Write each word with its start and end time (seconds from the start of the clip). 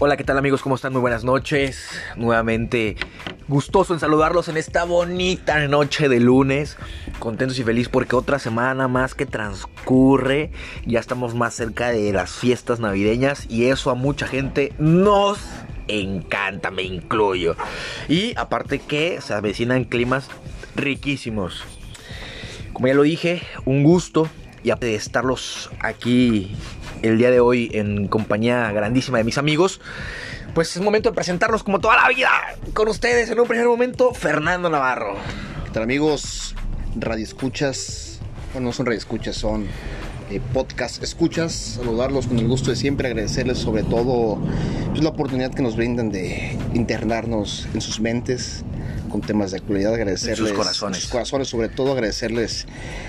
Hola, 0.00 0.16
¿qué 0.16 0.24
tal 0.24 0.38
amigos? 0.38 0.60
¿Cómo 0.60 0.74
están? 0.74 0.92
Muy 0.92 1.00
buenas 1.00 1.22
noches. 1.22 1.88
Nuevamente 2.16 2.96
gustoso 3.46 3.94
en 3.94 4.00
saludarlos 4.00 4.48
en 4.48 4.56
esta 4.56 4.82
bonita 4.82 5.68
noche 5.68 6.08
de 6.08 6.18
lunes. 6.18 6.76
Contentos 7.20 7.56
y 7.60 7.62
feliz 7.62 7.88
porque 7.88 8.16
otra 8.16 8.40
semana 8.40 8.88
más 8.88 9.14
que 9.14 9.24
transcurre. 9.24 10.50
Ya 10.84 10.98
estamos 10.98 11.36
más 11.36 11.54
cerca 11.54 11.90
de 11.90 12.12
las 12.12 12.32
fiestas 12.32 12.80
navideñas 12.80 13.46
y 13.48 13.66
eso 13.66 13.90
a 13.90 13.94
mucha 13.94 14.26
gente 14.26 14.72
nos 14.80 15.38
encanta, 15.86 16.72
me 16.72 16.82
incluyo. 16.82 17.54
Y 18.08 18.36
aparte 18.36 18.80
que 18.80 19.20
se 19.20 19.32
avecinan 19.32 19.84
climas 19.84 20.28
riquísimos. 20.74 21.62
Como 22.72 22.88
ya 22.88 22.94
lo 22.94 23.02
dije, 23.02 23.42
un 23.64 23.84
gusto 23.84 24.28
y 24.64 24.72
de 24.72 24.94
estarlos 24.96 25.70
aquí 25.78 26.56
el 27.04 27.18
día 27.18 27.30
de 27.30 27.40
hoy 27.40 27.70
en 27.74 28.08
compañía 28.08 28.72
grandísima 28.72 29.18
de 29.18 29.24
mis 29.24 29.36
amigos, 29.36 29.80
pues 30.54 30.74
es 30.74 30.82
momento 30.82 31.10
de 31.10 31.14
presentarnos 31.14 31.62
como 31.62 31.78
toda 31.78 31.96
la 31.96 32.08
vida 32.08 32.30
con 32.72 32.88
ustedes. 32.88 33.30
En 33.30 33.38
un 33.38 33.46
primer 33.46 33.66
momento, 33.66 34.14
Fernando 34.14 34.70
Navarro. 34.70 35.16
¿Qué 35.64 35.70
tal 35.70 35.82
amigos? 35.82 36.54
Radio 36.96 37.24
escuchas, 37.24 38.20
bueno, 38.52 38.68
no 38.68 38.72
son 38.72 38.86
radio 38.86 38.98
escuchas, 38.98 39.36
son 39.36 39.66
eh, 40.30 40.40
podcast 40.54 41.02
escuchas. 41.02 41.52
Saludarlos 41.52 42.26
con 42.26 42.38
el 42.38 42.48
gusto 42.48 42.70
de 42.70 42.76
siempre, 42.76 43.08
agradecerles 43.08 43.58
sobre 43.58 43.82
todo 43.82 44.38
pues, 44.90 45.02
la 45.02 45.10
oportunidad 45.10 45.52
que 45.52 45.62
nos 45.62 45.76
brindan 45.76 46.10
de 46.10 46.56
internarnos 46.72 47.68
en 47.74 47.82
sus 47.82 48.00
mentes 48.00 48.64
con 49.14 49.20
temas 49.20 49.52
de 49.52 49.58
actualidad, 49.58 49.94
agradecerles 49.94 50.38
sus 50.38 50.52
corazones. 50.52 50.98
sus 50.98 51.08
corazones, 51.08 51.46
sobre 51.46 51.68
todo 51.68 51.92
agradecerles 51.92 52.66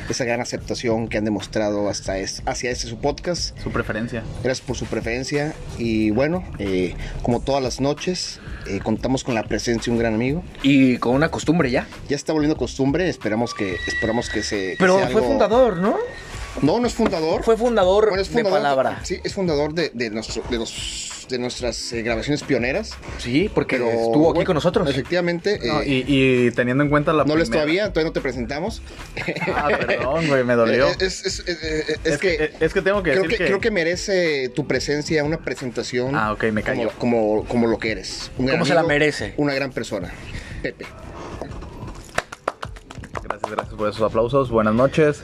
esa 0.08 0.24
gran 0.24 0.40
aceptación 0.40 1.08
que 1.08 1.18
han 1.18 1.26
demostrado 1.26 1.90
hasta 1.90 2.20
es, 2.20 2.44
hacia 2.46 2.70
este 2.70 2.86
su 2.88 3.00
podcast. 3.00 3.58
Su 3.64 3.72
preferencia. 3.72 4.24
Gracias 4.44 4.64
por 4.68 4.78
su 4.78 4.86
preferencia 4.86 5.56
y 5.80 6.12
bueno, 6.12 6.44
eh, 6.60 6.94
como 7.24 7.40
todas 7.40 7.64
las 7.64 7.82
noches, 7.82 8.40
eh, 8.68 8.82
contamos 8.84 9.24
con 9.24 9.34
la 9.34 9.42
presencia 9.46 9.86
de 9.90 9.92
un 9.94 9.98
gran 9.98 10.14
amigo. 10.14 10.44
Y 10.62 11.00
con 11.00 11.16
una 11.16 11.30
costumbre 11.32 11.72
ya. 11.72 11.88
Ya 12.08 12.16
está 12.16 12.34
volviendo 12.34 12.56
costumbre, 12.56 13.10
esperamos 13.10 13.56
que 13.56 13.78
esperamos 13.88 14.30
que 14.30 14.44
se 14.44 14.58
que 14.74 14.76
Pero 14.78 14.98
sea 15.00 15.08
fue 15.08 15.22
algo- 15.22 15.28
fundador, 15.30 15.78
¿no? 15.78 15.98
No, 16.62 16.80
no 16.80 16.88
es 16.88 16.94
fundador. 16.94 17.44
Fue 17.44 17.58
fundador, 17.58 18.08
Bueno, 18.08 18.22
es 18.22 18.30
de 18.30 18.34
fundador 18.34 18.60
palabra. 18.60 19.00
Sí, 19.04 19.20
es 19.24 19.34
fundador 19.34 19.74
de, 19.74 19.92
de, 19.94 20.10
nuestro- 20.10 20.44
de 20.50 20.58
los 20.58 21.12
de 21.30 21.40
nuestras 21.40 21.92
eh, 21.92 22.04
grabaciones 22.04 22.44
pioneras. 22.44 22.92
Sí, 23.18 23.50
porque 23.54 23.78
Pero 23.78 23.90
estuvo 23.90 24.30
aquí 24.30 24.36
bueno, 24.36 24.46
con 24.46 24.54
nosotros. 24.56 24.88
Efectivamente. 24.90 25.60
No, 25.64 25.82
eh, 25.82 25.88
y, 25.88 26.06
y 26.48 26.52
teniendo 26.52 26.84
en 26.84 26.90
cuenta 26.92 27.14
la 27.14 27.24
no 27.26 27.36
lo 27.36 27.42
es 27.42 27.50
primera- 27.50 27.64
todavía, 27.66 27.90
todavía 27.94 28.10
no 28.10 28.14
te 28.14 28.22
presentamos. 28.22 28.82
Ah, 29.56 29.70
perdón, 29.88 30.28
güey, 30.28 30.44
me 30.44 30.54
dolió. 30.56 30.88
Eh, 30.88 30.96
Es, 31.00 31.26
es- 31.26 31.40
es- 31.48 31.60
es 31.60 32.00
es, 32.04 32.18
que, 32.20 32.38
que, 32.38 32.52
es 32.66 32.74
que 32.74 32.82
tengo 32.82 33.02
que 33.04 33.12
creo 33.12 33.24
decir 33.24 33.38
que, 33.38 33.44
que... 33.44 33.48
creo 33.50 33.60
que 33.60 33.72
merece 33.72 34.50
tu 34.50 34.68
presencia 34.68 35.24
una 35.24 35.38
presentación. 35.38 36.16
Ah, 36.16 36.32
ok, 36.32 36.44
me 36.52 36.62
callo. 36.64 36.92
Como, 37.00 37.40
como, 37.40 37.46
como 37.50 37.68
lo 37.68 37.80
que 37.80 37.92
eres. 37.92 38.32
Un 38.38 38.48
¿Cómo 38.48 38.66
se 38.66 38.76
la 38.76 38.84
merece? 38.84 39.34
Una 39.38 39.54
gran 39.56 39.72
persona. 39.72 40.14
Pepe. 40.62 40.86
Gracias, 43.24 43.52
gracias 43.52 43.76
por 43.76 43.90
esos 43.90 44.02
aplausos. 44.04 44.52
Buenas 44.52 44.76
noches. 44.76 45.24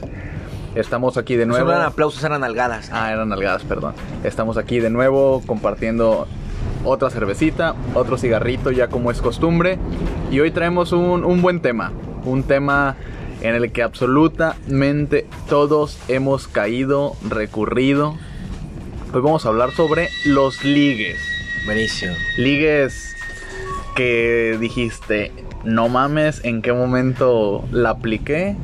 Estamos 0.75 1.17
aquí 1.17 1.35
de 1.35 1.45
No 1.45 1.53
nuevo. 1.53 1.71
eran 1.71 1.83
aplausos, 1.83 2.23
eran 2.23 2.43
algadas. 2.43 2.89
Ah, 2.93 3.11
eran 3.11 3.29
nalgadas, 3.29 3.63
perdón. 3.63 3.93
Estamos 4.23 4.57
aquí 4.57 4.79
de 4.79 4.89
nuevo 4.89 5.41
compartiendo 5.45 6.27
otra 6.83 7.09
cervecita, 7.09 7.75
otro 7.93 8.17
cigarrito, 8.17 8.71
ya 8.71 8.87
como 8.87 9.11
es 9.11 9.21
costumbre. 9.21 9.77
Y 10.31 10.39
hoy 10.39 10.51
traemos 10.51 10.91
un, 10.93 11.25
un 11.25 11.41
buen 11.41 11.59
tema. 11.61 11.91
Un 12.23 12.43
tema 12.43 12.95
en 13.41 13.55
el 13.55 13.71
que 13.71 13.83
absolutamente 13.83 15.27
todos 15.49 15.97
hemos 16.07 16.47
caído, 16.47 17.15
recurrido. 17.27 18.15
Hoy 19.13 19.21
vamos 19.21 19.45
a 19.45 19.49
hablar 19.49 19.71
sobre 19.71 20.07
los 20.25 20.63
ligues. 20.63 21.17
Buenísimo. 21.65 22.13
Ligues 22.37 23.13
que 23.95 24.57
dijiste, 24.59 25.33
no 25.65 25.89
mames, 25.89 26.45
en 26.45 26.61
qué 26.61 26.71
momento 26.71 27.65
la 27.71 27.89
apliqué. 27.89 28.55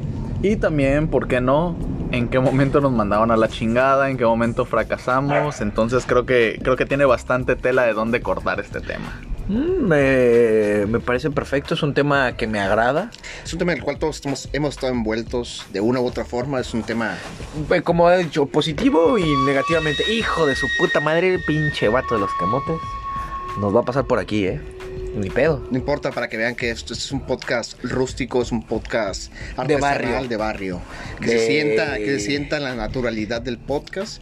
Y 0.42 0.56
también, 0.56 1.08
¿por 1.10 1.28
qué 1.28 1.42
no? 1.42 1.76
En 2.12 2.30
qué 2.30 2.40
momento 2.40 2.80
nos 2.80 2.92
mandaron 2.94 3.32
a 3.32 3.38
la 3.38 3.50
chingada, 3.50 4.10
en 4.10 4.18
qué 4.18 4.26
momento 4.26 4.66
fracasamos. 4.66 5.60
Entonces 5.62 6.06
creo 6.08 6.26
que, 6.26 6.58
creo 6.64 6.76
que 6.78 6.86
tiene 6.86 7.06
bastante 7.06 7.56
tela 7.56 7.84
de 7.84 7.94
dónde 7.94 8.22
cortar 8.22 8.60
este 8.62 8.80
tema. 8.80 9.20
Mm, 9.50 9.88
me, 9.88 10.86
me 10.88 11.00
parece 11.00 11.30
perfecto, 11.32 11.74
es 11.74 11.84
un 11.84 11.94
tema 11.94 12.34
que 12.38 12.48
me 12.48 12.60
agrada. 12.60 13.12
Es 13.44 13.52
un 13.54 13.60
tema 13.60 13.72
en 13.74 13.80
el 13.80 13.84
cual 13.84 13.98
todos 13.98 14.18
estamos- 14.18 14.50
hemos 14.54 14.72
estado 14.76 14.94
envueltos 14.94 15.66
de 15.72 15.82
una 15.82 16.00
u 16.00 16.06
otra 16.08 16.24
forma. 16.26 16.60
Es 16.60 16.74
un 16.74 16.84
tema 16.84 17.18
Eh, 17.70 17.82
Como 17.82 18.08
ha 18.08 18.16
dicho, 18.18 18.46
positivo 18.46 19.18
y 19.18 19.26
negativamente. 19.46 20.04
Hijo 20.12 20.46
de 20.46 20.56
su 20.56 20.68
puta 20.80 21.00
madre, 21.02 21.38
pinche 21.46 21.88
vato 21.90 22.16
de 22.16 22.22
los 22.22 22.34
camotes. 22.40 22.78
Nos 23.60 23.76
va 23.76 23.82
a 23.82 23.84
pasar 23.84 24.06
por 24.06 24.20
aquí, 24.20 24.46
¿eh? 24.48 24.62
Ni 25.18 25.30
pedo. 25.30 25.66
No 25.72 25.78
importa 25.78 26.12
para 26.12 26.30
que 26.30 26.38
vean 26.38 26.56
que 26.56 26.70
esto, 26.70 26.94
esto 26.94 27.06
es 27.06 27.12
un 27.12 27.22
podcast 27.26 27.82
rústico, 27.84 28.42
es 28.42 28.52
un 28.52 28.66
podcast 28.66 29.32
De 29.66 29.78
barrio. 29.78 30.28
de 30.28 30.38
barrio. 30.38 30.82
Que 31.20 31.26
De- 31.28 31.40
se 31.40 31.48
sienta, 31.48 31.98
que 31.98 32.06
se 32.06 32.20
sienta 32.20 32.60
la 32.60 32.76
naturalidad 32.76 33.42
del 33.42 33.58
podcast. 33.58 34.22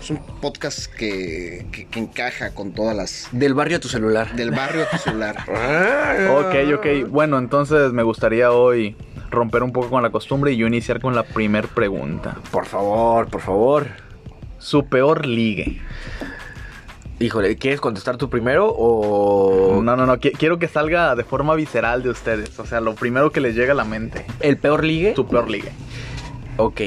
Es 0.00 0.10
un 0.10 0.18
podcast 0.40 0.86
que, 0.86 1.66
que- 1.72 1.86
que 1.86 1.98
encaja 1.98 2.50
con 2.54 2.72
todas 2.72 2.96
las 2.96 3.28
Del 3.32 3.54
barrio 3.54 3.78
a 3.78 3.80
tu 3.80 3.88
celular. 3.88 4.36
del 4.36 4.52
barrio 4.52 4.82
a 4.84 4.90
tu 4.90 4.98
celular. 4.98 5.36
Ok, 6.30 6.54
ok. 6.78 7.08
Bueno, 7.10 7.38
entonces 7.38 7.92
me 7.92 8.02
gustaría 8.02 8.52
hoy 8.52 8.94
romper 9.30 9.62
un 9.64 9.72
poco 9.72 9.90
con 9.90 10.02
la 10.02 10.10
costumbre 10.10 10.52
y 10.52 10.56
yo 10.56 10.66
iniciar 10.66 11.00
con 11.00 11.14
la 11.14 11.24
primer 11.24 11.66
pregunta. 11.68 12.36
Por 12.52 12.66
favor, 12.66 13.28
por 13.28 13.40
favor. 13.40 13.86
Su 14.58 14.86
peor 14.86 15.26
ligue. 15.26 15.80
Híjole, 17.18 17.56
¿quieres 17.56 17.80
contestar 17.80 18.18
tú 18.18 18.28
primero 18.28 18.68
o 18.76 19.80
No, 19.82 19.96
no, 19.96 20.04
no. 20.06 20.16
qui- 20.18 20.32
Quiero 20.36 20.58
que 20.58 20.68
salga 20.68 21.14
de 21.14 21.24
forma 21.24 21.54
visceral 21.54 22.02
de 22.02 22.10
ustedes. 22.10 22.58
O 22.58 22.66
sea, 22.66 22.80
lo 22.80 22.94
primero 22.94 23.30
que 23.32 23.40
les 23.40 23.54
llega 23.54 23.72
a 23.72 23.76
la 23.76 23.84
mente. 23.84 24.26
el 24.40 24.58
peor 24.58 24.84
ligue? 24.84 25.14
Su 25.14 25.26
peor 25.26 25.50
ligue. 25.50 25.70
Ok. 26.58 26.82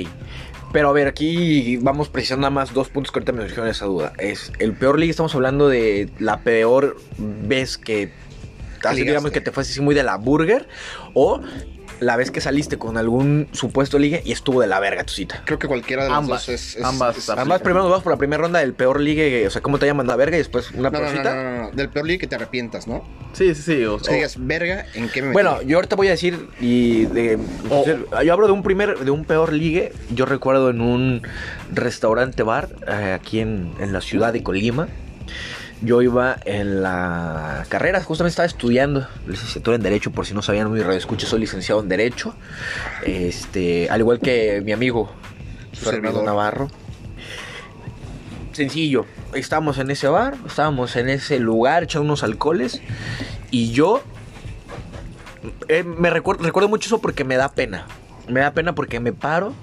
Pero 0.71 0.89
a 0.89 0.91
ver, 0.93 1.07
aquí 1.07 1.77
vamos 1.77 2.09
precisando 2.09 2.41
nada 2.41 2.51
más 2.51 2.73
dos 2.75 2.89
puntos 2.89 3.11
que 3.11 3.17
ahorita 3.17 3.31
me 3.31 3.41
surgieron 3.41 3.67
esa 3.69 3.85
duda. 3.85 4.13
Es 4.19 4.51
el 4.59 4.73
peor 4.73 4.99
ligue, 4.99 5.09
estamos 5.09 5.33
hablando 5.33 5.67
de 5.67 6.11
la 6.19 6.41
peor 6.41 6.95
vez 7.17 7.79
que 7.79 8.11
así 8.83 9.03
digamos 9.03 9.31
que 9.31 9.41
te 9.41 9.51
fuiste 9.51 9.71
así 9.73 9.81
muy 9.81 9.95
de 9.95 10.03
la 10.03 10.15
burger 10.17 10.67
o 11.15 11.41
la 11.99 12.15
vez 12.15 12.31
que 12.31 12.41
saliste 12.41 12.77
con 12.77 12.97
algún 12.97 13.47
supuesto 13.51 13.99
ligue 13.99 14.21
y 14.25 14.31
estuvo 14.31 14.61
de 14.61 14.67
la 14.67 14.79
verga 14.79 15.03
tu 15.03 15.13
cita. 15.13 15.41
Creo 15.45 15.59
que 15.59 15.67
cualquiera 15.67 16.03
de 16.03 16.09
las 16.09 16.17
Ambas, 16.19 16.45
dos 16.45 16.49
es, 16.55 16.75
es- 16.77 16.83
ambas 16.85 17.17
es-. 17.17 17.29
Además, 17.29 17.61
primero 17.61 17.81
nos 17.81 17.89
vamos 17.91 18.03
por 18.03 18.11
la 18.13 18.17
primera 18.17 18.41
ronda 18.41 18.59
del 18.59 18.73
peor 18.73 18.99
ligue, 19.01 19.45
o 19.45 19.49
sea, 19.49 19.61
cómo 19.61 19.79
te 19.79 19.85
llaman 19.85 20.07
la 20.07 20.15
verga 20.15 20.35
y 20.37 20.39
después 20.39 20.71
una 20.71 20.89
No, 20.89 20.99
no, 21.01 21.11
no, 21.11 21.23
no, 21.23 21.33
no, 21.35 21.61
no, 21.63 21.71
Del 21.71 21.89
peor 21.89 22.05
ligue 22.05 22.19
que 22.19 22.27
te 22.27 22.35
arrepientas, 22.35 22.87
¿no? 22.87 23.03
Sí, 23.33 23.53
sí, 23.55 23.61
sí. 23.61 23.85
O, 23.85 23.95
O 23.95 23.99
sea, 23.99 24.13
digas, 24.15 24.35
verga, 24.39 24.85
¿en 24.93 25.09
qué 25.09 25.21
me 25.21 25.27
metí? 25.29 25.33
Bueno, 25.33 25.61
yo 25.61 25.77
ahorita 25.77 25.95
voy 25.95 26.07
a 26.07 26.11
decir 26.11 26.47
y 26.59 27.05
de, 27.05 27.37
O- 27.69 27.85
yo 28.23 28.33
hablo 28.33 28.47
de 28.47 28.53
un 28.53 28.63
primer 28.63 28.97
de 28.99 29.11
un 29.11 29.25
peor 29.25 29.53
ligue. 29.53 29.93
Yo 30.13 30.25
recuerdo 30.25 30.69
en 30.69 30.81
un 30.81 31.21
restaurante 31.71 32.43
bar 32.43 32.69
eh, 32.87 33.13
aquí 33.19 33.39
en, 33.39 33.71
en 33.79 33.93
la 33.93 34.01
ciudad 34.01 34.33
de 34.33 34.41
Colima. 34.43 34.87
Yo 35.81 36.01
iba 36.01 36.35
en 36.45 36.81
la 36.81 37.65
carrera, 37.69 38.01
justamente 38.03 38.31
estaba 38.31 38.45
estudiando 38.45 39.07
licenciatura 39.27 39.75
en 39.75 39.83
Derecho, 39.83 40.11
por 40.11 40.25
si 40.25 40.33
no 40.33 40.41
sabían, 40.41 40.71
mi 40.71 40.81
radio 40.81 40.97
escucha, 40.97 41.25
soy 41.25 41.39
licenciado 41.39 41.81
en 41.81 41.87
Derecho. 41.87 42.35
Este, 43.05 43.89
al 43.89 44.01
igual 44.01 44.19
que 44.19 44.61
mi 44.61 44.73
amigo 44.73 45.09
Su 45.71 45.85
Fernando. 45.85 46.23
Navarro. 46.23 46.69
Sencillo, 48.51 49.05
estábamos 49.33 49.77
en 49.77 49.89
ese 49.89 50.09
bar, 50.09 50.35
estábamos 50.45 50.97
en 50.97 51.07
ese 51.07 51.39
lugar 51.39 51.83
echando 51.83 52.05
unos 52.05 52.23
alcoholes 52.23 52.81
y 53.51 53.71
yo 53.71 54.03
eh, 55.67 55.83
me 55.83 56.09
recuerdo, 56.09 56.43
recuerdo 56.43 56.67
mucho 56.69 56.87
eso 56.87 56.99
porque 56.99 57.23
me 57.23 57.35
da 57.37 57.49
pena. 57.49 57.85
Me 58.27 58.41
da 58.41 58.51
pena 58.51 58.75
porque 58.75 58.99
me 58.99 59.13
paro 59.13 59.53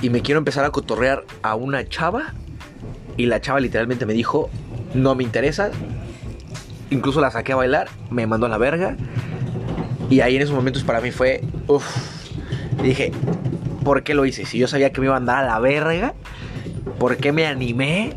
y 0.00 0.10
me 0.10 0.22
quiero 0.22 0.38
empezar 0.38 0.64
a 0.64 0.70
cotorrear 0.70 1.24
a 1.42 1.54
una 1.54 1.88
chava. 1.88 2.34
Y 3.16 3.26
la 3.26 3.40
chava 3.40 3.60
literalmente 3.60 4.06
me 4.06 4.12
dijo, 4.12 4.50
no 4.94 5.14
me 5.14 5.24
interesa. 5.24 5.70
Incluso 6.90 7.20
la 7.20 7.30
saqué 7.30 7.52
a 7.52 7.56
bailar, 7.56 7.88
me 8.10 8.26
mandó 8.26 8.46
a 8.46 8.48
la 8.48 8.58
verga. 8.58 8.96
Y 10.10 10.20
ahí 10.20 10.36
en 10.36 10.42
esos 10.42 10.54
momentos 10.54 10.84
para 10.84 11.00
mí 11.00 11.10
fue, 11.10 11.42
uff. 11.66 11.84
Dije, 12.82 13.12
¿por 13.84 14.02
qué 14.02 14.14
lo 14.14 14.26
hice? 14.26 14.44
Si 14.44 14.58
yo 14.58 14.68
sabía 14.68 14.92
que 14.92 15.00
me 15.00 15.06
iba 15.06 15.14
a 15.14 15.18
andar 15.18 15.44
a 15.44 15.46
la 15.46 15.58
verga, 15.58 16.14
¿por 16.98 17.16
qué 17.16 17.32
me 17.32 17.46
animé? 17.46 18.14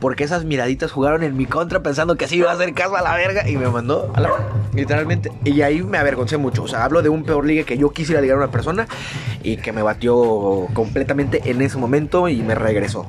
Porque 0.00 0.24
esas 0.24 0.44
miraditas 0.44 0.92
jugaron 0.92 1.22
en 1.22 1.36
mi 1.36 1.46
contra 1.46 1.82
pensando 1.82 2.16
que 2.16 2.26
así 2.26 2.36
iba 2.36 2.50
a 2.50 2.54
hacer 2.54 2.74
caso 2.74 2.96
a 2.96 3.02
la 3.02 3.14
verga 3.14 3.48
y 3.48 3.56
me 3.56 3.68
mandó 3.68 4.12
a 4.14 4.20
la 4.20 4.30
literalmente. 4.74 5.32
Y 5.44 5.62
ahí 5.62 5.82
me 5.82 5.98
avergoncé 5.98 6.36
mucho. 6.36 6.62
O 6.64 6.68
sea, 6.68 6.84
hablo 6.84 7.02
de 7.02 7.08
un 7.08 7.24
peor 7.24 7.46
ligue 7.46 7.64
que 7.64 7.78
yo 7.78 7.90
quisiera 7.90 8.20
ligar 8.20 8.36
a 8.36 8.40
una 8.40 8.50
persona 8.50 8.86
y 9.42 9.56
que 9.56 9.72
me 9.72 9.82
batió 9.82 10.68
completamente 10.74 11.42
en 11.50 11.62
ese 11.62 11.78
momento 11.78 12.28
y 12.28 12.42
me 12.42 12.54
regresó. 12.54 13.06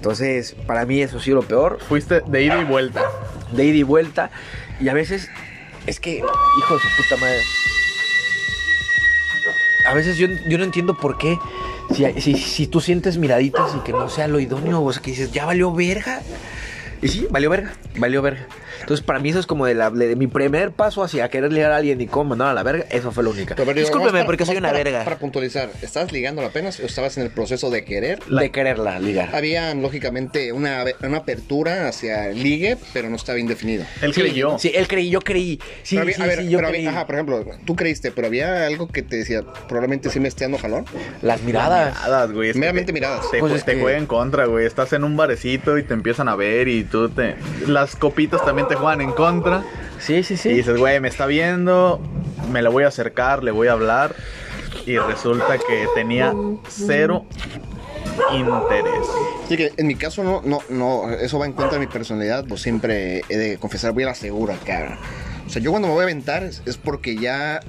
Entonces, 0.00 0.56
para 0.66 0.86
mí 0.86 1.02
eso 1.02 1.18
ha 1.18 1.20
sido 1.20 1.36
lo 1.36 1.42
peor. 1.42 1.78
fuiste 1.86 2.22
de 2.22 2.42
ida 2.42 2.58
y 2.58 2.64
vuelta. 2.64 3.02
De 3.52 3.66
ida 3.66 3.76
y 3.76 3.82
vuelta. 3.82 4.30
Y 4.80 4.88
a 4.88 4.94
veces, 4.94 5.28
es 5.86 6.00
que, 6.00 6.16
hijo 6.16 6.74
de 6.74 6.80
su 6.80 6.88
puta 6.96 7.20
madre. 7.20 7.42
A 9.86 9.92
veces 9.92 10.16
yo, 10.16 10.26
yo 10.48 10.56
no 10.56 10.64
entiendo 10.64 10.96
por 10.96 11.18
qué. 11.18 11.38
Si, 11.94 12.18
si, 12.18 12.34
si 12.38 12.66
tú 12.66 12.80
sientes 12.80 13.18
miraditas 13.18 13.74
y 13.76 13.80
que 13.80 13.92
no 13.92 14.08
sea 14.08 14.26
lo 14.26 14.40
idóneo, 14.40 14.82
o 14.82 14.90
sea, 14.90 15.02
que 15.02 15.10
dices, 15.10 15.32
ya 15.32 15.44
valió 15.44 15.70
verga. 15.70 16.22
Y 17.02 17.08
sí, 17.08 17.26
valió 17.30 17.50
verga, 17.50 17.74
valió 17.98 18.22
verga. 18.22 18.46
Entonces, 18.80 19.04
para 19.04 19.18
mí 19.18 19.30
eso 19.30 19.38
es 19.38 19.46
como 19.46 19.66
de, 19.66 19.74
la, 19.74 19.90
de 19.90 20.16
mi 20.16 20.26
primer 20.26 20.72
paso 20.72 21.02
hacia 21.02 21.28
querer 21.28 21.52
ligar 21.52 21.72
a 21.72 21.76
alguien 21.76 22.00
y 22.00 22.06
cómo 22.06 22.30
mandar 22.30 22.48
a 22.48 22.54
la 22.54 22.62
verga. 22.62 22.84
Eso 22.90 23.12
fue 23.12 23.22
la 23.24 23.30
única. 23.30 23.54
Pero, 23.54 23.66
pero, 23.66 23.80
Discúlpeme 23.80 24.12
para- 24.12 24.26
porque 24.26 24.46
soy 24.46 24.56
una 24.56 24.68
para- 24.70 24.82
verga. 24.84 25.04
Para 25.04 25.18
puntualizar, 25.18 25.70
¿estabas 25.82 26.12
ligando 26.12 26.42
apenas 26.44 26.80
o 26.80 26.86
estabas 26.86 27.16
en 27.16 27.24
el 27.24 27.30
proceso 27.30 27.70
de 27.70 27.84
querer? 27.84 28.20
de 28.24 28.50
quererla 28.50 28.98
ligar. 28.98 29.34
Había, 29.34 29.74
lógicamente, 29.74 30.52
una, 30.52 30.84
una 31.02 31.18
apertura 31.18 31.88
hacia 31.88 32.28
el 32.28 32.42
ligue, 32.42 32.76
pero 32.92 33.08
no 33.10 33.16
estaba 33.16 33.36
bien 33.36 33.46
definido. 33.48 33.84
Él 34.02 34.14
Sí, 34.14 34.20
creyó. 34.22 34.58
Sí, 34.58 34.72
él 34.74 34.88
creí, 34.88 35.10
yo 35.10 35.20
creí. 35.20 35.60
Sí, 35.82 35.96
Pero 35.96 36.02
había- 36.02 36.16
sí, 36.16 36.22
a 36.22 36.26
ver, 36.26 36.38
sí, 36.40 36.48
yo 36.48 36.58
pero 36.58 36.68
creí. 36.70 36.86
había- 36.86 36.90
ajá, 36.98 37.06
por 37.06 37.14
ejemplo, 37.16 37.44
tú 37.66 37.76
creíste, 37.76 38.10
pero 38.12 38.26
había 38.26 38.66
algo 38.66 38.88
que 38.88 39.02
te 39.02 39.16
decía, 39.16 39.42
probablemente 39.68 40.10
sí 40.10 40.20
me 40.20 40.28
esté 40.28 40.44
dando 40.44 40.58
jalón. 40.58 40.84
Las 41.22 41.42
miradas. 41.42 41.94
Miradas, 41.96 42.32
güey. 42.32 42.54
Meramente 42.54 42.86
te- 42.86 42.92
miradas. 42.92 43.30
Te, 43.30 43.38
Pues 43.38 43.52
es 43.52 43.64
te 43.64 43.74
que- 43.74 43.80
juega 43.80 43.98
en 43.98 44.06
contra, 44.06 44.46
güey. 44.46 44.66
Estás 44.66 44.92
en 44.92 45.04
un 45.04 45.16
barecito 45.16 45.78
y 45.78 45.82
te 45.82 45.94
empiezan 45.94 46.28
a 46.28 46.36
ver 46.36 46.68
y 46.68 46.84
tú 46.84 47.08
te... 47.08 47.36
Las 47.66 47.96
copitas 47.96 48.44
también 48.44 48.66
te 48.70 48.76
juegan 48.76 49.00
en 49.00 49.10
contra. 49.12 49.64
Sí, 49.98 50.22
sí, 50.22 50.36
sí. 50.36 50.50
Y 50.50 50.54
dices, 50.54 50.78
güey, 50.78 51.00
me 51.00 51.08
está 51.08 51.26
viendo, 51.26 52.00
me 52.52 52.62
le 52.62 52.68
voy 52.68 52.84
a 52.84 52.88
acercar, 52.88 53.42
le 53.42 53.50
voy 53.50 53.66
a 53.66 53.72
hablar. 53.72 54.14
Y 54.86 54.96
resulta 54.96 55.58
que 55.58 55.86
tenía 55.94 56.32
cero 56.68 57.26
interés. 58.32 59.06
Que 59.48 59.72
en 59.76 59.86
mi 59.88 59.96
caso 59.96 60.22
no, 60.22 60.40
no, 60.44 60.60
no, 60.68 61.10
eso 61.10 61.38
va 61.40 61.46
en 61.46 61.52
contra 61.52 61.78
de 61.78 61.86
mi 61.86 61.92
personalidad, 61.92 62.44
pues 62.46 62.62
siempre 62.62 63.22
he 63.28 63.36
de 63.36 63.58
confesar, 63.58 63.92
voy 63.92 64.04
a 64.04 64.06
la 64.06 64.14
segura, 64.14 64.56
cara. 64.64 64.98
O 65.44 65.50
sea, 65.50 65.60
yo 65.60 65.72
cuando 65.72 65.88
me 65.88 65.94
voy 65.94 66.02
a 66.02 66.04
aventar 66.04 66.44
es, 66.44 66.62
es 66.66 66.76
porque 66.76 67.16
ya 67.16 67.60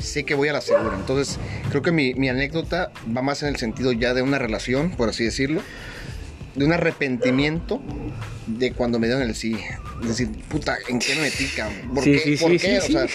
sé 0.00 0.24
que 0.24 0.34
voy 0.34 0.48
a 0.48 0.54
la 0.54 0.62
segura. 0.62 0.96
Entonces, 0.96 1.38
creo 1.68 1.82
que 1.82 1.92
mi, 1.92 2.14
mi 2.14 2.30
anécdota 2.30 2.90
va 3.14 3.20
más 3.20 3.42
en 3.42 3.50
el 3.50 3.56
sentido 3.56 3.92
ya 3.92 4.14
de 4.14 4.22
una 4.22 4.38
relación, 4.38 4.90
por 4.92 5.10
así 5.10 5.24
decirlo, 5.24 5.60
de 6.56 6.64
un 6.64 6.72
arrepentimiento 6.72 7.80
de 8.46 8.72
cuando 8.72 8.98
me 8.98 9.06
dieron 9.06 9.22
el 9.22 9.34
sí. 9.34 9.56
Es 10.02 10.08
decir, 10.08 10.28
puta, 10.48 10.76
¿en 10.88 10.98
qué 10.98 11.14
me 11.14 11.22
metí, 11.22 11.46
cabrón? 11.48 11.94
¿Por 11.94 12.04
Sí, 12.04 12.12
qué? 12.14 12.20
sí, 12.20 12.36
¿Por 12.36 12.50
sí, 12.52 12.58
qué? 12.58 12.78
o 12.78 12.82
sea, 12.82 13.06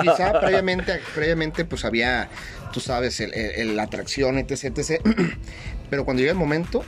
quizá 0.00 0.32
previamente, 0.40 1.00
previamente 1.14 1.64
pues 1.64 1.84
había, 1.84 2.28
tú 2.72 2.80
sabes, 2.80 3.20
el- 3.20 3.34
el- 3.34 3.50
el- 3.56 3.76
la 3.76 3.84
atracción, 3.84 4.38
etc, 4.38 4.64
etc. 4.78 5.00
Pero 5.90 6.04
cuando 6.04 6.20
llega 6.20 6.32
el 6.32 6.38
momento 6.38 6.84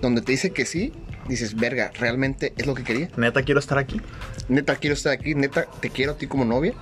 donde 0.00 0.22
te 0.22 0.32
dice 0.32 0.50
que 0.50 0.64
sí, 0.66 0.92
dices, 1.28 1.56
verga, 1.58 1.90
¿realmente 1.98 2.52
es 2.56 2.66
lo 2.66 2.74
que 2.74 2.84
quería? 2.84 3.08
Neta, 3.16 3.42
quiero 3.42 3.60
estar 3.60 3.78
aquí. 3.78 4.00
Neta, 4.48 4.76
quiero 4.76 4.94
estar 4.94 5.12
aquí, 5.12 5.34
neta, 5.34 5.66
te 5.80 5.90
quiero 5.90 6.12
a 6.12 6.16
ti 6.16 6.26
como 6.26 6.44
novia. 6.44 6.72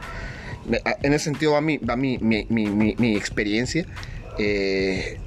En 1.02 1.12
ese 1.14 1.24
sentido 1.24 1.52
va 1.52 1.60
mi, 1.60 1.78
va 1.78 1.96
mi, 1.96 2.18
mi, 2.18 2.46
mi, 2.48 2.66
mi- 2.66 2.94
mi 2.98 3.16
experiencia. 3.16 3.86
eh, 4.38 5.18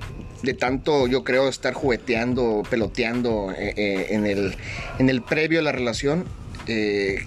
de 0.43 0.53
tanto, 0.53 1.07
yo 1.07 1.23
creo, 1.23 1.47
estar 1.49 1.73
jugueteando, 1.73 2.63
peloteando 2.69 3.51
eh, 3.57 3.73
eh, 3.75 4.07
en, 4.11 4.25
el, 4.25 4.55
en 4.99 5.09
el 5.09 5.21
previo 5.21 5.59
a 5.59 5.63
la 5.63 5.71
relación. 5.71 6.25
eh, 6.67 7.25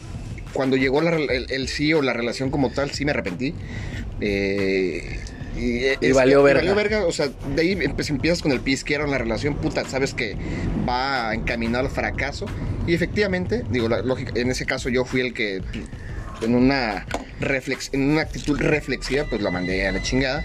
cuando 0.52 0.76
llegó 0.76 1.00
la 1.00 1.14
el, 1.16 1.46
el 1.48 1.68
sí 1.68 1.94
o 1.94 2.02
la 2.02 2.12
relación 2.12 2.50
como 2.50 2.70
tal, 2.70 2.90
sí 2.90 3.04
me 3.04 3.12
arrepentí. 3.12 3.54
Eh, 4.20 5.18
y, 5.56 5.84
es- 6.00 6.14
valió 6.14 6.42
verga. 6.42 6.60
valió 6.60 6.74
verga, 6.74 7.06
o 7.06 7.12
sea, 7.12 7.28
de 7.54 7.62
ahí 7.62 7.74
empe- 7.74 8.08
empiezas 8.10 8.42
con 8.42 8.52
el 8.52 8.60
pie 8.60 8.74
izquierdo 8.74 9.04
en 9.04 9.10
la 9.12 9.18
relación, 9.18 9.54
puta, 9.56 9.84
sabes 9.88 10.14
que 10.14 10.36
va 10.88 11.34
encaminado 11.34 11.84
al 11.86 11.90
fracaso. 11.90 12.46
Y 12.86 12.94
efectivamente, 12.94 13.64
digo, 13.70 13.88
la 13.88 14.02
lógica, 14.02 14.32
en 14.34 14.50
ese 14.50 14.66
caso 14.66 14.88
yo 14.88 15.04
fui 15.04 15.20
el 15.20 15.34
que 15.34 15.60
en 16.42 16.54
una, 16.54 17.06
reflex, 17.40 17.90
en 17.92 18.10
una 18.10 18.22
actitud 18.22 18.58
reflexiva, 18.58 19.24
pues 19.28 19.42
la 19.42 19.50
mandé 19.50 19.86
a 19.86 19.92
la 19.92 20.02
chingada. 20.02 20.44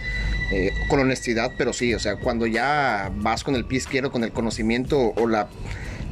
Eh, 0.51 0.71
con 0.89 0.99
honestidad, 0.99 1.51
pero 1.57 1.73
sí, 1.73 1.93
o 1.93 1.99
sea, 1.99 2.17
cuando 2.17 2.45
ya 2.45 3.11
vas 3.15 3.43
con 3.43 3.55
el 3.55 3.65
pie 3.65 3.79
izquierdo, 3.79 4.11
con 4.11 4.23
el 4.23 4.31
conocimiento 4.31 5.13
o 5.15 5.27
la 5.27 5.47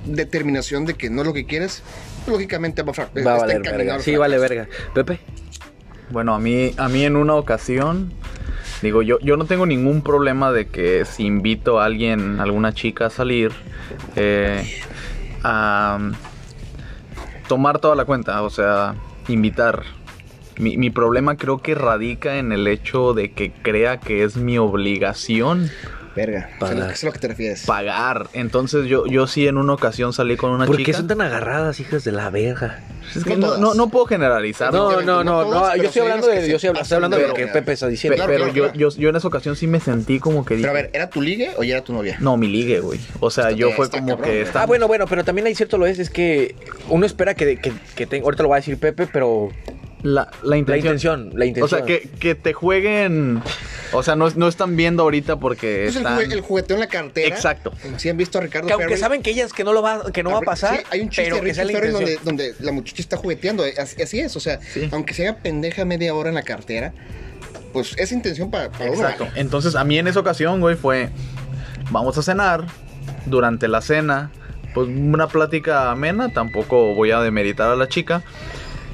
determinación 0.05 0.85
de 0.85 0.95
que 0.95 1.09
no 1.09 1.21
es 1.21 1.27
lo 1.27 1.33
que 1.33 1.45
quieres, 1.45 1.83
lógicamente 2.27 2.81
va 2.83 2.93
Va 2.93 3.35
a 3.35 3.37
valer 3.37 3.61
verga. 3.61 3.99
Sí, 3.99 4.15
vale 4.15 4.37
verga. 4.37 4.67
Pepe. 4.93 5.19
Bueno, 6.09 6.35
a 6.35 6.39
mí, 6.39 6.73
a 6.77 6.89
mí 6.89 7.05
en 7.05 7.15
una 7.15 7.35
ocasión, 7.35 8.13
digo, 8.81 9.01
yo, 9.01 9.19
yo 9.19 9.37
no 9.37 9.45
tengo 9.45 9.65
ningún 9.65 10.01
problema 10.01 10.51
de 10.51 10.67
que 10.67 11.05
si 11.05 11.25
invito 11.25 11.79
a 11.79 11.85
alguien, 11.85 12.39
alguna 12.39 12.73
chica 12.73 13.07
a 13.07 13.09
salir, 13.09 13.51
eh, 14.15 14.63
a 15.43 15.97
um, 15.99 16.13
tomar 17.47 17.79
toda 17.79 17.95
la 17.95 18.05
cuenta, 18.05 18.41
o 18.43 18.49
sea, 18.49 18.95
invitar. 19.27 19.83
Mi, 20.57 20.77
mi 20.77 20.89
problema 20.89 21.35
creo 21.37 21.61
que 21.61 21.75
radica 21.75 22.37
en 22.37 22.51
el 22.51 22.67
hecho 22.67 23.13
de 23.13 23.31
que 23.31 23.51
crea 23.51 23.99
que 23.99 24.23
es 24.23 24.35
mi 24.37 24.57
obligación 24.57 25.69
Verga, 26.15 26.47
o 26.61 26.67
sea, 26.67 26.75
Pagar. 26.75 26.91
eso 26.91 26.93
es 26.93 27.03
a 27.03 27.05
lo 27.07 27.11
que 27.13 27.17
te 27.17 27.27
refieres. 27.27 27.65
pagar. 27.65 28.27
Entonces 28.33 28.85
yo, 28.85 29.07
yo 29.07 29.25
sí 29.25 29.47
en 29.47 29.57
una 29.57 29.73
ocasión 29.73 30.13
salí 30.13 30.37
con 30.37 30.51
una 30.51 30.67
¿Por 30.67 30.77
chica. 30.77 30.85
qué 30.91 30.93
son 30.95 31.07
tan 31.07 31.21
agarradas, 31.21 31.79
hijas 31.79 32.03
de 32.03 32.11
la 32.11 32.29
verga? 32.29 32.81
Es 33.15 33.23
que 33.23 33.31
No 33.31 33.37
no, 33.37 33.47
todas. 33.47 33.59
no, 33.61 33.73
no 33.73 33.89
puedo 33.89 34.05
generalizar. 34.05 34.71
No, 34.71 34.91
no, 34.91 35.01
no 35.01 35.23
no, 35.23 35.41
todas, 35.41 35.61
no. 35.63 35.71
pero 35.71 35.81
Yo 35.81 35.87
estoy 35.87 36.01
hablando 36.03 36.27
de, 36.27 36.47
yo 36.47 36.55
estoy, 36.57 36.69
hablando 36.95 37.17
de 37.17 37.27
lo 37.29 37.33
que 37.33 37.47
Pepe 37.47 37.71
está 37.71 37.87
diciendo. 37.87 38.13
Pe- 38.13 38.17
Claro, 38.17 38.31
pero 38.31 38.53
claro, 38.53 38.73
yo, 38.75 38.89
yo, 38.91 38.95
yo 38.95 39.09
en 39.09 39.15
esa 39.15 39.27
ocasión 39.27 39.55
sí 39.55 39.65
me 39.65 39.79
sentí 39.79 40.19
como 40.19 40.45
que 40.45 40.53
dije, 40.55 40.67
Pero 40.67 40.77
a 40.77 40.81
ver, 40.83 40.91
¿era 40.93 41.09
tu 41.09 41.19
ligue 41.19 41.49
o 41.57 41.63
ya 41.63 41.77
era 41.77 41.83
tu 41.83 41.93
novia? 41.93 42.17
No, 42.19 42.37
mi 42.37 42.47
ligue, 42.47 42.79
güey. 42.79 42.99
O 43.19 43.31
sea, 43.31 43.49
yo 43.49 43.71
fue 43.71 43.89
como 43.89 44.09
cabrón, 44.09 44.23
que 44.29 44.41
está. 44.43 44.61
Ah, 44.61 44.65
bueno, 44.67 44.87
bueno, 44.87 45.07
pero 45.07 45.23
también 45.23 45.47
hay 45.47 45.55
cierto 45.55 45.79
lo 45.79 45.87
es, 45.87 45.97
es 45.97 46.11
que 46.11 46.55
uno 46.89 47.07
espera 47.07 47.33
que, 47.33 47.57
que, 47.57 47.73
que 47.95 48.05
te- 48.05 48.19
ahorita 48.21 48.43
lo 48.43 48.49
va 48.49 48.57
a 48.57 48.59
decir 48.59 48.77
Pepe, 48.77 49.07
pero 49.11 49.49
La, 50.03 50.23
la 50.23 50.29
la 50.43 50.57
intención. 50.57 51.21
intención, 51.21 51.39
la 51.39 51.45
intención. 51.45 51.81
O 51.81 51.85
sea, 51.85 51.85
que, 51.85 52.09
que 52.19 52.35
te 52.35 52.51
jueguen. 52.53 53.41
O 53.93 54.03
sea, 54.03 54.15
no, 54.15 54.29
no 54.31 54.47
están 54.49 54.75
viendo 54.75 55.03
ahorita 55.03 55.37
porque. 55.37 55.83
Pues 55.85 55.95
el, 55.95 56.01
están... 56.01 56.17
jugue- 56.17 56.33
el 56.33 56.41
jugueteo 56.41 56.75
en 56.75 56.81
la 56.81 56.87
cartera. 56.87 57.27
Exacto. 57.33 57.71
Si 57.97 58.09
han 58.09 58.17
visto 58.17 58.37
a 58.37 58.41
Ricardo 58.41 58.67
que 58.67 58.73
aunque 58.73 58.95
Ferri- 58.95 58.99
saben 58.99 59.21
que 59.23 59.31
ellas 59.31 59.53
que 59.53 59.63
no 59.63 59.71
lo 59.71 59.81
va, 59.81 60.11
que 60.11 60.21
no 60.23 60.31
va 60.31 60.39
a 60.39 60.41
pasar, 60.41 60.77
Sí, 60.77 60.83
hay 60.91 60.99
un 61.01 61.09
chiste 61.09 61.31
de 61.41 61.53
Ferry 61.53 61.69
intención. 61.71 61.93
donde, 61.93 62.19
donde 62.23 62.53
la 62.59 62.71
muchacha 62.73 63.01
está 63.01 63.15
jugueteando. 63.17 63.65
eh, 63.65 63.75
Así, 63.79 64.01
así 64.01 64.19
es, 64.19 64.35
o 64.35 64.39
sea, 64.41 64.59
Sí. 64.61 64.89
aunque 64.91 65.13
sea 65.13 65.37
pendeja 65.37 65.85
media 65.85 66.13
hora 66.13 66.27
en 66.29 66.35
la 66.35 66.43
cartera, 66.43 66.93
pues 67.71 67.93
es 67.97 68.11
intención 68.11 68.51
para, 68.51 68.69
para 68.71 68.91
uno. 68.91 69.01
Exacto. 69.01 69.27
Entonces, 69.35 69.75
a 69.75 69.83
mí 69.85 69.97
en 69.97 70.07
esa 70.07 70.19
ocasión, 70.19 70.59
güey, 70.59 70.75
fue. 70.75 71.09
Vamos 71.91 72.17
a 72.17 72.23
cenar. 72.23 72.65
Durante 73.25 73.69
la 73.69 73.79
cena, 73.81 74.31
pues 74.73 74.87
una 74.89 75.27
plática 75.27 75.91
amena. 75.91 76.29
Tampoco 76.33 76.93
voy 76.93 77.11
a 77.11 77.21
demeritar 77.21 77.69
a 77.69 77.75
la 77.77 77.87
chica. 77.87 78.21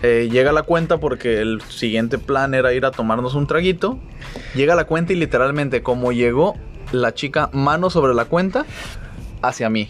Eh, 0.01 0.29
llega 0.31 0.51
la 0.51 0.63
cuenta 0.63 0.97
porque 0.97 1.41
el 1.41 1.61
siguiente 1.61 2.17
plan 2.17 2.53
era 2.53 2.73
ir 2.73 2.85
a 2.85 2.91
tomarnos 2.91 3.35
un 3.35 3.47
traguito. 3.47 3.99
Llega 4.55 4.75
la 4.75 4.85
cuenta 4.85 5.13
y 5.13 5.15
literalmente, 5.17 5.83
como 5.83 6.11
llegó 6.11 6.55
la 6.91 7.13
chica 7.13 7.49
mano 7.53 7.89
sobre 7.89 8.13
la 8.13 8.25
cuenta, 8.25 8.65
hacia 9.41 9.69
mí. 9.69 9.89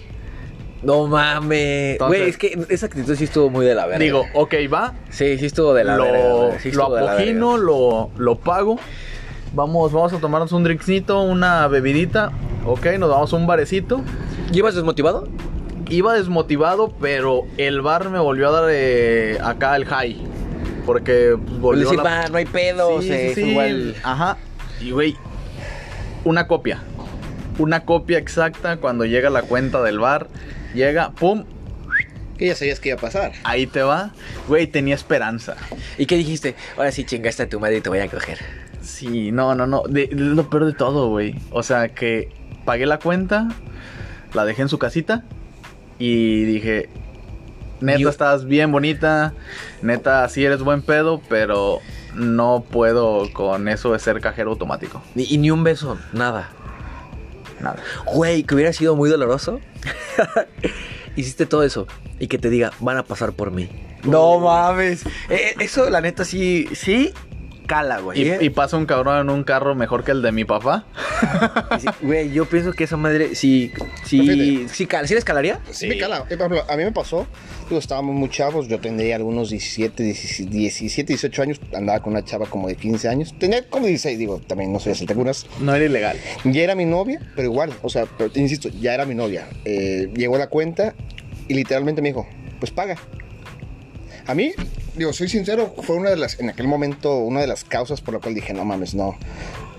No 0.82 1.08
mames. 1.08 2.00
Güey, 2.00 2.30
es 2.30 2.38
que 2.38 2.58
esa 2.70 2.86
actitud 2.86 3.16
sí 3.16 3.26
estuvo 3.26 3.50
muy 3.50 3.66
de 3.66 3.76
la 3.76 3.86
verga. 3.86 4.00
Digo, 4.00 4.26
ok, 4.34 4.54
va. 4.74 4.94
sí, 5.10 5.38
sí 5.38 5.46
estuvo 5.46 5.74
de 5.74 5.84
la 5.84 5.98
lo, 5.98 6.04
verga. 6.04 6.60
sí 6.60 6.72
lo 6.72 6.98
apogino, 6.98 7.58
lo, 7.58 8.10
lo 8.18 8.36
pago. 8.36 8.80
Vamos, 9.54 9.92
vamos 9.92 10.14
a 10.14 10.20
tomarnos 10.20 10.52
un 10.52 10.64
drinkcito, 10.64 11.22
una 11.22 11.68
bebidita. 11.68 12.32
Ok, 12.66 12.86
nos 12.98 13.10
vamos 13.10 13.34
a 13.34 13.36
un 13.36 13.46
barecito. 13.48 14.02
¿Llevas 14.52 14.76
desmotivado? 14.76 15.28
Iba 15.90 16.14
desmotivado, 16.14 16.94
pero 17.02 17.46
el 17.58 17.82
bar 17.82 18.10
me 18.10 18.20
volvió 18.20 18.50
a 18.50 18.62
dar 18.62 18.70
eh, 18.72 19.38
acá 19.44 19.76
el 19.76 19.86
high. 19.86 20.18
Porque 20.86 21.36
pues, 21.38 21.52
Por 21.52 21.60
volvió 21.62 21.84
decir, 21.84 21.98
la- 21.98 22.04
va, 22.04 22.28
no 22.30 22.38
hay 22.38 22.46
pedo, 22.46 23.02
Sí, 23.02 23.08
se 23.08 23.28
sí, 23.30 23.34
fue 23.34 23.44
sí. 23.44 23.50
igual. 23.50 23.96
Ajá. 24.04 24.38
Y 24.82 24.92
güey, 24.92 25.16
una 26.24 26.48
copia. 26.48 26.82
Una 27.58 27.82
copia 27.86 28.18
exacta 28.18 28.78
cuando 28.78 29.06
llega 29.06 29.30
la 29.30 29.42
cuenta 29.42 29.82
del 29.84 30.00
bar. 30.00 30.28
Llega, 30.74 31.12
pum, 31.12 31.44
Que 32.38 32.48
ya 32.48 32.56
sabías 32.56 32.80
que 32.80 32.90
iba 32.90 32.98
a 32.98 33.02
pasar. 33.02 33.32
ahí 33.44 33.68
te 33.68 33.82
va. 33.82 34.12
Güey, 34.48 34.68
tenía 34.68 34.96
esperanza. 34.96 35.56
¿Y 35.98 36.06
qué 36.06 36.16
dijiste? 36.16 36.56
Ahora 36.78 36.92
sí 36.92 37.04
chingaste 37.04 37.44
a 37.44 37.50
tu 37.50 37.60
madre 37.60 37.78
y 37.78 37.82
te 37.82 37.90
voy 37.90 38.00
a 38.00 38.08
coger. 38.08 38.38
Sí, 38.82 39.32
no, 39.32 39.56
no, 39.56 39.68
no. 39.68 39.84
De, 39.90 40.08
lo 40.12 40.50
peor 40.50 40.66
de 40.66 40.74
todo, 40.74 41.10
güey. 41.10 41.36
O 41.52 41.64
sea, 41.64 41.90
que 41.90 42.30
pagué 42.64 42.86
la 42.86 43.00
cuenta, 43.00 43.50
la 44.34 44.46
dejé 44.46 44.62
en 44.62 44.70
su 44.70 44.80
casita 44.80 45.24
y 46.00 46.44
dije, 46.46 46.90
neta, 47.82 48.00
Yo- 48.00 48.10
estás 48.10 48.46
bien 48.46 48.72
bonita, 48.72 49.34
neta, 49.82 50.28
sí 50.30 50.44
eres 50.46 50.62
buen 50.62 50.82
pedo, 50.82 51.22
pero 51.30 51.80
no 52.16 52.64
puedo 52.70 53.32
con 53.34 53.68
eso 53.68 53.94
de 53.94 54.00
ser 54.00 54.20
cajero 54.22 54.52
automático. 54.52 55.04
Y 55.16 55.38
ni 55.38 55.52
un 55.52 55.64
beso, 55.64 56.00
nada. 56.14 56.50
Nada. 57.60 57.78
Güey, 58.06 58.44
que 58.44 58.56
hubiera 58.56 58.72
sido 58.74 58.96
muy 58.96 59.10
doloroso. 59.10 59.60
Hiciste 61.16 61.46
todo 61.46 61.64
eso 61.64 61.88
y 62.20 62.28
que 62.28 62.38
te 62.38 62.50
diga, 62.50 62.72
van 62.80 62.98
a 62.98 63.04
pasar 63.04 63.34
por 63.34 63.52
mí. 63.52 63.70
No 64.04 64.40
mames. 64.40 65.04
Eh, 65.30 65.56
eso, 65.60 65.90
la 65.90 66.00
neta, 66.00 66.24
sí, 66.24 66.70
sí, 66.74 67.12
cala, 67.70 68.00
güey. 68.00 68.28
Y, 68.28 68.46
y 68.46 68.50
pasa 68.50 68.76
un 68.78 68.88
cabrón 68.88 69.20
en 69.22 69.30
un 69.30 69.44
carro 69.44 69.76
mejor 69.76 70.04
que 70.04 70.12
el 70.12 70.22
de 70.24 70.32
mi 70.32 70.44
papá. 70.44 70.86
Sí, 71.80 71.88
Güey, 72.02 72.32
yo 72.32 72.46
pienso 72.46 72.74
que 72.74 72.86
esa 72.86 72.98
madre, 72.98 73.36
sí, 73.36 73.72
sí, 74.06 74.26
Perfecto. 74.26 74.74
sí, 74.74 74.86
cala. 74.88 75.08
¿Sí 75.08 75.14
les 75.14 75.24
calaría? 75.24 75.60
Sí, 75.72 75.88
me 75.88 75.98
cala. 75.98 76.26
Eh, 76.30 76.36
por 76.38 76.48
ejemplo, 76.52 76.64
a 76.68 76.76
mí 76.76 76.84
me 76.84 76.92
pasó, 76.92 77.28
digo, 77.70 77.80
estábamos 77.80 78.16
muy 78.16 78.30
chavos, 78.30 78.68
yo 78.68 78.80
tendría 78.80 79.16
algunos 79.18 79.50
17, 79.52 80.02
17, 80.02 80.50
17, 80.50 81.14
18 81.14 81.42
años, 81.42 81.62
andaba 81.76 82.00
con 82.02 82.14
una 82.14 82.26
chava 82.26 82.48
como 82.48 82.68
de 82.68 82.76
15 82.76 83.08
años, 83.08 83.36
tenía 83.38 83.68
como 83.70 83.86
16, 83.86 84.18
digo, 84.18 84.42
también 84.48 84.74
no 84.74 84.80
soy 84.80 84.96
saltacunas. 84.96 85.46
No 85.60 85.76
era 85.76 85.86
ilegal. 85.86 86.18
Ya 86.46 86.62
era 86.64 86.76
mi 86.76 86.86
novia, 86.86 87.22
pero 87.36 87.48
igual, 87.50 87.72
o 87.84 87.90
sea, 87.90 88.06
pero 88.18 88.32
te 88.32 88.40
insisto, 88.40 88.70
ya 88.70 88.94
era 88.94 89.06
mi 89.06 89.14
novia. 89.16 89.48
Eh, 89.66 90.10
llegó 90.16 90.38
la 90.38 90.48
cuenta 90.48 90.96
y 91.48 91.54
literalmente 91.54 92.02
me 92.02 92.10
dijo, 92.10 92.28
pues 92.60 92.72
paga. 92.72 92.98
A 94.26 94.34
mí, 94.34 94.52
digo, 94.96 95.14
soy 95.14 95.30
sincero, 95.30 95.74
fue 95.84 95.96
una 95.96 96.10
de 96.10 96.18
las, 96.18 96.40
en 96.40 96.50
aquel 96.50 96.68
momento, 96.68 97.18
una 97.18 97.42
de 97.42 97.48
las 97.48 97.64
causas 97.64 98.02
por 98.02 98.14
la 98.14 98.20
cual 98.20 98.36
dije, 98.36 98.54
no 98.54 98.66
mames, 98.66 98.94
no, 98.94 99.16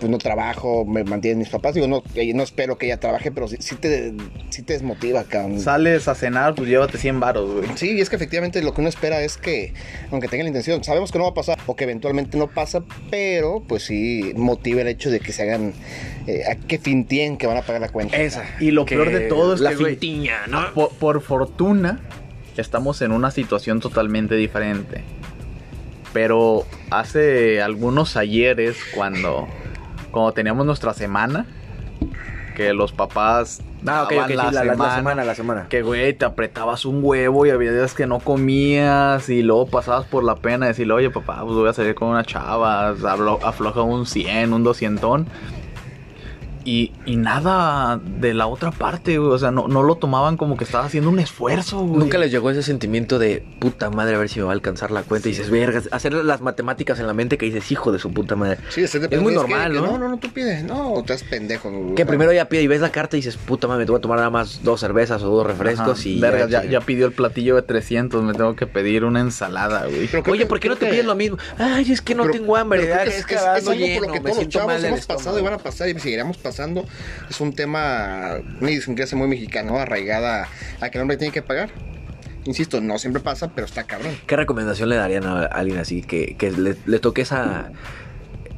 pues 0.00 0.10
no 0.10 0.18
trabajo, 0.18 0.84
me 0.86 1.04
mantienen 1.04 1.38
mis 1.38 1.50
papás. 1.50 1.74
Digo, 1.74 1.86
no, 1.86 2.02
no 2.34 2.42
espero 2.42 2.78
que 2.78 2.86
ella 2.86 2.98
trabaje, 2.98 3.30
pero 3.30 3.46
sí, 3.46 3.56
sí 3.60 3.76
te, 3.76 4.14
sí 4.48 4.62
te 4.62 4.72
desmotiva, 4.72 5.24
cabrón. 5.24 5.60
Sales 5.60 6.08
a 6.08 6.14
cenar, 6.14 6.54
pues 6.54 6.68
llévate 6.68 6.98
100 6.98 7.20
varos, 7.20 7.52
güey. 7.52 7.68
Sí, 7.76 7.92
y 7.92 8.00
es 8.00 8.08
que 8.08 8.16
efectivamente 8.16 8.62
lo 8.62 8.72
que 8.72 8.80
uno 8.80 8.88
espera 8.88 9.22
es 9.22 9.36
que, 9.36 9.74
aunque 10.10 10.26
tenga 10.26 10.42
la 10.42 10.48
intención, 10.48 10.82
sabemos 10.82 11.12
que 11.12 11.18
no 11.18 11.24
va 11.24 11.30
a 11.30 11.34
pasar 11.34 11.58
o 11.66 11.76
que 11.76 11.84
eventualmente 11.84 12.38
no 12.38 12.48
pasa, 12.48 12.82
pero 13.10 13.62
pues 13.66 13.84
sí 13.84 14.32
motiva 14.34 14.80
el 14.80 14.88
hecho 14.88 15.10
de 15.10 15.20
que 15.20 15.32
se 15.32 15.42
hagan, 15.42 15.74
eh, 16.26 16.44
a 16.50 16.54
que 16.54 16.78
fintien 16.78 17.36
que 17.36 17.46
van 17.46 17.58
a 17.58 17.62
pagar 17.62 17.82
la 17.82 17.90
cuenta. 17.90 18.16
Esa. 18.16 18.44
Y 18.58 18.70
lo 18.70 18.86
Que 18.86 18.96
peor 18.96 19.12
de 19.12 19.20
todo 19.20 19.54
es 19.54 19.60
la 19.60 19.74
que, 19.74 19.98
¿no? 20.48 20.72
Por, 20.72 20.90
por 20.94 21.20
fortuna, 21.20 22.00
estamos 22.56 23.00
en 23.02 23.12
una 23.12 23.30
situación 23.30 23.80
totalmente 23.80 24.34
diferente. 24.34 25.04
Pero 26.12 26.64
hace 26.90 27.62
algunos 27.62 28.16
ayeres, 28.16 28.76
cuando, 28.94 29.46
cuando 30.10 30.32
teníamos 30.32 30.66
nuestra 30.66 30.92
semana, 30.92 31.46
que 32.56 32.72
los 32.74 32.92
papás 32.92 33.60
Ah, 33.86 34.02
ok, 34.04 34.12
sí, 34.28 34.34
la, 34.34 34.50
la- 34.52 34.64
la 34.74 34.94
semana, 34.96 35.24
la 35.24 35.34
semana. 35.34 35.66
que 35.70 35.80
güey, 35.80 36.12
te 36.12 36.26
apretabas 36.26 36.84
un 36.84 37.00
huevo 37.02 37.46
y 37.46 37.50
había 37.50 37.72
días 37.72 37.94
que 37.94 38.06
no 38.06 38.18
comías 38.18 39.30
y 39.30 39.42
luego 39.42 39.66
pasabas 39.68 40.04
por 40.06 40.22
la 40.22 40.34
pena 40.36 40.66
de 40.66 40.72
decirle, 40.72 40.92
oye 40.92 41.08
papá, 41.08 41.40
pues 41.42 41.54
voy 41.54 41.68
a 41.68 41.72
salir 41.72 41.94
con 41.94 42.08
una 42.08 42.22
chava, 42.22 42.90
afloja 42.90 43.80
un 43.80 44.04
100, 44.04 44.52
un 44.52 44.62
200. 44.64 45.22
Y, 46.64 46.92
y 47.06 47.16
nada 47.16 48.00
de 48.04 48.34
la 48.34 48.46
otra 48.46 48.70
parte, 48.70 49.18
güey. 49.18 49.30
O 49.32 49.38
sea, 49.38 49.50
no, 49.50 49.68
no 49.68 49.82
lo 49.82 49.96
tomaban 49.96 50.36
como 50.36 50.56
que 50.56 50.64
estaba 50.64 50.84
haciendo 50.84 51.10
un 51.10 51.18
esfuerzo, 51.18 51.80
güey. 51.80 51.98
Nunca 52.00 52.18
les 52.18 52.30
llegó 52.30 52.50
ese 52.50 52.62
sentimiento 52.62 53.18
de 53.18 53.44
puta 53.58 53.90
madre, 53.90 54.14
a 54.16 54.18
ver 54.18 54.28
si 54.28 54.38
me 54.40 54.44
va 54.44 54.50
a 54.52 54.54
alcanzar 54.54 54.90
la 54.90 55.02
cuenta. 55.02 55.28
Y 55.28 55.32
dices, 55.32 55.50
vergas, 55.50 55.88
hacer 55.92 56.12
las 56.12 56.40
matemáticas 56.40 56.98
en 57.00 57.06
la 57.06 57.14
mente 57.14 57.38
que 57.38 57.46
dices, 57.46 57.70
hijo 57.72 57.92
de 57.92 57.98
su 57.98 58.12
puta 58.12 58.36
madre. 58.36 58.58
Sí, 58.68 58.82
es, 58.82 58.94
Es 58.94 59.20
muy 59.22 59.34
normal, 59.34 59.72
¿no? 59.74 59.86
No, 59.86 59.98
no, 59.98 60.08
no, 60.08 60.18
tú 60.18 60.28
pides. 60.32 60.62
No, 60.64 60.98
estás 61.00 61.22
pendejo. 61.24 61.70
güey. 61.70 61.94
Que 61.94 62.04
primero 62.06 62.32
ya 62.32 62.48
pide 62.48 62.62
y 62.62 62.66
ves 62.66 62.80
la 62.80 62.90
carta 62.90 63.16
y 63.16 63.20
dices, 63.20 63.36
puta 63.36 63.66
madre, 63.68 63.84
te 63.86 63.90
voy 63.92 63.98
a 63.98 64.02
tomar 64.02 64.18
nada 64.18 64.30
más 64.30 64.62
dos 64.62 64.80
cervezas 64.80 65.22
o 65.22 65.28
dos 65.30 65.46
refrescos 65.46 66.00
Ajá, 66.00 66.08
y. 66.08 66.20
vergas, 66.20 66.50
ya, 66.50 66.64
ya 66.64 66.80
pidió 66.80 67.06
el 67.06 67.12
platillo 67.12 67.56
de 67.56 67.62
300, 67.62 68.22
me 68.22 68.32
tengo 68.34 68.54
que 68.56 68.66
pedir 68.66 69.04
una 69.04 69.20
ensalada, 69.20 69.86
güey. 69.86 70.06
Pero 70.08 70.22
Oye, 70.30 70.40
que- 70.40 70.46
¿por 70.46 70.60
qué 70.60 70.68
no 70.68 70.76
te 70.76 70.86
que- 70.86 70.92
pides 70.92 71.04
lo 71.06 71.14
mismo? 71.14 71.38
Ay, 71.58 71.90
es 71.90 72.00
que 72.02 72.14
no 72.14 72.22
pero- 72.24 72.34
tengo 72.34 72.56
hambre. 72.56 72.80
pero 72.82 72.94
ah, 72.94 73.04
que 73.04 73.10
es, 73.10 73.16
es, 73.20 73.26
que 73.26 73.34
es- 73.34 73.40
es 73.40 73.46
algo 73.46 73.72
lleno, 73.72 73.98
por 74.00 74.06
lo 74.08 74.12
que 74.14 74.20
me 74.20 74.30
todos 74.30 74.44
los 74.44 74.48
chavos 74.52 74.84
hemos 74.84 75.06
pasado 75.06 75.38
y 75.38 75.42
van 75.42 75.54
a 75.54 75.58
pasar 75.58 75.88
y 75.88 75.98
seguiremos 75.98 76.36
pasando. 76.36 76.49
Es 77.28 77.40
un 77.40 77.52
tema, 77.54 78.36
una 78.60 78.70
idiosincrasia 78.70 79.16
muy 79.16 79.28
mexicana, 79.28 79.70
¿no? 79.70 79.78
arraigada 79.78 80.48
a 80.80 80.90
que 80.90 80.98
el 80.98 81.02
hombre 81.02 81.16
tiene 81.16 81.32
que 81.32 81.42
pagar. 81.42 81.70
Insisto, 82.44 82.80
no 82.80 82.98
siempre 82.98 83.22
pasa, 83.22 83.50
pero 83.54 83.66
está 83.66 83.84
cabrón. 83.84 84.16
¿Qué 84.26 84.36
recomendación 84.36 84.88
le 84.88 84.96
darían 84.96 85.24
a 85.24 85.44
alguien 85.44 85.78
así 85.78 86.02
que, 86.02 86.36
le 86.86 86.98
toque 86.98 87.22
esa. 87.22 87.70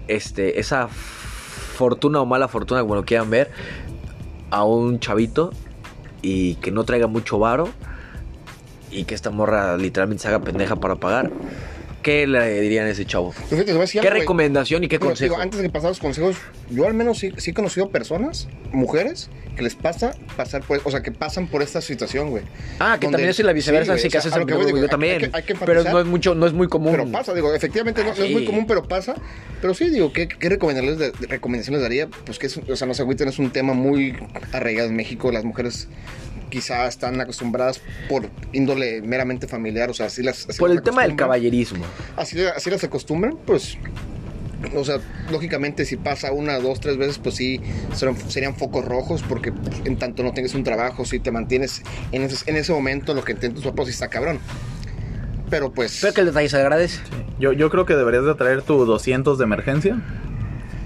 Este, 0.09 0.61
esa 0.61 0.89
fortuna 0.89 2.21
o 2.21 2.27
mala 2.27 2.49
fortuna, 2.49 2.81
como 2.81 2.95
lo 2.95 3.05
quieran 3.05 3.31
ver, 3.31 3.51
a 4.51 4.65
un 4.65 5.01
chavito 5.01 5.53
y 6.21 6.57
que 6.57 6.71
no 6.71 6.85
traiga 6.85 7.07
mucho 7.07 7.39
varo 7.39 7.69
y 8.91 9.05
que 9.05 9.15
esta 9.15 9.31
morra 9.31 9.77
literalmente 9.77 10.23
se 10.23 10.29
haga 10.29 10.41
pendeja 10.41 10.77
para 10.77 10.97
pagar? 10.97 11.31
¿Qué 12.03 12.27
le 12.27 12.61
dirían 12.61 12.87
a 12.87 12.91
ese 12.91 13.05
chavo? 13.07 13.31
Fíjate, 13.33 13.73
decir 13.73 14.01
¿Qué 14.01 14.09
algo, 14.09 14.21
recomendación 14.21 14.83
y 14.83 14.89
qué 14.89 14.97
digo, 14.99 15.09
consejo? 15.11 15.37
antes 15.39 15.61
de 15.61 15.71
pasar 15.71 15.91
los 15.91 16.01
consejos, 16.01 16.37
yo 16.69 16.87
al 16.87 16.95
menos 16.95 17.19
sí, 17.19 17.33
sí 17.37 17.53
he 17.53 17.55
conocido 17.55 17.91
personas, 17.91 18.49
mujeres, 18.73 19.31
que 19.57 19.63
les 19.63 19.75
pasa 19.77 20.13
pasar 20.37 20.63
por, 20.63 20.81
o 20.83 20.91
sea, 20.91 21.03
que 21.03 21.13
pasan 21.13 21.47
por 21.47 21.63
esta 21.63 21.81
situación, 21.81 22.31
güey. 22.31 22.43
Ah, 22.81 22.97
que 22.99 23.07
donde- 23.07 23.19
también 23.19 23.31
es 23.31 23.39
la 23.39 23.53
viceversa, 23.53 23.97
sí, 23.99 24.09
que 24.09 24.19
haces 24.19 24.35
el 24.35 24.47
que 24.47 24.55
voy, 24.55 24.67
digo, 24.67 24.79
yo 24.79 24.89
también. 24.89 25.13
hay 25.23 25.31
que- 25.31 25.37
hay 25.37 25.43
que 25.45 25.55
pero 25.55 25.85
no 25.85 26.01
es 26.01 26.07
mucho, 26.07 26.35
no 26.35 26.47
es 26.47 26.53
muy 26.53 26.67
común. 26.69 26.93
Pero 26.93 27.07
pasa, 27.13 27.35
digo, 27.35 27.55
efectivamente 27.55 28.03
no, 28.03 28.15
no 28.15 28.25
es 28.25 28.31
muy 28.33 28.45
común, 28.45 28.67
pero 28.67 28.83
pasa. 28.83 29.15
Pero 29.61 29.75
sí, 29.75 29.89
digo, 29.91 30.13
¿qué, 30.13 30.27
qué 30.27 30.49
recomendaciones 30.49 31.81
daría? 31.83 32.09
Pues 32.09 32.39
que, 32.39 32.47
es, 32.49 32.57
o 32.57 32.77
sea, 32.77 32.87
no 32.89 32.95
se 32.95 33.03
agüiten, 33.03 33.29
es 33.29 33.39
un 33.39 33.51
tema 33.51 33.75
muy 33.75 34.17
arraigado 34.53 34.89
en 34.89 34.97
México. 34.97 35.31
Las 35.31 35.45
mujeres 35.45 35.87
quizás 36.53 36.91
están 36.91 37.19
acostumbradas 37.21 37.81
por 38.09 38.29
índole 38.53 39.01
meramente 39.01 39.49
familiar, 39.49 39.89
o 39.91 39.95
sea, 39.95 40.07
así 40.07 40.23
las... 40.23 40.47
así 40.51 40.59
Por 40.59 40.69
las 40.69 40.79
el 40.79 40.85
tema 40.85 41.03
del 41.03 41.17
caballerismo. 41.17 41.83
Así, 42.17 42.39
así 42.45 42.69
las 42.71 42.85
acostumbran, 42.85 43.39
pues... 43.47 43.79
O 44.77 44.85
sea, 44.85 44.99
lógicamente 45.33 45.85
si 45.85 45.97
pasa 45.97 46.31
una, 46.31 46.59
dos, 46.61 46.79
tres 46.79 46.97
veces, 46.97 47.19
pues 47.19 47.35
sí, 47.35 47.61
serán- 47.95 48.17
serían 48.31 48.55
focos 48.55 48.85
rojos, 48.85 49.25
porque 49.29 49.51
pues, 49.51 49.81
en 49.87 49.97
tanto 49.97 50.23
no 50.23 50.33
tengas 50.33 50.55
un 50.55 50.63
trabajo, 50.63 51.05
si 51.05 51.19
te 51.19 51.33
mantienes 51.33 51.83
en 52.13 52.23
ese, 52.23 52.49
en 52.49 52.57
ese 52.57 52.73
momento, 52.73 53.13
lo 53.15 53.25
que 53.25 53.33
intentas 53.33 53.65
papá 53.65 53.85
sí 53.85 53.91
está 53.91 54.07
cabrón. 54.09 54.39
Pero 55.51 55.73
pues... 55.73 55.99
Pero 56.01 56.15
que 56.15 56.21
el 56.21 56.27
detalle 56.29 56.49
se 56.49 56.59
agradece. 56.59 57.01
Yo, 57.41 57.53
yo 57.53 57.71
creo 57.71 57.87
que 57.87 57.97
deberías 57.97 58.25
de 58.25 58.35
traer 58.37 58.63
tu 58.63 58.85
200 58.85 59.37
de 59.37 59.43
emergencia 59.45 60.01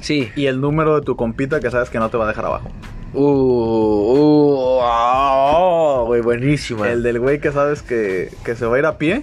Sí. 0.00 0.30
y 0.36 0.46
el 0.46 0.60
número 0.60 0.94
de 0.98 1.04
tu 1.04 1.16
compita 1.16 1.60
que 1.60 1.70
sabes 1.70 1.90
que 1.90 1.98
no 1.98 2.08
te 2.08 2.16
va 2.16 2.24
a 2.24 2.28
dejar 2.28 2.46
abajo. 2.46 2.70
Uh, 3.16 3.22
uh, 4.12 4.80
oh, 4.82 6.04
güey, 6.06 6.20
buenísima. 6.20 6.90
El 6.90 7.02
del 7.02 7.18
güey 7.18 7.40
que 7.40 7.50
sabes 7.52 7.82
que, 7.82 8.30
que 8.44 8.54
se 8.54 8.66
va 8.66 8.76
a 8.76 8.78
ir 8.78 8.86
a 8.86 8.98
pie, 8.98 9.22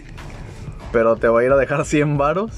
pero 0.92 1.16
te 1.18 1.28
va 1.28 1.42
a 1.42 1.44
ir 1.44 1.52
a 1.52 1.58
dejar 1.58 1.86
100 1.86 2.18
varos. 2.18 2.52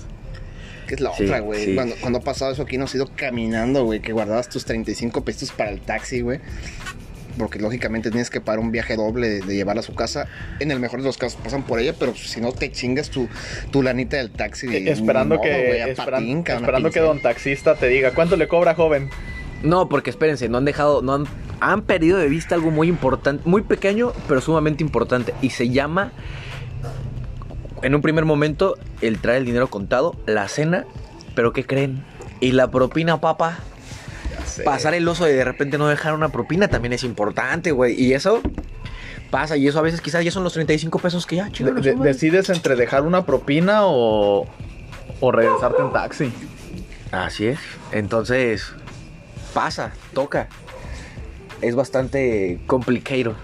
Que 0.87 0.95
es 0.95 1.01
la 1.01 1.13
Sí, 1.13 1.23
otra, 1.25 1.39
güey. 1.39 1.65
sí. 1.65 1.75
Cuando, 1.75 1.95
cuando 1.99 2.19
ha 2.19 2.21
pasado 2.21 2.51
eso 2.51 2.61
aquí, 2.61 2.77
nos 2.77 2.91
has 2.91 2.95
ido 2.95 3.09
caminando, 3.15 3.83
güey. 3.85 4.01
Que 4.01 4.13
guardabas 4.13 4.49
tus 4.49 4.65
35 4.65 5.23
pesos 5.23 5.51
para 5.51 5.71
el 5.71 5.81
taxi, 5.81 6.21
güey. 6.21 6.39
Porque 7.39 7.59
lógicamente 7.59 8.11
tienes 8.11 8.29
que 8.29 8.39
pagar 8.39 8.59
un 8.59 8.71
viaje 8.71 8.95
doble 8.95 9.27
de, 9.27 9.41
de 9.41 9.55
llevarla 9.55 9.81
a 9.81 9.83
su 9.83 9.93
casa. 9.95 10.27
En 10.59 10.71
el 10.71 10.79
mejor 10.79 11.01
de 11.01 11.07
los 11.07 11.17
casos 11.17 11.37
pasan 11.43 11.63
por 11.63 11.79
ella, 11.79 11.93
pero 11.99 12.15
si 12.15 12.39
no 12.39 12.51
te 12.53 12.71
chingas 12.71 13.09
tu, 13.09 13.27
tu 13.71 13.81
lanita 13.83 14.15
del 14.17 14.29
taxi. 14.31 14.67
de 14.67 14.77
Eh, 14.77 14.91
esperando 14.91 15.35
modo, 15.35 15.43
que, 15.43 15.81
esperan- 15.91 15.95
patín, 16.21 16.43
esperando 16.47 16.91
que 16.91 16.99
don 17.01 17.19
taxista 17.19 17.75
te 17.75 17.87
diga, 17.87 18.11
¿cuánto 18.11 18.37
le 18.37 18.47
cobra, 18.47 18.73
joven? 18.75 19.09
No, 19.63 19.89
porque 19.89 20.09
espérense, 20.09 20.47
no 20.49 20.57
han 20.57 20.65
dejado, 20.65 21.01
no 21.01 21.13
han, 21.13 21.25
han 21.59 21.81
perdido 21.81 22.17
de 22.17 22.27
vista 22.29 22.55
algo 22.55 22.71
muy 22.71 22.87
importante, 22.87 23.41
muy 23.45 23.61
pequeño, 23.63 24.11
pero 24.27 24.41
sumamente 24.41 24.83
importante. 24.83 25.33
Y 25.41 25.49
se 25.51 25.69
llama, 25.69 26.11
en 27.81 27.95
un 27.95 28.01
primer 28.01 28.25
momento, 28.25 28.77
el 29.01 29.19
traer 29.19 29.39
el 29.39 29.45
dinero 29.45 29.69
contado, 29.69 30.15
la 30.25 30.47
cena, 30.47 30.85
pero 31.35 31.53
¿qué 31.53 31.65
creen? 31.65 32.03
Y 32.39 32.51
la 32.51 32.69
propina, 32.69 33.19
papá. 33.21 33.59
Pasar 34.63 34.93
el 34.93 35.07
oso 35.07 35.25
de 35.25 35.33
de 35.33 35.43
repente 35.43 35.77
no 35.77 35.87
dejar 35.87 36.13
una 36.13 36.29
propina 36.29 36.67
también 36.67 36.93
es 36.93 37.03
importante, 37.03 37.71
güey. 37.71 37.99
Y 37.99 38.13
eso 38.13 38.41
pasa, 39.31 39.57
y 39.57 39.67
eso 39.67 39.79
a 39.79 39.81
veces 39.81 39.99
quizás 40.01 40.23
ya 40.23 40.31
son 40.31 40.43
los 40.43 40.53
35 40.53 40.99
pesos 40.99 41.25
que 41.25 41.37
ya, 41.37 41.45
De- 41.45 41.51
chingados, 41.51 41.83
de- 41.83 41.95
madre. 41.95 42.13
decides 42.13 42.49
entre 42.49 42.75
dejar 42.75 43.01
una 43.03 43.25
propina 43.25 43.81
o, 43.85 44.45
o 45.19 45.31
regresarte 45.31 45.81
en 45.81 45.91
taxi. 45.91 46.31
Así 47.11 47.47
es. 47.47 47.59
Entonces, 47.91 48.71
pasa, 49.55 49.93
toca. 50.13 50.49
Es 51.61 51.73
bastante 51.75 52.59
complicado. 52.67 53.35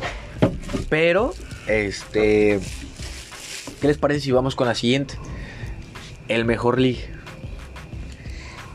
Pero, 0.90 1.34
este. 1.68 2.60
¿Qué 3.80 3.88
les 3.88 3.98
parece 3.98 4.20
si 4.20 4.32
vamos 4.32 4.56
con 4.56 4.68
la 4.68 4.76
siguiente? 4.76 5.16
El 6.28 6.44
mejor 6.46 6.80
league. 6.80 7.10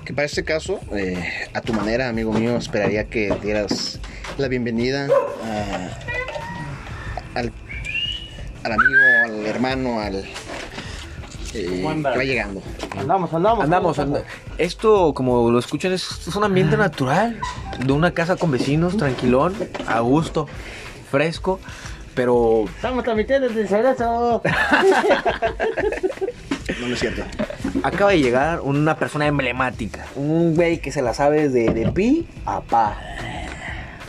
Que 0.07 0.15
para 0.15 0.25
este 0.27 0.43
caso, 0.45 0.81
eh, 0.95 1.23
a 1.53 1.61
tu 1.61 1.73
manera, 1.75 2.09
amigo 2.09 2.33
mío, 2.33 2.57
esperaría 2.57 3.05
que 3.05 3.33
dieras 3.43 4.01
la 4.39 4.49
bienvenida 4.49 5.09
a- 5.45 5.91
al, 7.39 7.53
al 8.65 8.73
amigo, 8.73 9.01
al 9.27 9.47
hermano, 9.47 10.01
al. 10.01 10.25
Eh, 11.59 11.83
que 11.83 12.03
va 12.03 12.25
llegando. 12.25 12.63
Andamos, 12.99 13.33
andamos. 13.33 13.65
Andamos, 13.65 13.99
anda- 13.99 14.23
Esto, 14.59 15.13
como 15.15 15.51
lo 15.51 15.59
escuchan, 15.59 15.93
es, 15.93 16.27
es 16.29 16.35
un 16.37 16.45
ambiente 16.45 16.77
natural. 16.77 17.39
De 17.85 17.93
una 17.93 18.13
casa 18.13 18.37
con 18.37 18.51
vecinos, 18.51 18.97
tranquilón, 18.97 19.55
a 19.87 20.01
gusto, 20.01 20.47
fresco. 21.11 21.61
Pero 22.15 22.65
Estamos 22.77 23.05
transmitiendo 23.05 23.49
desde 23.49 23.67
Cerezo. 23.69 24.43
No, 26.81 26.89
no 26.89 26.95
es 26.95 27.01
cierto. 27.01 27.23
acaba 27.85 28.11
de 28.11 28.21
llegar 28.21 28.61
una 28.61 28.97
persona 28.97 29.27
emblemática. 29.27 30.05
Un 30.17 30.55
güey 30.57 30.79
que 30.79 30.91
se 30.93 31.01
la 31.01 31.15
sabe 31.15 31.49
de, 31.49 31.71
de 31.73 31.93
pi 31.93 32.27
a 32.45 32.61
pa. 32.61 32.99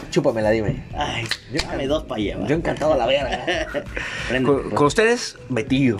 Chúpamela, 0.09 0.49
dime. 0.49 0.83
Ay, 0.97 1.25
dame 1.53 1.85
dos 1.87 2.03
para 2.05 2.19
llevar. 2.19 2.47
Yo 2.47 2.55
encantado 2.55 2.93
a 2.93 2.97
la 2.97 3.05
verga. 3.05 3.45
Prende. 4.29 4.49
Con, 4.51 4.69
con 4.71 4.87
ustedes, 4.87 5.37
Betillo. 5.49 5.97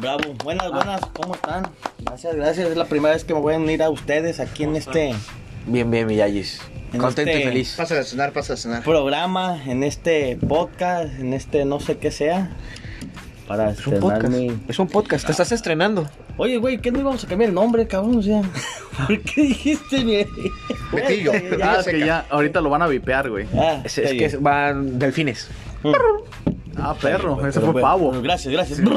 Bravo. 0.00 0.34
Buenas, 0.44 0.70
buenas. 0.70 1.00
¿Cómo 1.12 1.34
están? 1.34 1.68
Gracias, 2.04 2.34
gracias. 2.36 2.70
Es 2.70 2.76
la 2.76 2.84
primera 2.84 3.14
vez 3.14 3.24
que 3.24 3.34
me 3.34 3.40
voy 3.40 3.54
a 3.54 3.58
unir 3.58 3.82
a 3.82 3.90
ustedes 3.90 4.40
aquí 4.40 4.64
en 4.64 4.76
este 4.76 5.14
Bien, 5.66 5.90
bien, 5.90 6.06
Miyagis. 6.06 6.60
En 6.92 7.00
Contento 7.00 7.30
este- 7.30 7.42
y 7.42 7.44
feliz. 7.44 7.74
Pasa 7.76 7.98
a 8.00 8.04
cenar, 8.04 8.32
pasa 8.32 8.54
a 8.54 8.56
cenar. 8.56 8.82
programa, 8.82 9.62
en 9.66 9.82
este 9.82 10.36
podcast, 10.48 11.12
en 11.18 11.34
este 11.34 11.64
no 11.64 11.80
sé 11.80 11.98
qué 11.98 12.10
sea. 12.10 12.50
Para 13.46 13.70
Es 13.70 13.86
un 13.86 13.98
podcast. 13.98 14.24
estrenarme. 14.24 14.58
Es 14.68 14.78
un 14.78 14.88
podcast. 14.88 15.26
Te 15.26 15.32
estás 15.32 15.52
estrenando. 15.52 16.08
Oye, 16.36 16.58
güey, 16.58 16.78
¿qué 16.78 16.92
no 16.92 17.00
íbamos 17.00 17.24
a 17.24 17.26
cambiar 17.26 17.48
el 17.48 17.54
nombre, 17.54 17.86
cabrón? 17.86 18.18
O 18.18 18.22
sea, 18.22 18.42
¿por 19.06 19.20
qué 19.22 19.40
dijiste 19.42 20.04
mi... 20.04 20.24
Betillo. 20.92 21.32
Güey, 21.32 21.62
Ah, 21.62 21.78
es 21.80 21.86
que 21.86 21.98
ya, 21.98 22.26
ahorita 22.30 22.60
lo 22.60 22.70
van 22.70 22.82
a 22.82 22.86
vipear, 22.86 23.28
güey. 23.30 23.46
Ah, 23.54 23.80
Es, 23.84 23.94
que 23.94 24.36
van 24.40 24.98
delfines. 24.98 25.48
Mm. 25.82 25.92
Ah, 26.80 26.94
perro, 27.00 27.46
ese 27.46 27.60
Pero 27.60 27.72
fue 27.72 27.82
bueno, 27.82 27.88
pavo. 27.88 28.06
bueno, 28.06 28.22
Gracias, 28.22 28.52
gracias. 28.52 28.80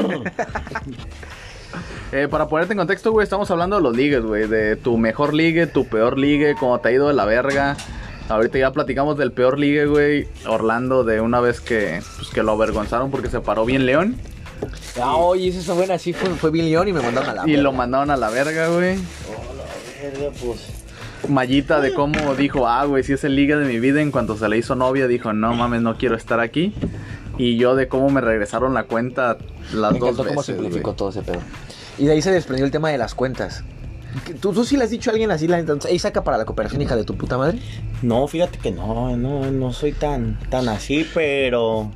Eh, 2.12 2.28
para 2.28 2.46
ponerte 2.46 2.74
en 2.74 2.78
contexto, 2.78 3.10
güey, 3.10 3.24
estamos 3.24 3.50
hablando 3.50 3.76
de 3.76 3.82
los 3.82 3.96
ligues, 3.96 4.22
güey. 4.22 4.46
De 4.46 4.76
tu 4.76 4.98
mejor 4.98 5.32
ligue, 5.32 5.66
tu 5.66 5.86
peor 5.86 6.18
ligue, 6.18 6.54
cómo 6.60 6.78
te 6.78 6.90
ha 6.90 6.92
ido 6.92 7.08
de 7.08 7.14
la 7.14 7.24
verga. 7.24 7.74
Ahorita 8.28 8.58
ya 8.58 8.70
platicamos 8.70 9.16
del 9.16 9.32
peor 9.32 9.58
ligue, 9.58 9.86
güey. 9.86 10.28
Orlando, 10.46 11.04
de 11.04 11.22
una 11.22 11.40
vez 11.40 11.62
que, 11.62 12.02
pues, 12.16 12.28
que 12.28 12.42
lo 12.42 12.52
avergonzaron 12.52 13.10
porque 13.10 13.30
se 13.30 13.40
paró 13.40 13.64
bien 13.64 13.86
León. 13.86 14.16
Ah, 15.00 15.16
oye, 15.16 15.48
esa 15.48 15.60
es 15.60 15.66
buena. 15.74 15.98
Sí, 15.98 16.12
fue, 16.12 16.28
fue 16.30 16.50
bien 16.50 16.70
león 16.70 16.86
y 16.88 16.92
me 16.92 17.00
mandaron 17.00 17.30
a 17.30 17.34
la. 17.34 17.42
Y 17.44 17.52
verga. 17.52 17.62
lo 17.62 17.72
mandaron 17.72 18.10
a 18.10 18.16
la 18.18 18.28
verga, 18.28 18.68
güey. 18.68 18.98
Verga, 20.02 20.30
pues. 20.44 20.68
Mallita 21.28 21.80
de 21.80 21.94
cómo 21.94 22.34
dijo, 22.34 22.66
ah, 22.68 22.84
güey, 22.84 23.04
si 23.04 23.12
es 23.12 23.24
el 23.24 23.36
ligue 23.36 23.56
de 23.56 23.64
mi 23.64 23.78
vida. 23.80 24.02
En 24.02 24.10
cuanto 24.10 24.36
se 24.36 24.48
le 24.48 24.58
hizo 24.58 24.74
novia, 24.74 25.06
dijo, 25.06 25.32
no 25.32 25.54
mames, 25.54 25.80
no 25.80 25.96
quiero 25.96 26.16
estar 26.16 26.40
aquí. 26.40 26.74
Y 27.38 27.56
yo 27.56 27.74
de 27.74 27.88
cómo 27.88 28.10
me 28.10 28.20
regresaron 28.20 28.74
la 28.74 28.84
cuenta 28.84 29.38
las 29.72 29.92
Me 29.92 29.98
dos 29.98 30.10
encantó 30.10 30.24
cómo 30.28 30.40
veces, 30.40 30.46
simplificó 30.56 30.92
todo 30.94 31.08
ese 31.10 31.22
pedo. 31.22 31.40
Y 31.98 32.06
de 32.06 32.12
ahí 32.12 32.22
se 32.22 32.30
desprendió 32.30 32.64
el 32.66 32.70
tema 32.70 32.90
de 32.90 32.98
las 32.98 33.14
cuentas. 33.14 33.64
¿Qué- 34.26 34.34
¿Tú, 34.34 34.52
tú 34.52 34.64
sí 34.64 34.76
le 34.76 34.84
has 34.84 34.90
dicho 34.90 35.10
a 35.10 35.12
alguien 35.12 35.30
así, 35.30 35.48
la 35.48 35.58
entonces, 35.58 35.90
ey, 35.90 35.98
saca 35.98 36.22
para 36.24 36.36
la 36.36 36.44
cooperación, 36.44 36.82
hija 36.82 36.96
de 36.96 37.04
tu 37.04 37.16
puta 37.16 37.38
madre? 37.38 37.58
No, 38.02 38.26
fíjate 38.28 38.58
que 38.58 38.70
no, 38.70 39.16
no, 39.16 39.50
no 39.50 39.72
soy 39.72 39.92
tan, 39.92 40.38
tan 40.50 40.68
así, 40.68 41.06
pero. 41.14 41.90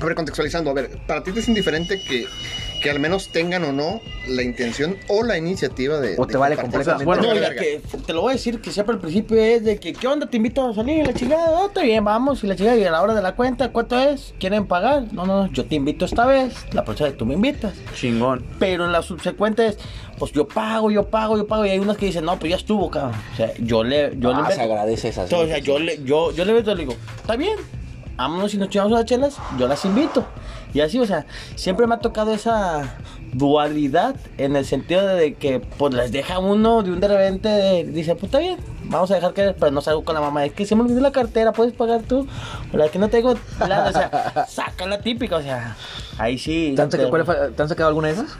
A 0.00 0.04
ver, 0.04 0.14
contextualizando, 0.14 0.70
a 0.70 0.74
ver, 0.74 0.90
para 1.06 1.22
ti 1.22 1.32
te 1.32 1.40
es 1.40 1.48
indiferente 1.48 2.00
que, 2.02 2.24
que 2.82 2.90
al 2.90 2.98
menos 2.98 3.28
tengan 3.28 3.64
o 3.64 3.72
no 3.72 4.00
la 4.28 4.42
intención 4.42 4.96
o 5.08 5.22
la 5.22 5.38
iniciativa 5.38 6.00
de. 6.00 6.16
O 6.18 6.26
de 6.26 6.32
te 6.32 6.38
vale 6.38 6.56
completamente. 6.56 7.04
Bueno, 7.04 7.22
Te 7.22 7.40
No, 7.40 7.48
que 7.50 7.80
te 8.04 8.12
lo 8.12 8.22
voy 8.22 8.32
a 8.32 8.34
decir 8.34 8.60
que 8.60 8.72
siempre 8.72 8.94
al 8.94 9.00
principio 9.00 9.38
es 9.38 9.64
de 9.64 9.78
que, 9.78 9.92
¿qué 9.92 10.06
onda? 10.08 10.28
Te 10.28 10.36
invito 10.36 10.68
a 10.68 10.74
salir, 10.74 11.06
la 11.06 11.14
chingada, 11.14 11.50
oh, 11.50 11.68
está 11.68 11.82
bien, 11.82 12.04
vamos, 12.04 12.42
y 12.42 12.46
la 12.48 12.56
chingada, 12.56 12.76
y 12.76 12.84
a 12.84 12.90
la 12.90 13.00
hora 13.00 13.14
de 13.14 13.22
la 13.22 13.36
cuenta, 13.36 13.70
¿cuánto 13.70 13.98
es? 13.98 14.34
¿Quieren 14.38 14.66
pagar? 14.66 15.04
No, 15.12 15.24
no, 15.24 15.44
no, 15.44 15.52
yo 15.52 15.64
te 15.64 15.76
invito 15.76 16.04
esta 16.04 16.26
vez, 16.26 16.54
la 16.72 16.84
próxima 16.84 17.08
vez 17.08 17.16
tú 17.16 17.24
me 17.24 17.34
invitas. 17.34 17.74
Chingón. 17.94 18.44
Pero 18.58 18.84
en 18.84 18.92
las 18.92 19.06
subsecuentes, 19.06 19.78
pues 20.18 20.32
yo 20.32 20.48
pago, 20.48 20.90
yo 20.90 21.08
pago, 21.08 21.36
yo 21.36 21.46
pago, 21.46 21.64
y 21.64 21.70
hay 21.70 21.78
unas 21.78 21.96
que 21.96 22.06
dicen, 22.06 22.24
no, 22.24 22.38
pues 22.38 22.50
ya 22.50 22.56
estuvo, 22.56 22.90
cabrón. 22.90 23.14
O 23.32 23.36
sea, 23.36 23.52
yo 23.58 23.84
le, 23.84 24.18
yo 24.18 24.34
ah, 24.34 24.46
le 24.48 24.54
se 24.54 24.60
agradece 24.60 25.08
esas. 25.08 25.32
o 25.32 25.46
sea, 25.46 25.58
yo 25.58 25.78
le, 25.78 26.02
yo, 26.02 26.32
yo 26.32 26.44
le 26.44 26.52
meto 26.52 26.72
y 26.72 26.74
le 26.74 26.80
digo, 26.80 26.96
está 27.16 27.36
bien, 27.36 27.56
vámonos 28.16 28.54
y 28.54 28.58
nos 28.58 28.68
echamos 28.68 28.92
unas 28.92 29.04
chelas, 29.04 29.36
yo 29.58 29.66
las 29.68 29.84
invito. 29.84 30.24
Y 30.74 30.80
así, 30.80 30.98
o 30.98 31.06
sea, 31.06 31.26
siempre 31.54 31.86
me 31.86 31.94
ha 31.94 31.98
tocado 31.98 32.32
esa 32.32 32.96
dualidad 33.34 34.14
en 34.38 34.56
el 34.56 34.64
sentido 34.64 35.06
de 35.06 35.34
que, 35.34 35.60
pues 35.60 35.92
les 35.94 36.12
deja 36.12 36.38
uno 36.38 36.82
de 36.82 36.92
un 36.92 37.00
de 37.00 37.08
repente, 37.08 37.48
de- 37.48 37.84
dice, 37.84 38.14
pues 38.14 38.24
está 38.24 38.38
bien, 38.38 38.56
vamos 38.84 39.10
a 39.10 39.16
dejar 39.16 39.34
que, 39.34 39.54
pero 39.58 39.70
no 39.70 39.80
salgo 39.80 40.04
con 40.04 40.14
la 40.14 40.20
mamá, 40.20 40.44
es 40.46 40.52
que 40.52 40.64
se 40.66 40.74
me 40.74 40.82
olvidó 40.82 41.00
la 41.00 41.12
cartera, 41.12 41.52
puedes 41.52 41.72
pagar 41.74 42.02
tú, 42.02 42.26
o 42.72 42.76
la 42.76 42.88
que 42.88 42.98
no 42.98 43.08
tengo, 43.08 43.34
la, 43.66 43.84
o 43.88 43.92
sea, 43.92 44.46
saca 44.48 44.86
la 44.86 45.00
típica, 45.00 45.36
o 45.36 45.42
sea, 45.42 45.76
ahí 46.18 46.38
sí. 46.38 46.72
¿Te 46.76 46.82
han, 46.82 46.90
sacado, 46.90 47.10
pero- 47.10 47.24
cuál 47.24 47.36
fue- 47.38 47.50
¿te 47.50 47.62
han 47.62 47.68
sacado 47.68 47.88
alguna 47.88 48.08
de 48.08 48.14
esas? 48.14 48.36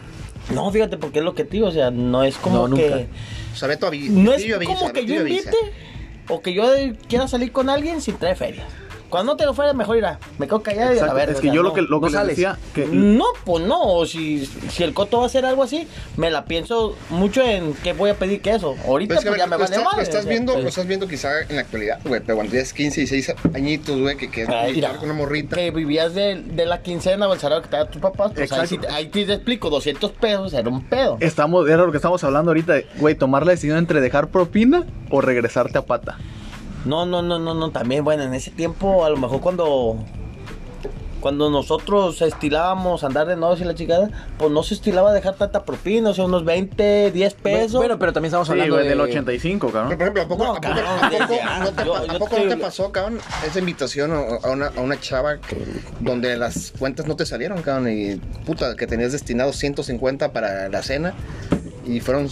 no, 0.55 0.71
fíjate, 0.71 0.97
porque 0.97 1.21
es 1.21 1.25
lo 1.25 1.35
que 1.35 1.45
te 1.45 1.52
digo, 1.52 1.69
o 1.69 1.73
sea, 1.73 1.91
no 1.91 2.23
es 2.25 2.37
como 2.37 2.67
No, 2.69 2.76
que... 2.76 2.88
nunca. 2.91 3.07
O 3.52 3.57
sea, 3.57 3.69
Beto 3.69 3.87
avi- 3.91 4.09
No 4.11 4.33
es 4.33 4.45
como 4.67 4.93
que 4.93 5.05
yo 5.07 5.17
invite 5.21 5.50
o 6.29 6.41
que 6.41 6.52
yo 6.55 6.64
quiera 7.09 7.29
salir 7.29 7.52
con 7.52 7.69
alguien 7.71 8.00
sin 8.00 8.17
traer 8.17 8.37
feria. 8.37 8.64
Cuando 9.12 9.35
no 9.35 9.37
te 9.37 9.45
lo 9.45 9.52
fuera, 9.52 9.75
mejor 9.75 9.99
irá. 9.99 10.19
Me 10.38 10.47
quedo 10.47 10.62
callado 10.62 10.95
y 10.95 10.99
a 10.99 11.12
ver. 11.12 11.28
es 11.28 11.40
que 11.40 11.50
yo 11.50 11.62
lo 11.62 11.75
que, 11.75 11.83
lo 11.83 12.00
que 12.00 12.09
no 12.09 12.19
les 12.21 12.28
decía, 12.28 12.59
que 12.75 12.87
No, 12.87 13.26
pues 13.45 13.62
no. 13.62 13.78
o 13.83 14.07
Si, 14.07 14.47
si 14.47 14.83
el 14.83 14.95
coto 14.95 15.19
va 15.19 15.25
a 15.25 15.26
hacer 15.26 15.45
algo 15.45 15.62
así, 15.62 15.87
me 16.16 16.31
la 16.31 16.47
pienso 16.47 16.97
mucho 17.11 17.42
en 17.42 17.75
qué 17.75 17.92
voy 17.92 18.09
a 18.09 18.14
pedir 18.14 18.40
que 18.40 18.52
eso. 18.52 18.75
Ahorita 18.87 19.16
pues 19.16 19.26
ver, 19.26 19.37
ya 19.37 19.47
me 19.47 19.57
vale 19.59 19.64
estás, 19.66 19.85
madre, 19.85 19.97
lo 19.99 20.02
estás 20.02 20.21
o 20.21 20.23
sea, 20.23 20.31
viendo, 20.31 20.52
pues, 20.54 20.62
lo 20.62 20.69
estás 20.71 20.87
viendo 20.87 21.07
quizá 21.07 21.42
en 21.42 21.57
la 21.57 21.61
actualidad, 21.61 21.99
güey, 22.07 22.23
pero 22.23 22.37
cuando 22.37 22.52
tienes 22.52 22.73
15 22.73 23.02
y 23.02 23.07
6 23.07 23.35
añitos, 23.52 24.00
güey, 24.00 24.16
que, 24.16 24.31
que 24.31 24.47
Ay, 24.49 24.76
mira, 24.76 24.97
con 24.97 25.04
una 25.11 25.14
morrita. 25.14 25.57
Que 25.57 25.71
vivías 25.71 26.14
de, 26.14 26.37
de 26.37 26.64
la 26.64 26.81
quincena 26.81 27.28
o 27.28 27.35
el 27.35 27.38
salario 27.38 27.62
que 27.62 27.69
te 27.69 27.76
da 27.76 27.91
tus 27.91 28.00
papás, 28.00 28.32
pues 28.34 28.50
ahí, 28.50 28.80
ahí 28.89 29.06
te 29.08 29.30
explico, 29.30 29.69
200 29.69 30.10
pesos 30.13 30.54
era 30.54 30.71
un 30.71 30.84
pedo. 30.84 31.19
estamos, 31.21 31.69
era 31.69 31.84
lo 31.84 31.91
que 31.91 31.99
estamos 31.99 32.25
hablando 32.25 32.52
ahorita, 32.52 32.76
güey, 32.97 33.15
tomar 33.15 33.45
la 33.45 33.52
decisión 33.52 33.76
entre 33.76 34.00
dejar 34.00 34.28
propina 34.28 34.87
o 35.10 35.21
regresarte 35.21 35.76
a 35.76 35.82
pata. 35.84 36.17
No, 36.84 37.06
no, 37.06 37.23
no, 37.23 37.38
no, 37.38 37.54
no, 37.54 37.71
también, 37.71 38.02
bueno, 38.04 38.23
en 38.25 38.34
ese 38.34 38.50
tiempo, 38.50 39.04
a 39.04 39.10
lo 39.10 39.16
mejor 39.16 39.40
cuando 39.40 39.97
cuando 41.21 41.50
nosotros 41.50 42.21
estilábamos 42.21 43.04
andar 43.04 43.28
de 43.28 43.36
noche 43.36 43.62
y 43.62 43.64
la 43.64 43.76
chingada, 43.76 44.10
pues 44.38 44.50
no 44.50 44.64
se 44.64 44.75
estilaba 44.75 45.12
dejar 45.12 45.36
tanta 45.36 45.64
propina, 45.64 46.10
o 46.10 46.14
sea, 46.14 46.25
unos 46.25 46.45
20, 46.45 47.12
10 47.12 47.34
pesos. 47.34 47.75
Bueno, 47.75 47.97
pero 47.97 48.12
también 48.12 48.30
estamos 48.30 48.49
Sí, 48.49 48.52
hablando 48.54 48.75
güey, 48.75 48.82
de... 48.86 48.90
del 48.90 49.00
85, 49.02 49.68
Pero, 49.68 49.73
cabrón. 49.73 49.97
por 49.97 50.02
ejemplo, 50.02 50.23
¿a 50.23 50.26
poco, 50.26 50.42
No, 50.45 50.50
a 50.50 50.54
poco- 50.56 50.60
cabrón, 50.62 50.84
a 51.00 51.10
poco- 51.10 51.18
no 51.60 51.73
te. 51.73 51.84
Yo- 51.84 51.97
¿a 51.97 52.18
poco 52.18 52.34
te- 52.34 52.45
no 52.45 52.49
te 52.50 52.56
pasó, 52.56 52.90
cabrón, 52.90 53.21
esa 53.47 53.58
invitación 53.60 54.10
a, 54.10 54.16
a 54.49 54.50
una, 54.50 54.66
a 54.76 54.80
una 54.80 54.99
chava 54.99 55.36
donde 56.00 56.36
las 56.36 56.73
cuentas 56.76 57.06
no 57.06 57.14
te 57.14 57.25
salieron, 57.25 57.62
cabrón, 57.62 57.88
y 57.92 58.16
puta, 58.45 58.75
que 58.75 58.88
tenías 58.88 59.12
destinado 59.12 59.52
150 59.52 60.32
para 60.32 60.68
la 60.71 60.82
cena 60.82 61.14
y 61.86 62.00
fueron 62.00 62.28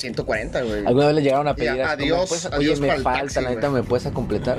140, 0.00 0.62
güey. 0.62 0.86
¿Alguna 0.86 1.06
vez 1.06 1.14
le 1.16 1.22
llegaron 1.22 1.48
a 1.48 1.50
Ya, 1.50 1.56
pedir 1.56 1.70
como, 1.82 1.84
adiós, 1.90 2.28
"¿Puedes- 2.28 2.46
adiós 2.46 2.78
Oye, 2.80 2.80
me 2.80 3.00
falta, 3.00 3.20
taxi, 3.20 3.40
la 3.42 3.50
neta, 3.50 3.68
güey"? 3.68 3.82
¿me 3.82 3.88
puedes 3.88 4.06
a 4.06 4.10
completar? 4.12 4.58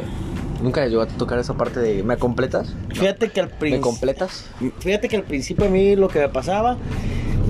Nunca 0.61 0.81
les 0.81 0.89
llegó 0.89 1.03
a 1.03 1.07
tocar 1.07 1.39
esa 1.39 1.53
parte 1.53 1.79
de 1.79 2.03
¿me 2.03 2.17
completas? 2.17 2.75
Fíjate 2.93 3.29
que 3.29 3.39
al 3.39 3.47
¿Me 3.47 3.53
principio... 3.55 3.81
completas? 3.81 4.45
Fíjate 4.79 5.07
que 5.07 5.15
al 5.15 5.23
principio 5.23 5.65
a 5.65 5.69
mí 5.69 5.95
lo 5.95 6.09
que 6.09 6.19
me 6.19 6.29
pasaba, 6.29 6.75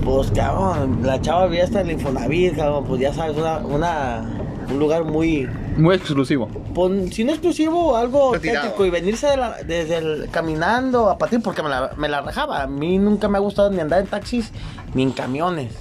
pues 0.04 0.30
cabrón, 0.30 1.00
la 1.02 1.20
chava 1.20 1.46
vivía 1.46 1.64
hasta 1.64 1.80
el 1.80 1.90
Infonavit, 1.90 2.56
cabrón, 2.56 2.84
pues 2.86 3.00
ya 3.00 3.12
sabes, 3.12 3.36
una, 3.36 3.58
una- 3.58 4.30
un 4.70 4.78
lugar 4.78 5.02
muy, 5.04 5.48
Muy 5.76 5.96
exclusivo. 5.96 6.46
pues, 6.72 7.12
sin 7.12 7.28
exclusivo, 7.30 7.96
algo 7.96 8.30
técnico 8.38 8.86
y 8.86 8.90
venirse 8.90 9.26
de 9.26 9.36
la- 9.36 9.56
desde 9.64 9.96
el, 9.96 10.28
caminando 10.30 11.10
a 11.10 11.18
patín 11.18 11.42
porque 11.42 11.60
me 11.64 11.68
la, 11.68 11.90
me 11.96 12.08
la 12.08 12.20
rajaba. 12.20 12.62
A 12.62 12.66
mí 12.68 12.96
nunca 12.98 13.28
me 13.28 13.38
ha 13.38 13.40
gustado 13.40 13.70
ni 13.70 13.80
andar 13.80 14.00
en 14.02 14.06
taxis 14.06 14.52
ni 14.94 15.02
en 15.02 15.10
camiones. 15.10 15.72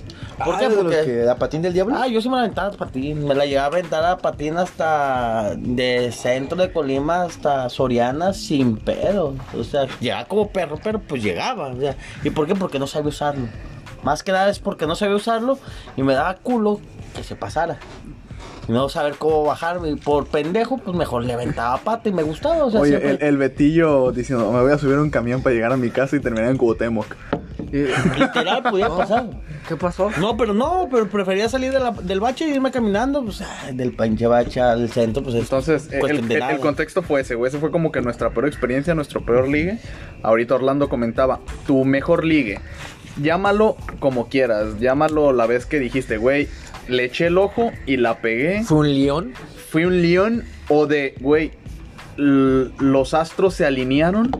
¿Por 0.45 0.58
qué? 0.58 0.65
Ah, 0.65 0.69
Porque 0.75 1.02
que 1.06 1.15
da 1.17 1.36
patín 1.36 1.62
del 1.62 1.73
diablo? 1.73 1.95
Ah, 1.97 2.08
yo 2.08 2.21
sí 2.21 2.30
me 2.30 2.36
la 2.36 2.43
aventaba 2.43 2.69
a 2.69 2.71
patín. 2.71 3.25
Me 3.28 3.36
la 3.36 3.45
llevaba 3.45 3.65
a 3.65 3.67
aventar 3.80 4.06
a 4.06 4.17
patín 4.17 4.58
hasta 4.58 5.54
de 5.58 6.12
centro 6.12 6.58
de 6.58 6.71
Colima 6.71 7.23
hasta 7.23 7.69
Soriana 7.69 8.34
sin 8.34 8.78
pedo. 8.78 9.36
O 9.58 9.63
sea, 9.63 9.88
llegaba 9.99 10.25
como 10.25 10.49
perro, 10.49 10.80
pero 10.84 10.99
pues 10.99 11.21
llegaba. 11.23 11.67
o 11.67 11.80
sea, 11.80 11.95
¿Y 12.23 12.30
por 12.30 12.47
qué? 12.47 12.56
Porque 12.56 12.80
no 12.80 12.88
sabía 12.88 13.10
usarlo. 13.10 13.47
Más 14.04 14.23
que 14.23 14.32
nada 14.32 14.49
es 14.49 14.60
porque 14.60 14.88
no 14.88 14.95
sabía 14.95 15.15
usarlo 15.15 15.60
y 15.97 16.04
me 16.04 16.13
daba 16.13 16.36
culo 16.36 16.80
que 17.15 17.23
se 17.23 17.36
pasara. 17.36 17.78
Y 18.67 18.71
no 18.71 18.88
saber 18.88 19.15
cómo 19.17 19.43
bajarme. 19.43 19.89
Y 19.89 19.95
por 19.95 20.28
pendejo, 20.28 20.78
pues 20.78 20.95
mejor 20.95 21.25
le 21.25 21.34
aventaba 21.34 21.78
pata 21.80 22.08
y 22.08 22.13
me 22.13 22.23
gustaba. 22.23 22.63
O 22.65 22.71
sea, 22.71 22.80
Oye, 22.80 22.91
siempre- 22.99 23.12
el, 23.12 23.23
el 23.23 23.38
Betillo 23.38 24.12
diciendo, 24.12 24.52
me 24.52 24.62
voy 24.62 24.71
a 24.71 24.78
subir 24.78 24.95
a 24.95 25.02
un 25.02 25.10
camión 25.10 25.41
para 25.41 25.56
llegar 25.56 25.73
a 25.73 25.78
mi 25.78 25.89
casa 25.89 26.15
y 26.15 26.19
terminar 26.19 26.49
en 26.52 26.58
Cuauhtémoc. 26.58 27.15
literal 28.17 28.63
podía 28.63 28.89
pasar. 28.89 29.29
¿Qué 29.67 29.75
pasó? 29.75 30.10
No, 30.19 30.36
pero 30.38 30.53
no, 30.53 30.88
pero 30.91 31.08
prefería 31.10 31.47
salir 31.49 31.71
de 31.71 31.79
la- 31.79 31.91
del 31.91 32.19
bache 32.19 32.47
y 32.47 32.51
irme 32.53 32.71
caminando, 32.71 33.23
pues, 33.23 33.41
ah, 33.41 33.71
del 33.73 33.93
pinche 33.93 34.25
bache 34.27 34.60
al 34.62 34.89
centro, 34.89 35.21
pues 35.23 35.36
es 35.36 35.41
Entonces, 35.43 35.89
el, 35.91 35.99
cuestión 35.99 36.27
de 36.27 36.34
el- 36.36 36.39
nada. 36.39 36.51
el 36.53 36.60
contexto 36.60 37.01
fue 37.03 37.21
ese, 37.21 37.36
güey. 37.36 37.49
Ese 37.49 37.60
fue 37.60 37.71
como 37.71 37.91
que 37.91 38.01
nuestra 38.01 38.32
peor 38.32 38.47
experiencia, 38.47 38.95
nuestro 38.95 39.23
peor 39.25 39.47
ligue. 39.47 39.79
Ahorita 40.23 40.55
Orlando 40.55 40.89
comentaba, 40.89 41.39
tu 41.67 41.86
mejor 41.86 42.25
ligue. 42.25 42.60
Llámalo 43.21 43.75
como 43.99 44.29
quieras. 44.29 44.79
Llámalo 44.79 45.34
la 45.34 45.45
vez 45.45 45.65
que 45.65 45.79
dijiste, 45.79 46.17
güey, 46.17 46.47
le 46.88 47.05
eché 47.05 47.27
el 47.27 47.38
ojo 47.38 47.71
y 47.86 47.97
la 47.97 48.19
pegué. 48.21 48.63
¿Fue 48.63 48.77
un 48.79 48.93
león? 48.93 49.34
Fui 49.69 49.86
un 49.86 50.01
león 50.01 50.43
o 50.69 50.88
de, 50.88 51.13
güey, 51.19 51.51
l- 52.17 52.71
los 52.79 53.13
astros 53.13 53.53
se 53.53 53.65
alinearon 53.65 54.32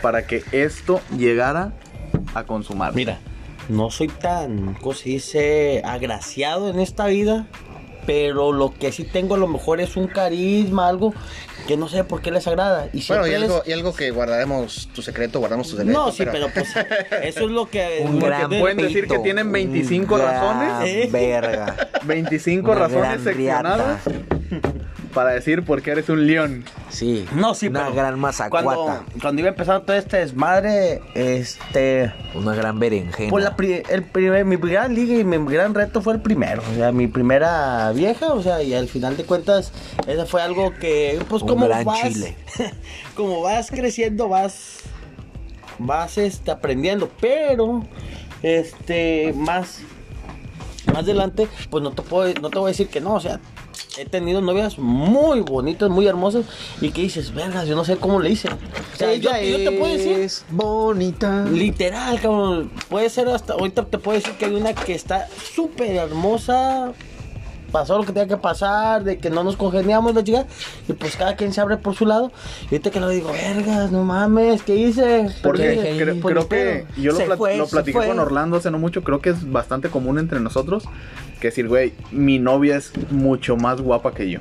para 0.00 0.26
que 0.26 0.42
esto 0.52 1.00
llegara 1.16 1.72
a 2.34 2.44
consumar. 2.44 2.94
Mira, 2.94 3.18
no 3.68 3.90
soy 3.90 4.08
tan, 4.08 4.74
¿cómo 4.74 4.94
se 4.94 5.10
dice? 5.10 5.82
Agraciado 5.84 6.68
en 6.70 6.80
esta 6.80 7.06
vida, 7.06 7.46
pero 8.06 8.52
lo 8.52 8.72
que 8.74 8.90
sí 8.92 9.04
tengo 9.04 9.34
a 9.36 9.38
lo 9.38 9.46
mejor 9.48 9.80
es 9.80 9.96
un 9.96 10.06
carisma, 10.08 10.88
algo 10.88 11.14
que 11.68 11.76
no 11.76 11.88
sé 11.88 12.02
por 12.02 12.20
qué 12.22 12.32
les 12.32 12.46
agrada. 12.48 12.88
Y 12.92 13.06
Bueno, 13.06 13.24
y 13.28 13.34
algo, 13.34 13.58
les- 13.64 13.68
y 13.68 13.72
algo 13.72 13.94
que 13.94 14.10
guardaremos 14.10 14.88
tu 14.92 15.00
secreto, 15.02 15.38
guardamos 15.38 15.68
tu 15.68 15.76
secreto. 15.76 15.96
No, 16.06 16.10
sí, 16.10 16.24
pero 16.30 16.48
pues 16.52 16.74
eso 17.22 17.40
es 17.44 17.50
lo 17.52 17.66
que... 17.70 18.02
Un 18.04 18.18
lo 18.18 18.26
gran 18.26 18.50
que- 18.50 18.58
pueden 18.58 18.78
decir 18.78 19.06
que 19.06 19.18
tienen 19.20 19.52
25 19.52 20.14
un 20.16 20.20
gran 20.20 20.34
razones. 20.34 20.88
¿Eh? 20.88 21.08
Verga. 21.12 21.76
25 22.02 22.68
Una 22.72 22.80
razones 22.80 23.02
gran 23.04 23.22
seccionadas 23.24 24.04
riata. 24.06 24.62
Para 25.12 25.30
decir 25.30 25.64
por 25.64 25.82
qué 25.82 25.92
eres 25.92 26.08
un 26.08 26.26
león. 26.26 26.64
Sí. 26.88 27.26
No, 27.34 27.54
sí, 27.54 27.68
Una 27.68 27.84
pero 27.84 27.94
gran 27.94 28.18
mazacuata. 28.18 28.64
Cuando, 28.64 29.04
cuando 29.20 29.40
iba 29.40 29.48
a 29.48 29.52
empezar 29.52 29.82
todo 29.82 29.96
este 29.96 30.16
desmadre, 30.18 31.00
este... 31.14 32.12
Una 32.34 32.54
gran 32.54 32.78
berenjena. 32.78 33.30
Pues 33.30 33.44
la 33.44 33.54
pri- 33.56 33.82
el 33.88 34.02
primer, 34.02 34.44
mi 34.44 34.56
gran 34.56 34.94
liga 34.94 35.14
y 35.14 35.24
mi 35.24 35.36
gran 35.52 35.74
reto 35.74 36.00
fue 36.02 36.14
el 36.14 36.20
primero. 36.20 36.62
O 36.72 36.74
sea, 36.74 36.90
mi 36.92 37.06
primera 37.06 37.92
vieja, 37.92 38.32
o 38.32 38.42
sea, 38.42 38.62
y 38.62 38.74
al 38.74 38.88
final 38.88 39.16
de 39.16 39.24
cuentas, 39.24 39.72
eso 40.06 40.26
fue 40.26 40.42
algo 40.42 40.72
que, 40.74 41.20
pues 41.28 41.42
Un 41.42 41.48
como 41.48 41.66
gran 41.66 41.84
vas, 41.84 42.00
chile. 42.02 42.36
como 43.16 43.42
vas 43.42 43.70
creciendo, 43.70 44.28
vas, 44.28 44.80
vas, 45.78 46.18
este, 46.18 46.50
aprendiendo, 46.50 47.10
pero, 47.20 47.84
este, 48.42 49.32
más, 49.36 49.80
más 50.86 50.98
adelante, 50.98 51.48
pues 51.70 51.82
no 51.82 51.92
te 51.92 52.02
puedo, 52.02 52.32
no 52.40 52.50
te 52.50 52.58
voy 52.58 52.68
a 52.68 52.72
decir 52.72 52.88
que 52.88 53.00
no, 53.00 53.14
o 53.14 53.20
sea, 53.20 53.40
he 53.98 54.04
tenido 54.04 54.40
novias 54.40 54.78
muy 54.78 55.40
bonitas, 55.40 55.90
muy 55.90 56.06
hermosas, 56.06 56.46
y 56.80 56.90
que 56.90 57.02
dices, 57.02 57.32
vergas, 57.34 57.66
yo 57.66 57.76
no 57.76 57.84
sé 57.84 57.96
cómo 57.96 58.20
le 58.20 58.30
hice. 58.30 58.48
O 58.48 58.96
sea, 58.96 59.14
yo, 59.14 59.30
te 59.30 59.72
puedo 59.72 59.92
decir, 59.92 60.18
es 60.18 60.44
bonita. 60.50 61.44
literal, 61.44 62.20
cabrón, 62.20 62.70
puede 62.88 63.10
ser 63.10 63.28
hasta, 63.28 63.54
ahorita 63.54 63.84
te 63.86 63.98
puedo 63.98 64.18
decir 64.18 64.34
que 64.34 64.46
hay 64.46 64.54
una 64.54 64.74
que 64.74 64.94
está 64.94 65.28
súper 65.54 65.96
hermosa, 65.96 66.92
pasó 67.72 67.96
lo 67.98 68.04
que 68.04 68.12
tenía 68.12 68.28
que 68.28 68.36
pasar, 68.36 69.02
de 69.02 69.18
que 69.18 69.30
no 69.30 69.42
nos 69.42 69.56
congeniamos 69.56 70.14
la 70.14 70.22
chica, 70.22 70.46
y 70.88 70.92
pues 70.92 71.16
cada 71.16 71.34
quien 71.34 71.52
se 71.52 71.60
abre 71.60 71.78
por 71.78 71.94
su 71.96 72.06
lado, 72.06 72.30
y 72.70 72.74
ahorita 72.74 72.90
que 72.90 73.00
lo 73.00 73.08
digo, 73.08 73.32
vergas, 73.32 73.90
no 73.90 74.04
mames, 74.04 74.62
¿qué 74.62 74.76
hice? 74.76 75.28
Porque 75.42 75.62
creo, 75.62 75.82
el 75.82 75.98
que 76.48 76.86
yo 77.00 77.12
lo, 77.12 77.18
plat- 77.18 77.36
fue, 77.38 77.56
lo 77.56 77.66
se 77.66 77.72
platiqué 77.72 78.06
con 78.06 78.18
Orlando 78.18 78.58
hace 78.58 78.70
no 78.70 78.78
mucho, 78.78 79.02
creo 79.02 79.20
que 79.20 79.30
es 79.30 79.50
bastante 79.50 79.88
común 79.88 80.18
entre 80.18 80.38
nosotros 80.38 80.84
que 81.40 81.48
decir, 81.48 81.66
güey, 81.66 81.92
mi 82.12 82.38
novia 82.38 82.76
es 82.76 82.92
mucho 83.10 83.56
más 83.56 83.80
guapa 83.80 84.12
que 84.14 84.30
yo. 84.30 84.38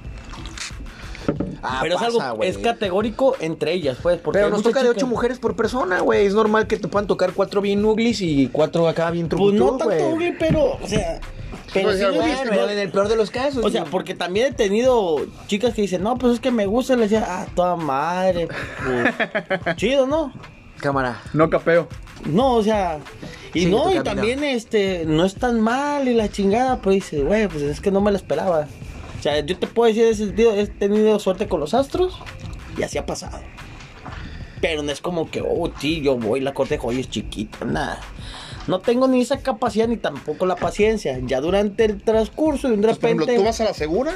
Ah, 1.63 1.79
Pero 1.81 1.95
es 1.95 2.01
algo, 2.01 2.43
es 2.43 2.57
categórico 2.57 3.35
entre 3.39 3.73
ellas, 3.73 3.97
pues, 4.01 4.19
porque 4.19 4.39
Pero 4.39 4.49
nos 4.49 4.63
toca 4.63 4.83
de 4.83 4.89
ocho 4.89 5.07
mujeres 5.07 5.39
por 5.39 5.55
persona, 5.55 5.99
güey. 6.01 6.25
Es 6.25 6.33
normal 6.33 6.67
que 6.67 6.77
te 6.77 6.87
puedan 6.87 7.07
tocar 7.07 7.33
cuatro 7.33 7.61
bien 7.61 7.85
uglis 7.85 8.21
y 8.21 8.47
cuatro 8.51 8.87
acá 8.87 9.11
bien 9.11 9.29
Pues 9.29 9.37
trucutudos, 9.37 9.71
no 9.73 9.77
tanto, 9.77 10.09
güey, 10.15 10.37
pero, 10.37 10.77
o 10.81 10.87
sea, 10.87 11.21
pero 11.73 11.89
Pues, 11.89 11.99
en 12.01 12.79
el 12.79 12.91
peor 12.91 13.07
de 13.07 13.15
los 13.15 13.31
casos. 13.31 13.63
O 13.63 13.69
sea, 13.69 13.85
porque 13.85 14.13
también 14.13 14.47
he 14.47 14.51
tenido 14.51 15.25
chicas 15.47 15.73
que 15.73 15.81
dicen, 15.81 16.03
no, 16.03 16.17
pues 16.17 16.33
es 16.33 16.39
que 16.39 16.51
me 16.51 16.65
gusta, 16.65 16.93
y 16.93 16.97
le 16.97 17.03
decía, 17.03 17.25
ah, 17.27 17.47
toda 17.55 17.75
madre, 17.75 18.47
pues, 18.83 19.75
chido, 19.77 20.05
¿no? 20.07 20.33
Cámara. 20.79 21.21
No 21.33 21.49
capeo. 21.49 21.87
No, 22.25 22.55
o 22.55 22.63
sea, 22.63 22.99
y 23.53 23.61
Sigue 23.61 23.71
no, 23.71 23.83
y 23.91 23.95
camino. 23.95 24.03
también, 24.03 24.43
este, 24.43 25.05
no 25.05 25.25
es 25.25 25.35
tan 25.35 25.59
mal 25.59 26.07
y 26.07 26.13
la 26.13 26.29
chingada, 26.29 26.79
pero 26.79 26.91
dice, 26.91 27.21
güey, 27.23 27.47
pues 27.47 27.63
es 27.63 27.81
que 27.81 27.91
no 27.91 28.01
me 28.01 28.11
la 28.11 28.17
esperaba. 28.17 28.67
O 29.19 29.21
sea, 29.23 29.39
yo 29.45 29.57
te 29.57 29.67
puedo 29.67 29.87
decir, 29.87 30.05
en 30.05 30.11
ese 30.11 30.25
sentido, 30.27 30.53
he 30.55 30.65
tenido 30.67 31.19
suerte 31.19 31.47
con 31.47 31.59
los 31.59 31.73
astros 31.73 32.17
y 32.77 32.83
así 32.83 32.97
ha 32.97 33.05
pasado. 33.05 33.39
Pero 34.61 34.83
no 34.83 34.91
es 34.91 35.01
como 35.01 35.29
que, 35.29 35.41
oh, 35.41 35.71
sí, 35.79 36.01
yo 36.01 36.17
voy, 36.17 36.39
la 36.39 36.53
cortejo 36.53 36.91
y 36.91 36.99
es 36.99 37.09
chiquita, 37.09 37.65
nada. 37.65 37.99
No 38.67 38.79
tengo 38.79 39.07
ni 39.07 39.21
esa 39.21 39.37
capacidad 39.39 39.87
ni 39.87 39.97
tampoco 39.97 40.45
la 40.45 40.55
paciencia. 40.55 41.19
Ya 41.23 41.41
durante 41.41 41.85
el 41.85 42.01
transcurso 42.01 42.67
y 42.67 42.71
de 42.71 42.75
Entonces, 42.75 42.99
por 42.99 43.09
repente... 43.09 43.23
ejemplo, 43.33 43.43
tú 43.43 43.47
vas 43.47 43.61
a 43.61 43.63
la 43.65 43.73
segura. 43.73 44.13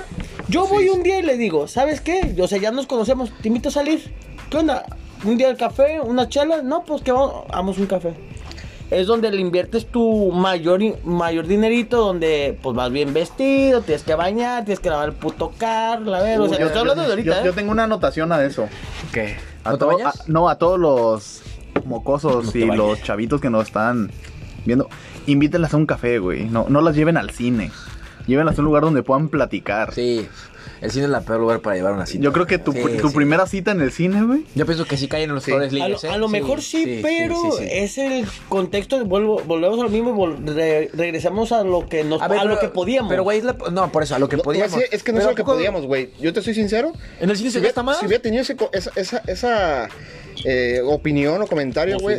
Yo 0.48 0.66
Sí, 0.66 0.70
voy 0.74 0.84
sí. 0.86 0.90
un 0.92 1.04
día 1.04 1.20
y 1.20 1.24
le 1.24 1.38
digo, 1.38 1.68
¿sabes 1.68 2.02
qué? 2.02 2.36
O 2.42 2.48
sea, 2.48 2.58
ya 2.60 2.72
nos 2.72 2.86
conocemos, 2.88 3.32
te 3.42 3.48
invito 3.48 3.70
a 3.70 3.72
salir. 3.72 4.14
¿Qué 4.50 4.58
onda? 4.58 4.86
¿Un 5.24 5.38
día 5.38 5.50
al 5.50 5.58
café? 5.58 6.00
¿Una 6.00 6.30
chela? 6.30 6.62
No, 6.62 6.84
pues 6.84 7.02
que 7.02 7.12
vamos, 7.12 7.46
vamos 7.50 7.78
un 7.80 7.88
café. 7.88 8.14
Es 8.92 9.08
donde 9.08 9.32
le 9.32 9.42
inviertes 9.42 9.88
tu 9.88 10.32
mayor, 10.32 10.80
mayor 11.04 11.48
dinerito, 11.48 11.98
donde 12.06 12.56
pues 12.62 12.76
vas 12.76 12.92
bien 12.92 13.14
vestido, 13.16 13.82
tienes 13.82 14.04
que 14.04 14.14
bañar, 14.14 14.64
tienes 14.64 14.80
que 14.80 14.92
lavar 14.92 15.10
el 15.10 15.16
puto 15.16 15.52
carro, 15.58 16.14
a 16.14 16.22
ver, 16.22 16.40
o 16.40 16.48
sea, 16.48 16.58
Yo- 16.60 16.60
no 16.60 16.66
estoy 16.68 16.82
hablando 16.82 17.02
de 17.04 17.10
ahorita, 17.10 17.32
yo, 17.38 17.42
¿eh? 17.42 17.46
yo 17.46 17.54
tengo 17.54 17.72
una 17.72 17.86
anotación 17.86 18.32
a 18.32 18.44
eso. 18.46 18.68
¿Qué? 19.12 19.38
A 19.64 19.72
¿No 19.72 19.78
te 19.78 19.86
to- 19.86 19.88
bañas? 19.88 20.20
a- 20.20 20.24
no, 20.28 20.48
a 20.50 20.60
todos 20.60 20.80
los 20.80 21.42
mocosos 21.86 22.54
No 22.54 22.62
y 22.62 22.78
los 22.78 23.02
chavitos 23.02 23.42
que 23.42 23.50
nos 23.50 23.66
están 23.68 24.12
viendo, 24.66 24.90
invítenlas 25.28 25.74
a 25.74 25.78
un 25.78 25.86
café, 25.86 26.20
güey. 26.20 26.46
No, 26.46 26.66
no 26.70 26.82
las 26.82 26.96
lleven 26.96 27.18
al 27.18 27.30
cine. 27.32 27.72
Llévenlas 28.28 28.58
a 28.58 28.62
un 28.62 28.66
lugar 28.66 28.84
donde 28.84 29.04
puedan 29.04 29.30
platicar. 29.30 29.94
Sí. 29.94 30.28
El 30.82 30.92
cine 30.92 31.06
es 31.06 31.12
el 31.12 31.24
peor 31.24 31.40
lugar 31.40 31.62
para 31.62 31.76
llevar 31.76 31.94
una 31.94 32.06
cita. 32.06 32.24
Yo 32.24 32.34
creo 32.34 32.46
que 32.48 32.58
tu, 32.58 32.74
Sí, 32.74 32.80
tu 33.00 33.10
sí. 33.10 33.16
primera 33.16 33.46
cita 33.48 33.72
en 33.72 33.82
el 33.82 33.92
cine, 33.92 34.24
güey. 34.24 34.46
Yo 34.56 34.66
pienso 34.66 34.86
que 34.86 34.98
sí 34.98 35.08
caen 35.08 35.30
en 35.30 35.36
los 35.36 35.44
Sí. 35.44 35.52
A 35.52 35.58
lo, 35.88 35.96
¿eh? 35.96 36.10
a 36.10 36.18
lo 36.18 36.28
mejor 36.28 36.62
sí, 36.62 37.00
pero 37.02 37.36
sí, 37.36 37.50
sí. 37.60 37.68
es 37.72 37.98
el 38.00 38.26
contexto, 38.50 39.04
vuelvo, 39.06 39.42
volvemos 39.46 39.80
a 39.80 39.84
lo 39.84 39.90
mismo 39.90 40.10
y 40.10 40.14
vol- 40.14 40.54
re- 40.56 40.90
regresamos 40.94 41.52
a 41.52 41.64
lo 41.64 41.88
que 41.88 42.04
nos 42.04 42.22
A, 42.22 42.28
ver, 42.28 42.40
a 42.40 42.46
lo 42.46 42.60
que 42.60 42.68
podíamos. 42.68 43.10
Pero, 43.10 43.24
güey, 43.24 43.38
es 43.40 43.44
la- 43.46 43.56
no, 43.72 43.92
por 43.92 44.04
eso, 44.04 44.16
a 44.16 44.20
lo 44.20 44.28
que 44.28 44.38
No, 44.38 44.44
podíamos. 44.44 44.80
es 44.92 45.04
que 45.04 45.12
no 45.12 45.20
es 45.20 45.24
Pero 45.24 45.30
lo 45.32 45.36
que 45.36 45.42
¿a 45.44 45.46
poco 45.46 45.56
podíamos, 45.58 45.86
güey. 45.86 46.10
Yo 46.20 46.34
te 46.34 46.42
soy 46.42 46.54
sincero. 46.56 46.92
¿En 47.20 47.30
el 47.30 47.38
cine 47.38 47.50
si 47.50 47.54
se 47.54 47.60
hubiera- 47.60 47.70
gasta 47.70 47.84
más? 47.84 48.00
Si 48.00 48.06
hubiera 48.08 48.22
tenido 48.22 48.42
ese 48.42 48.56
co- 48.56 48.70
esa, 48.74 48.92
esa, 48.96 49.20
esa, 49.28 49.88
eh, 50.44 50.82
opinión 50.84 51.42
o 51.42 51.48
comentario, 51.48 51.98
güey. 52.00 52.18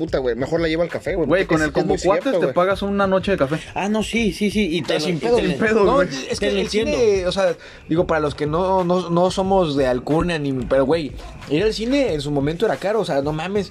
Puta, 0.00 0.16
güey. 0.16 0.34
Mejor 0.34 0.62
la 0.62 0.68
llevo 0.68 0.82
al 0.82 0.88
café, 0.88 1.14
güey. 1.14 1.28
Güey, 1.28 1.44
con 1.44 1.60
el 1.60 1.72
combo 1.72 1.94
cuates 2.02 2.40
te 2.40 2.48
pagas 2.54 2.80
una 2.80 3.06
noche 3.06 3.32
de 3.32 3.36
café. 3.36 3.58
Ah, 3.74 3.90
no, 3.90 4.02
sí, 4.02 4.32
sí, 4.32 4.50
sí. 4.50 4.74
Y 4.74 4.80
te, 4.80 4.98
sin 4.98 5.20
pedo, 5.20 5.36
sin 5.38 5.58
pedo. 5.58 5.84
No, 5.84 5.94
güey. 5.96 6.08
es 6.30 6.40
que 6.40 6.48
el 6.48 6.66
cine, 6.70 7.26
o 7.26 7.32
sea, 7.32 7.54
digo, 7.86 8.06
para 8.06 8.18
los 8.20 8.34
que 8.34 8.46
no, 8.46 8.82
no, 8.82 9.10
no 9.10 9.30
somos 9.30 9.76
de 9.76 9.86
alcurnia, 9.86 10.38
ni, 10.38 10.52
pero 10.52 10.86
güey, 10.86 11.12
ir 11.50 11.62
al 11.64 11.74
cine 11.74 12.14
en 12.14 12.22
su 12.22 12.30
momento 12.30 12.64
era 12.64 12.76
caro, 12.76 13.00
o 13.00 13.04
sea, 13.04 13.20
no 13.20 13.34
mames, 13.34 13.70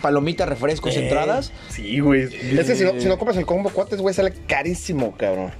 palomitas, 0.00 0.48
refrescos, 0.48 0.96
Eh. 0.96 1.02
entradas, 1.04 1.52
Sí, 1.68 2.00
güey. 2.00 2.22
Es 2.22 2.66
que 2.66 2.74
si 2.74 2.84
no, 2.84 2.98
si 2.98 3.06
no 3.06 3.18
compras 3.18 3.36
el 3.36 3.44
combo 3.44 3.68
cuates, 3.68 4.00
güey, 4.00 4.14
sale 4.14 4.32
carísimo, 4.46 5.14
cabrón. 5.18 5.50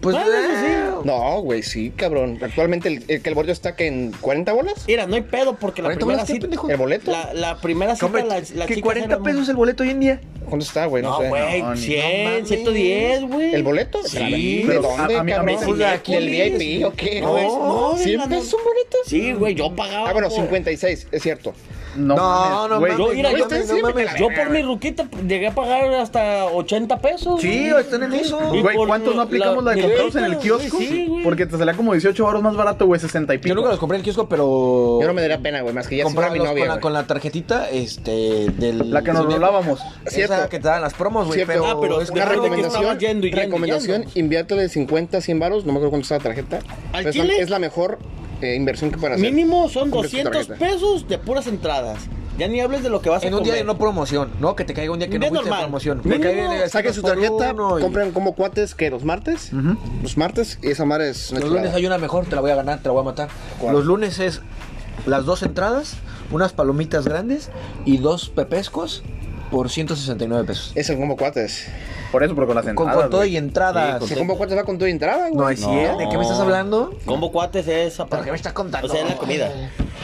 Pues 0.00 0.16
Bueno, 0.16 0.32
eso 0.32 0.60
sí. 0.60 0.66
eh, 0.66 0.90
No, 1.04 1.40
güey, 1.42 1.62
sí, 1.62 1.92
cabrón. 1.94 2.38
Actualmente 2.42 2.88
el, 2.88 3.04
el 3.08 3.22
que 3.22 3.28
el 3.28 3.34
boleto 3.34 3.52
está 3.52 3.76
que 3.76 3.86
en 3.86 4.12
40 4.20 4.52
bolas. 4.52 4.84
Mira, 4.86 5.06
no 5.06 5.14
hay 5.14 5.22
pedo 5.22 5.56
porque 5.56 5.82
la 5.82 5.86
¿Cuarenta 5.88 6.06
primera 6.06 6.16
bolas 6.22 6.26
qué, 6.26 6.32
cita. 6.34 6.42
pendejo? 6.42 6.68
¿El 6.70 6.76
boleto? 6.76 7.10
La, 7.12 7.32
la 7.34 7.60
primera 7.60 7.94
cita, 7.94 8.06
Hombre, 8.06 8.24
la, 8.24 8.40
la 8.54 8.66
que 8.66 8.74
chica 8.74 8.84
40 8.84 9.14
era- 9.14 9.22
pesos 9.22 9.48
el 9.48 9.56
boleto 9.56 9.82
hoy 9.82 9.90
en 9.90 10.00
día. 10.00 10.20
¿Cuánto 10.44 10.64
está, 10.64 10.86
güey? 10.86 11.02
No, 11.02 11.10
No, 11.10 11.20
sé. 11.22 11.28
güey, 11.28 11.62
No, 11.62 11.74
ni- 11.74 11.80
100, 11.80 12.24
no 12.24 12.30
mames. 12.30 12.48
110, 12.48 13.22
güey. 13.24 13.54
¿El 13.54 13.62
boleto? 13.64 14.02
Sí, 14.04 14.62
¿De 14.62 14.74
dónde, 14.74 15.16
a- 15.16 15.20
a 15.20 15.24
mí- 15.24 15.32
a 15.32 15.42
mí 15.42 15.52
cabrón? 15.54 15.58
sí. 15.58 15.64
Pues 15.66 15.78
de 15.78 15.86
aquí. 15.86 16.12
¿Del 16.14 16.28
VIP 16.30 16.84
o 16.86 16.92
qué, 16.92 17.20
No, 17.20 17.30
güey? 17.32 17.44
no, 17.46 17.94
de 17.94 18.04
¿100 18.04 18.16
la- 18.18 18.28
pesos 18.28 18.54
un 18.54 18.64
boleto? 18.64 18.96
Sí, 19.06 19.32
güey, 19.32 19.54
yo 19.54 19.74
pagaba. 19.74 20.08
Ah, 20.08 20.12
bueno, 20.12 20.28
por- 20.28 20.36
56, 20.38 21.08
es 21.10 21.22
cierto. 21.22 21.52
No, 21.96 22.14
No, 22.16 22.68
no 22.68 22.78
güey. 22.78 22.92
mames, 22.92 23.06
Yo, 23.08 23.14
mira, 23.14 23.32
no 23.32 23.38
yo, 23.38 23.48
sí, 23.48 23.56
no 23.68 23.88
mames. 23.88 24.12
me 24.12 24.18
yo 24.20 24.28
por 24.34 24.50
mi 24.50 24.62
ruquita 24.62 25.06
llegué 25.26 25.46
a 25.48 25.54
pagar 25.54 25.92
hasta 25.94 26.46
80 26.46 26.98
pesos. 27.00 27.40
Sí, 27.40 27.70
güey. 27.70 27.82
están 27.82 28.02
en 28.04 28.12
eso. 28.14 28.38
Y 28.54 28.60
Güey, 28.62 28.76
por 28.76 28.88
¿cuántos 28.88 29.14
no 29.14 29.22
aplicamos 29.22 29.64
la, 29.64 29.70
de 29.70 29.76
mi 29.76 29.82
comprarlos 29.82 30.16
en 30.16 30.24
el 30.24 30.38
kiosco? 30.38 30.76
güey, 30.76 30.88
Sí, 30.88 31.06
güey. 31.08 31.22
Porque 31.24 31.46
te 31.46 31.56
salía 31.58 31.74
como 31.74 31.92
18 31.92 32.24
baros 32.24 32.42
más 32.42 32.56
barato, 32.56 32.86
güey, 32.86 33.00
60 33.00 33.34
y 33.34 33.38
pico. 33.38 33.48
Yo 33.48 33.54
nunca 33.54 33.70
los 33.70 33.78
compré 33.78 33.96
en 33.96 34.00
el 34.00 34.04
kiosco, 34.04 34.28
pero... 34.28 34.98
Yo 35.00 35.06
no 35.06 35.14
me 35.14 35.22
daría 35.22 35.38
pena, 35.38 35.60
güey, 35.62 35.74
más 35.74 35.88
que 35.88 35.96
ya 35.96 36.08
fuera 36.08 36.30
mi 36.30 36.38
novia, 36.38 36.66
con, 36.66 36.68
la, 36.68 36.80
con 36.80 36.92
la 36.92 37.06
tarjetita, 37.06 37.68
este, 37.70 38.50
del... 38.50 38.90
La 38.90 39.02
que 39.02 39.12
nos 39.12 39.22
cine. 39.22 39.34
rolábamos. 39.34 39.80
Esa 40.04 40.10
Cierto. 40.14 40.48
que 40.48 40.58
te 40.60 40.68
dan 40.68 40.82
las 40.82 40.94
promos, 40.94 41.26
güey, 41.26 41.36
Cierto. 41.44 41.52
pero... 41.52 41.66
Ah, 41.66 41.78
pero 41.80 42.00
es 42.00 42.10
Una 42.10 42.24
de 42.26 42.30
recomendación, 42.32 42.98
recomendación, 43.32 44.02
yendo. 44.04 44.18
inviértele 44.20 44.62
de 44.62 44.68
50 44.68 45.18
a 45.18 45.20
100 45.20 45.38
baros, 45.38 45.64
no 45.64 45.72
me 45.72 45.78
acuerdo 45.78 45.90
cuánto 45.90 46.04
está 46.04 46.16
la 46.16 46.22
tarjeta. 46.22 46.58
¿Al 46.92 47.04
pero 47.04 47.10
es, 47.10 47.16
la, 47.16 47.34
es 47.36 47.50
la 47.50 47.58
mejor 47.58 47.98
eh, 48.42 48.54
inversión 48.54 48.90
que 48.90 48.96
hacer. 49.06 49.18
Mínimo 49.18 49.68
son 49.68 49.90
Compre 49.90 50.08
su 50.10 50.16
200 50.16 50.46
tarjeta. 50.48 50.58
pesos 50.74 51.08
de 51.08 51.18
puras 51.18 51.46
entradas. 51.46 51.98
Ya 52.38 52.48
ni 52.48 52.60
hables 52.60 52.82
de 52.82 52.90
lo 52.90 53.00
que 53.00 53.08
vas 53.08 53.24
a 53.24 53.26
En 53.26 53.32
un 53.32 53.42
día 53.42 53.54
comer. 53.54 53.64
de 53.66 53.72
no 53.72 53.78
promoción, 53.78 54.30
¿no? 54.40 54.54
Que 54.54 54.64
te 54.66 54.74
caiga 54.74 54.92
un 54.92 54.98
día 54.98 55.08
que 55.08 55.18
no 55.18 55.26
fuiste 55.26 55.38
de 55.38 55.48
normal. 55.50 55.60
promoción. 55.64 56.02
Mínimo, 56.04 56.50
Saquen 56.68 56.92
su 56.92 57.00
tarjeta, 57.00 57.52
y- 57.52 57.80
compren 57.82 58.12
como 58.12 58.34
cuates 58.34 58.74
que 58.74 58.90
los 58.90 59.04
martes. 59.04 59.52
Los 60.02 60.18
martes, 60.18 60.58
y 60.62 60.68
esa 60.68 60.84
madre 60.84 61.08
es 61.08 61.30
una 61.30 61.40
Los 61.40 61.48
chulada. 61.48 61.62
lunes 61.64 61.76
hay 61.76 61.86
una 61.86 61.96
mejor, 61.96 62.26
te 62.26 62.34
la 62.34 62.42
voy 62.42 62.50
a 62.50 62.56
ganar, 62.56 62.80
te 62.80 62.88
la 62.88 62.92
voy 62.92 63.00
a 63.00 63.04
matar. 63.04 63.28
¿Cuál? 63.58 63.74
Los 63.74 63.86
lunes 63.86 64.18
es 64.18 64.42
las 65.06 65.24
dos 65.24 65.42
entradas, 65.42 65.94
unas 66.30 66.52
palomitas 66.52 67.06
grandes 67.08 67.48
y 67.86 67.96
dos 67.98 68.28
pepescos 68.28 69.02
por 69.50 69.70
169 69.70 70.44
pesos. 70.44 70.72
Es 70.74 70.88
el 70.90 70.96
combo 70.98 71.16
cuates. 71.16 71.66
Por 72.12 72.22
eso, 72.22 72.34
pero 72.34 72.46
con 72.46 72.56
las 72.56 72.64
Con, 72.64 72.70
entradas. 72.72 72.94
con 73.02 73.10
todo 73.10 73.20
güey. 73.20 73.32
y 73.32 73.36
entradas. 73.36 74.10
El 74.10 74.18
combo 74.18 74.36
cuates 74.36 74.56
va 74.56 74.64
con 74.64 74.78
tu 74.78 74.84
entrada, 74.84 75.28
güey. 75.28 75.34
no 75.34 75.50
es 75.50 75.60
cierto, 75.60 75.98
¿de 75.98 76.08
qué 76.08 76.16
me 76.16 76.22
estás 76.22 76.38
hablando? 76.40 76.94
Combo 77.04 77.32
cuates 77.32 77.66
es. 77.68 77.96
¿Pero 78.08 78.22
qué 78.22 78.30
me 78.30 78.36
estás 78.36 78.52
contando? 78.52 78.86
O 78.86 78.90
sea, 78.90 79.02
es 79.02 79.08
la 79.10 79.16
comida. 79.16 79.50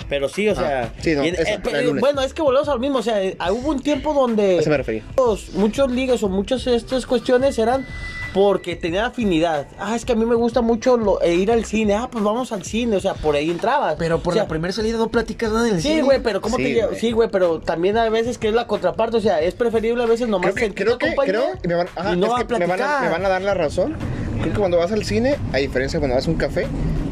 Pero 0.09 0.29
sí, 0.29 0.49
o 0.49 0.55
sea. 0.55 0.93
sí, 1.01 1.15
no, 1.15 1.25
y 1.25 1.29
en- 1.29 1.35
esa, 1.37 1.51
eh, 1.55 1.83
lunes. 1.85 2.01
bueno, 2.01 2.21
es 2.23 2.35
que 2.35 2.43
volvemos 2.43 2.69
al 2.69 2.81
mismo. 2.81 2.99
O 2.99 3.03
sea, 3.03 3.23
eh, 3.23 3.37
hubo 3.51 3.71
un 3.71 3.81
tiempo 3.81 4.13
donde. 4.13 4.57
A 4.59 4.61
eso 4.61 4.71
me 4.71 4.77
refería. 4.77 5.05
muchos, 5.17 5.51
muchos 5.55 5.91
ligas 5.91 6.23
o 6.23 6.29
muchas 6.29 6.65
de 6.65 6.75
estas 6.77 7.07
cuestiones 7.07 7.59
eran 7.59 7.87
porque 8.33 8.77
tenían 8.77 9.05
afinidad. 9.05 9.67
Ah, 9.79 9.95
es 9.97 10.05
que 10.05 10.13
a 10.13 10.15
mí 10.17 10.25
me 10.25 10.35
gusta 10.35 10.61
mucho 10.63 10.97
lo- 10.97 11.21
eh, 11.23 11.35
ir 11.35 11.51
al 11.53 11.65
cine. 11.65 11.95
Ah, 11.95 12.09
pues 12.11 12.25
vamos 12.25 12.53
al 12.53 12.65
cine. 12.65 12.97
O 12.97 13.01
sea, 13.01 13.15
por 13.15 13.35
ahí 13.37 13.51
entrabas. 13.51 13.97
Pero 13.99 14.21
por 14.21 14.33
O 14.33 14.35
sea, 14.35 14.45
la 14.45 14.49
primera 14.49 14.73
salida 14.73 14.99
no 14.99 15.09
platicas 15.09 15.53
nada 15.53 15.69
en 15.69 15.75
el 15.77 15.83
Sí, 15.83 15.89
cine. 15.89 16.03
güey, 16.03 16.23
pero 16.23 16.41
¿cómo 16.41 16.57
Sí, 16.57 16.63
te. 16.65 16.97
Sí, 16.99 17.13
güey, 17.13 17.29
pero 17.31 17.61
también 17.61 17.97
hay 17.99 18.11
veces 18.11 18.39
que 18.39 18.49
es 18.49 18.55
la 18.55 18.67
contraparte. 18.67 19.17
O 19.17 19.21
sea, 19.21 19.41
es 19.41 19.55
preferible 19.55 20.03
a 20.03 20.07
veces 20.07 20.29
nomás 20.29 20.55
Creo 20.55 20.69
que, 20.69 20.75
creo 20.75 20.99
que, 20.99 21.15
creo, 21.15 21.45
y 21.63 21.69
me 21.69 21.75
van, 21.75 21.89
ajá, 21.95 22.15
y 22.15 22.17
no 22.17 22.27
es 22.27 22.33
va 22.33 22.37
que 22.47 22.55
a 22.55 22.59
me 22.59 22.67
van 22.67 22.73
a, 22.81 22.85
platicar. 22.85 23.03
me 23.05 23.09
van 23.11 23.27
a 23.27 23.29
dar 23.29 23.43
la 23.43 23.55
razón. 23.55 23.97
Creo 24.41 24.53
que 24.55 24.59
cuando 24.59 24.79
vas 24.79 24.91
al 24.93 25.05
cine, 25.05 25.37
a 25.53 25.59
diferencia 25.59 25.99
de 25.99 26.01
cuando 26.01 26.17
vas 26.17 26.27
a 26.27 26.31
un 26.31 26.37
café, 26.37 26.67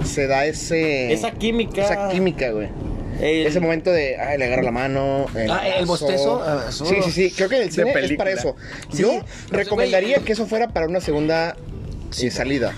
se 0.04 0.26
da 0.26 0.46
ese... 0.46 1.12
Esa 1.12 1.30
química. 1.30 1.82
Esa 1.82 2.08
química, 2.08 2.50
güey. 2.50 2.68
El- 3.20 3.46
Ese 3.46 3.60
momento 3.60 3.90
de, 3.92 4.16
ay, 4.18 4.38
le 4.38 4.46
agarra 4.46 4.62
la 4.62 4.70
mano. 4.72 5.26
El, 5.34 5.50
Ah, 5.50 5.66
el 5.68 5.86
bostezo, 5.86 6.42
ah. 6.42 6.66
Sí, 6.70 6.96
sí, 7.04 7.10
sí. 7.10 7.30
Creo 7.36 7.48
que 7.48 7.56
en 7.56 7.62
el 7.62 7.72
cine 7.72 7.92
es 8.02 8.12
para 8.16 8.30
eso. 8.30 8.56
Sí, 8.92 9.02
Yo 9.02 9.20
pues, 9.20 9.50
recomendaría 9.50 10.18
que 10.18 10.32
eso 10.32 10.46
fuera 10.46 10.68
para 10.68 10.86
una 10.86 11.00
segunda 11.00 11.56
eh, 12.20 12.30
salida. 12.30 12.72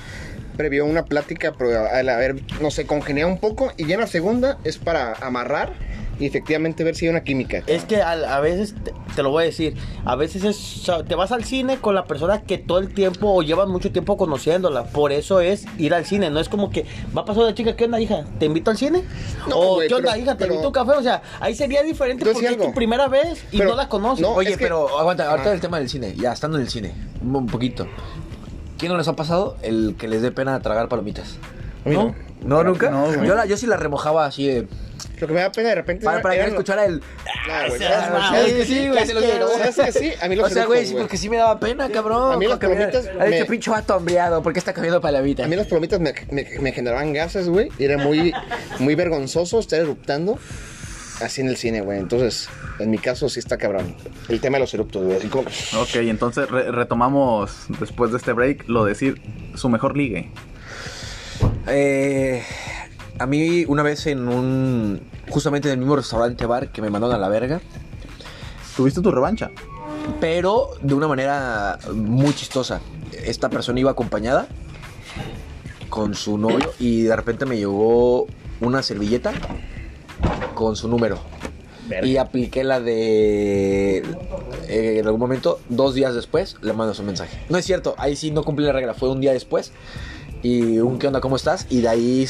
Previo 0.56 0.82
a 0.84 0.86
una 0.86 1.04
plática, 1.04 1.54
pero 1.56 1.78
a, 1.78 1.98
a 1.98 2.16
ver, 2.18 2.36
no 2.60 2.70
sé, 2.70 2.84
congeniar 2.86 3.26
un 3.26 3.38
poco. 3.38 3.72
Y 3.76 3.86
ya 3.86 3.94
en 3.94 4.00
la 4.00 4.06
segunda 4.06 4.58
es 4.64 4.78
para 4.78 5.14
amarrar 5.14 5.72
y 6.20 6.26
efectivamente 6.26 6.84
ver 6.84 6.94
si 6.94 7.06
hay 7.06 7.10
una 7.10 7.24
química. 7.24 7.62
Es 7.66 7.84
que 7.84 8.00
a, 8.02 8.12
a 8.12 8.40
veces, 8.40 8.74
te, 8.84 8.92
te 9.16 9.22
lo 9.22 9.30
voy 9.30 9.42
a 9.42 9.46
decir, 9.46 9.74
a 10.04 10.14
veces 10.14 10.44
es, 10.44 10.78
o 10.80 10.84
sea, 10.84 11.04
te 11.04 11.14
vas 11.14 11.32
al 11.32 11.44
cine 11.44 11.78
con 11.78 11.94
la 11.94 12.04
persona 12.04 12.42
que 12.42 12.58
todo 12.58 12.78
el 12.78 12.92
tiempo 12.94 13.32
o 13.34 13.42
llevas 13.42 13.66
mucho 13.68 13.90
tiempo 13.92 14.16
conociéndola. 14.16 14.84
Por 14.84 15.10
eso 15.12 15.40
es 15.40 15.64
ir 15.78 15.94
al 15.94 16.04
cine. 16.04 16.30
No 16.30 16.38
es 16.40 16.48
como 16.48 16.70
que 16.70 16.84
va 17.16 17.22
a 17.22 17.24
pasar 17.24 17.42
una 17.44 17.54
chica, 17.54 17.74
¿qué 17.76 17.84
onda, 17.86 18.00
hija? 18.00 18.24
¿Te 18.38 18.46
invito 18.46 18.70
al 18.70 18.76
cine? 18.76 19.02
No, 19.48 19.56
o 19.58 19.74
güey, 19.76 19.88
¿qué 19.88 19.94
onda, 19.94 20.12
pero- 20.12 20.22
hija? 20.22 20.32
¿Te 20.32 20.38
pero- 20.44 20.54
invito 20.54 20.66
a 20.66 20.68
un 20.82 20.86
café? 20.86 20.98
O 20.98 21.02
sea, 21.02 21.22
ahí 21.40 21.54
sería 21.54 21.82
diferente 21.82 22.24
porque 22.24 22.46
es 22.46 22.58
tu 22.58 22.72
primera 22.74 23.08
vez 23.08 23.44
y 23.50 23.58
Pero- 23.58 23.70
no 23.70 23.76
la 23.76 23.88
conoces. 23.88 24.22
no, 24.22 24.30
Oye, 24.34 24.50
es 24.50 24.56
que- 24.58 24.62
pero 24.64 24.98
aguanta, 24.98 25.30
ahorita 25.30 25.50
Ah. 25.50 25.54
el 25.54 25.60
tema 25.60 25.78
del 25.78 25.88
cine, 25.88 26.14
ya 26.16 26.32
estando 26.32 26.58
en 26.58 26.64
el 26.64 26.68
cine, 26.70 26.92
un, 27.22 27.46
poquito. 27.46 27.86
¿Quién 28.78 28.92
no 28.92 28.98
les 28.98 29.08
ha 29.08 29.16
pasado 29.16 29.56
el 29.62 29.94
que 29.98 30.08
les 30.08 30.22
dé 30.22 30.30
pena 30.32 30.60
tragar 30.60 30.88
palomitas? 30.88 31.36
A 31.84 31.88
mí 31.88 31.94
¿No? 31.94 32.04
no. 32.04 32.14
¿No, 32.44 32.64
nunca? 32.64 32.90
No, 32.90 33.24
yo, 33.24 33.34
la- 33.36 33.46
yo 33.46 33.56
sí 33.56 33.66
la 33.66 33.76
remojaba 33.76 34.26
así 34.26 34.46
de... 34.46 34.66
Lo 35.22 35.28
que 35.28 35.34
me 35.34 35.40
da 35.40 35.52
pena 35.52 35.68
de 35.68 35.74
repente. 35.76 36.04
Para, 36.04 36.20
para 36.20 36.34
que 36.34 36.40
escuchara 36.50 36.84
el... 36.84 36.98
No, 36.98 37.68
güey, 37.68 37.78
seas 37.78 38.08
no, 38.10 38.14
mamón. 38.18 38.28
¿sabes 38.34 38.46
Es 38.48 38.54
que 38.54 38.64
sí, 38.66 38.88
güey, 38.88 39.06
¿Sabes 39.06 39.24
es 39.24 39.30
que 39.32 39.38
no. 39.38 39.48
¿Sabes 39.48 39.76
que 39.76 39.92
sí? 39.92 40.12
A 40.20 40.28
mí 40.28 40.34
los 40.34 40.50
O 40.50 40.52
sea, 40.52 40.66
güey, 40.66 40.84
sí, 40.84 40.94
porque 40.98 41.16
sí 41.16 41.28
me 41.28 41.36
daba 41.36 41.60
pena, 41.60 41.88
cabrón. 41.90 42.32
A 42.32 42.36
mí 42.36 42.46
las 42.48 42.58
palomitas 42.58 43.08
Ha 43.20 43.24
dicho 43.26 43.46
pinche 43.46 43.70
vato 43.70 43.94
hambriado, 43.94 44.42
¿por 44.42 44.52
qué 44.52 44.58
está 44.58 44.74
comiendo 44.74 45.00
palomitas? 45.00 45.46
A 45.46 45.48
mí 45.48 45.54
las 45.54 45.68
palomitas 45.68 46.00
me, 46.00 46.12
me, 46.32 46.44
me 46.60 46.72
generaban 46.72 47.12
gases, 47.12 47.48
güey. 47.48 47.68
Y 47.78 47.84
era 47.84 47.98
muy, 47.98 48.32
muy 48.80 48.96
vergonzoso 48.96 49.60
estar 49.60 49.78
eruptando 49.78 50.38
así 51.20 51.40
en 51.40 51.48
el 51.48 51.56
cine, 51.56 51.82
güey. 51.82 52.00
Entonces, 52.00 52.48
en 52.80 52.90
mi 52.90 52.98
caso 52.98 53.28
sí 53.28 53.38
está 53.38 53.58
cabrón. 53.58 53.94
El 54.28 54.40
tema 54.40 54.56
de 54.56 54.62
los 54.62 54.74
eruptos, 54.74 55.04
güey. 55.04 55.18
Ok, 55.80 55.94
entonces 55.96 56.50
re- 56.50 56.72
retomamos 56.72 57.66
después 57.78 58.10
de 58.10 58.16
este 58.16 58.32
break 58.32 58.68
lo 58.68 58.84
de 58.84 58.88
decir 58.90 59.22
su 59.54 59.68
mejor 59.68 59.96
ligue. 59.96 60.30
Eh, 61.68 62.42
a 63.22 63.26
mí 63.26 63.64
una 63.66 63.82
vez 63.82 64.06
en 64.06 64.28
un... 64.28 65.00
Justamente 65.30 65.68
en 65.68 65.74
el 65.74 65.78
mismo 65.78 65.96
restaurante 65.96 66.44
bar 66.44 66.72
que 66.72 66.82
me 66.82 66.90
mandaron 66.90 67.14
a 67.14 67.18
la 67.18 67.28
verga. 67.28 67.60
¿Tuviste 68.76 69.00
tu 69.00 69.10
revancha? 69.10 69.50
Pero 70.20 70.70
de 70.82 70.94
una 70.94 71.06
manera 71.06 71.78
muy 71.94 72.34
chistosa. 72.34 72.80
Esta 73.24 73.48
persona 73.48 73.78
iba 73.78 73.92
acompañada 73.92 74.48
con 75.88 76.14
su 76.14 76.36
novio 76.38 76.72
y 76.80 77.02
de 77.02 77.14
repente 77.14 77.46
me 77.46 77.56
llegó 77.56 78.26
una 78.60 78.82
servilleta 78.82 79.32
con 80.54 80.74
su 80.74 80.88
número. 80.88 81.18
Y 82.02 82.16
apliqué 82.16 82.64
la 82.64 82.80
de... 82.80 83.98
eh, 84.66 84.98
en 84.98 85.06
algún 85.06 85.20
momento, 85.20 85.60
dos 85.68 85.94
días 85.94 86.14
después, 86.14 86.56
le 86.62 86.72
mando 86.72 86.94
su 86.94 87.02
mensaje. 87.02 87.38
No 87.50 87.58
es 87.58 87.66
cierto, 87.66 87.94
ahí 87.98 88.16
sí 88.16 88.30
no 88.30 88.42
cumplí 88.42 88.64
la 88.64 88.72
regla, 88.72 88.94
fue 88.94 89.10
un 89.10 89.20
día 89.20 89.32
después. 89.32 89.72
Y 90.42 90.78
un 90.78 90.98
¿qué 90.98 91.06
onda? 91.06 91.20
¿Cómo 91.20 91.36
estás? 91.36 91.66
Y 91.68 91.82
de 91.82 91.88
ahí 91.88 92.26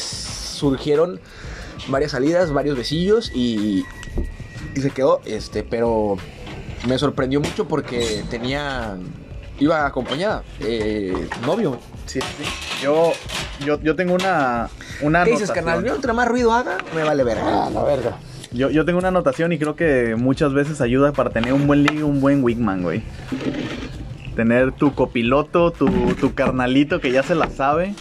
surgieron 0.62 1.18
varias 1.88 2.12
salidas, 2.12 2.52
varios 2.52 2.76
besillos 2.76 3.32
y, 3.34 3.84
y 4.76 4.80
se 4.80 4.90
quedó, 4.90 5.20
este, 5.24 5.64
pero 5.64 6.16
me 6.86 6.96
sorprendió 6.98 7.40
mucho 7.40 7.66
porque 7.66 8.22
tenía, 8.30 8.96
iba 9.58 9.84
acompañada, 9.84 10.44
eh, 10.60 11.28
novio. 11.44 11.78
Sí, 12.06 12.20
sí. 12.20 12.44
Yo, 12.80 13.12
yo, 13.66 13.80
yo 13.80 13.96
tengo 13.96 14.14
una, 14.14 14.68
una 15.00 15.24
¿Qué 15.24 15.32
dices, 15.32 15.50
canal? 15.50 15.84
Yo 15.84 15.96
entre 15.96 16.12
más 16.12 16.28
ruido 16.28 16.52
haga, 16.52 16.78
me 16.94 17.02
vale 17.02 17.24
verga. 17.24 17.68
la 17.70 17.82
verga. 17.82 18.16
Yo, 18.52 18.70
yo 18.70 18.84
tengo 18.84 19.00
una 19.00 19.08
anotación 19.08 19.50
y 19.52 19.58
creo 19.58 19.74
que 19.74 20.14
muchas 20.16 20.52
veces 20.52 20.80
ayuda 20.80 21.10
para 21.12 21.30
tener 21.30 21.54
un 21.54 21.66
buen 21.66 21.82
ligue, 21.82 22.04
un 22.04 22.20
buen 22.20 22.44
wingman, 22.44 22.82
güey. 22.82 23.02
Tener 24.36 24.70
tu 24.72 24.94
copiloto, 24.94 25.72
tu, 25.72 25.88
tu 26.20 26.34
carnalito 26.34 27.00
que 27.00 27.10
ya 27.10 27.24
se 27.24 27.34
la 27.34 27.50
sabe. 27.50 27.94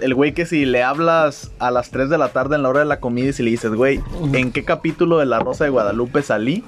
El 0.00 0.14
güey 0.14 0.32
que 0.32 0.46
si 0.46 0.64
le 0.64 0.82
hablas 0.82 1.52
a 1.58 1.70
las 1.70 1.90
3 1.90 2.08
de 2.08 2.18
la 2.18 2.28
tarde 2.28 2.56
en 2.56 2.62
la 2.62 2.70
hora 2.70 2.80
de 2.80 2.86
la 2.86 3.00
comida 3.00 3.28
y 3.28 3.32
si 3.32 3.42
le 3.42 3.50
dices, 3.50 3.72
güey, 3.72 4.00
¿en 4.32 4.50
qué 4.52 4.64
capítulo 4.64 5.18
de 5.18 5.26
La 5.26 5.40
Rosa 5.40 5.64
de 5.64 5.70
Guadalupe 5.70 6.22
salí? 6.22 6.64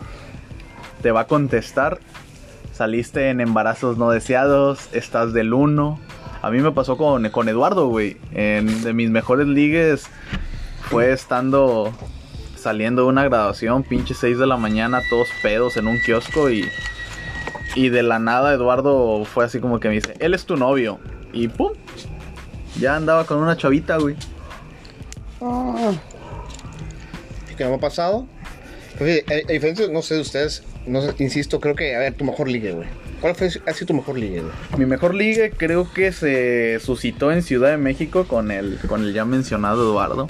Te 1.02 1.10
va 1.12 1.22
a 1.22 1.26
contestar, 1.26 1.98
saliste 2.72 3.30
en 3.30 3.40
embarazos 3.40 3.96
no 3.96 4.10
deseados, 4.10 4.88
estás 4.92 5.32
del 5.32 5.54
1. 5.54 5.98
A 6.42 6.50
mí 6.50 6.60
me 6.60 6.72
pasó 6.72 6.96
con, 6.96 7.28
con 7.30 7.48
Eduardo, 7.48 7.88
güey. 7.88 8.18
En 8.32 8.82
de 8.82 8.92
mis 8.92 9.10
mejores 9.10 9.46
ligues 9.46 10.06
fue 10.82 11.12
estando 11.12 11.92
saliendo 12.56 13.02
de 13.02 13.08
una 13.08 13.24
graduación, 13.24 13.82
pinche 13.82 14.14
6 14.14 14.38
de 14.38 14.46
la 14.46 14.56
mañana, 14.56 15.00
todos 15.08 15.28
pedos 15.42 15.76
en 15.76 15.88
un 15.88 15.98
kiosco 16.00 16.50
y, 16.50 16.68
y 17.74 17.88
de 17.88 18.02
la 18.02 18.18
nada 18.18 18.52
Eduardo 18.52 19.24
fue 19.24 19.44
así 19.44 19.58
como 19.58 19.80
que 19.80 19.88
me 19.88 19.94
dice, 19.94 20.14
él 20.20 20.34
es 20.34 20.44
tu 20.44 20.56
novio. 20.56 20.98
Y 21.32 21.48
pum, 21.48 21.72
ya 22.78 22.96
andaba 22.96 23.26
con 23.26 23.38
una 23.38 23.56
chavita, 23.56 23.98
güey. 23.98 24.16
que 27.56 27.64
no 27.64 27.70
me 27.70 27.76
ha 27.76 27.80
pasado. 27.80 28.26
Fíjate, 28.98 29.24
a, 29.28 29.50
a 29.50 29.52
diferencia, 29.52 29.88
no 29.88 30.02
sé 30.02 30.14
de 30.14 30.20
ustedes, 30.20 30.62
no 30.86 31.02
sé, 31.02 31.14
insisto, 31.18 31.60
creo 31.60 31.74
que, 31.74 31.94
a 31.96 31.98
ver, 31.98 32.14
tu 32.14 32.24
mejor 32.24 32.48
ligue, 32.48 32.72
güey. 32.72 32.88
¿Cuál 33.20 33.34
fue, 33.36 33.48
ha 33.66 33.72
sido 33.72 33.86
tu 33.86 33.94
mejor 33.94 34.18
ligue, 34.18 34.40
güey? 34.40 34.52
Mi 34.78 34.86
mejor 34.86 35.14
ligue 35.14 35.50
creo 35.50 35.92
que 35.92 36.12
se 36.12 36.80
suscitó 36.80 37.30
en 37.30 37.42
Ciudad 37.42 37.70
de 37.70 37.76
México 37.76 38.24
con 38.24 38.50
el, 38.50 38.78
con 38.88 39.02
el 39.02 39.12
ya 39.12 39.24
mencionado 39.24 39.82
Eduardo. 39.82 40.28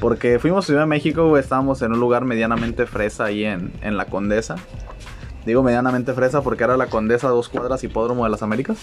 Porque 0.00 0.38
fuimos 0.38 0.64
a 0.64 0.66
Ciudad 0.66 0.80
de 0.80 0.86
México, 0.86 1.28
güey, 1.28 1.42
estábamos 1.42 1.80
en 1.82 1.92
un 1.92 2.00
lugar 2.00 2.24
medianamente 2.24 2.86
fresa 2.86 3.26
ahí 3.26 3.44
en, 3.44 3.72
en 3.80 3.96
La 3.96 4.06
Condesa. 4.06 4.56
Digo 5.46 5.62
medianamente 5.62 6.12
fresa 6.12 6.42
porque 6.42 6.64
era 6.64 6.76
La 6.76 6.88
Condesa, 6.88 7.28
dos 7.28 7.48
cuadras, 7.48 7.84
hipódromo 7.84 8.24
de 8.24 8.30
las 8.30 8.42
Américas. 8.42 8.78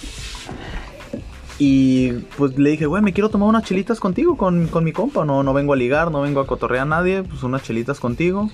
Y 1.66 2.12
pues 2.38 2.58
le 2.58 2.72
dije, 2.72 2.88
güey, 2.88 3.02
me 3.02 3.14
quiero 3.14 3.30
tomar 3.30 3.48
unas 3.48 3.64
chelitas 3.64 4.02
contigo, 4.02 4.36
con, 4.36 4.68
con 4.68 4.84
mi 4.84 4.92
compa. 4.92 5.24
No, 5.24 5.44
no 5.44 5.54
vengo 5.54 5.72
a 5.72 5.78
ligar, 5.78 6.12
no 6.12 6.20
vengo 6.20 6.42
a 6.42 6.46
cotorrear 6.46 6.82
a 6.82 6.86
nadie, 6.86 7.24
pues 7.24 7.42
unas 7.42 7.64
chelitas 7.64 8.02
contigo. 8.02 8.50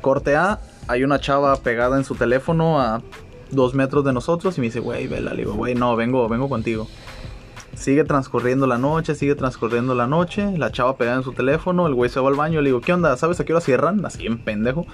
Corte 0.00 0.34
A, 0.34 0.58
hay 0.88 1.04
una 1.04 1.20
chava 1.20 1.54
pegada 1.56 1.98
en 1.98 2.04
su 2.04 2.14
teléfono 2.14 2.80
a 2.80 3.02
dos 3.50 3.74
metros 3.74 4.06
de 4.06 4.14
nosotros 4.14 4.56
y 4.56 4.62
me 4.62 4.68
dice, 4.68 4.80
güey, 4.80 5.06
vela. 5.06 5.32
Le 5.32 5.42
digo, 5.42 5.52
güey, 5.52 5.74
no, 5.74 5.94
vengo, 5.94 6.26
vengo 6.30 6.48
contigo. 6.48 6.88
Sigue 7.74 8.04
transcurriendo 8.04 8.66
la 8.66 8.78
noche, 8.78 9.14
sigue 9.14 9.34
transcurriendo 9.34 9.94
la 9.94 10.06
noche. 10.06 10.56
La 10.56 10.72
chava 10.72 10.96
pegada 10.96 11.18
en 11.18 11.24
su 11.24 11.34
teléfono, 11.34 11.86
el 11.86 11.92
güey 11.92 12.08
se 12.08 12.20
va 12.20 12.30
al 12.30 12.36
baño. 12.36 12.62
Le 12.62 12.70
digo, 12.70 12.80
¿qué 12.80 12.94
onda? 12.94 13.14
¿Sabes 13.18 13.38
a 13.38 13.44
qué 13.44 13.52
hora 13.52 13.60
cierran? 13.60 14.02
Así 14.06 14.24
en 14.24 14.38
pendejo. 14.38 14.86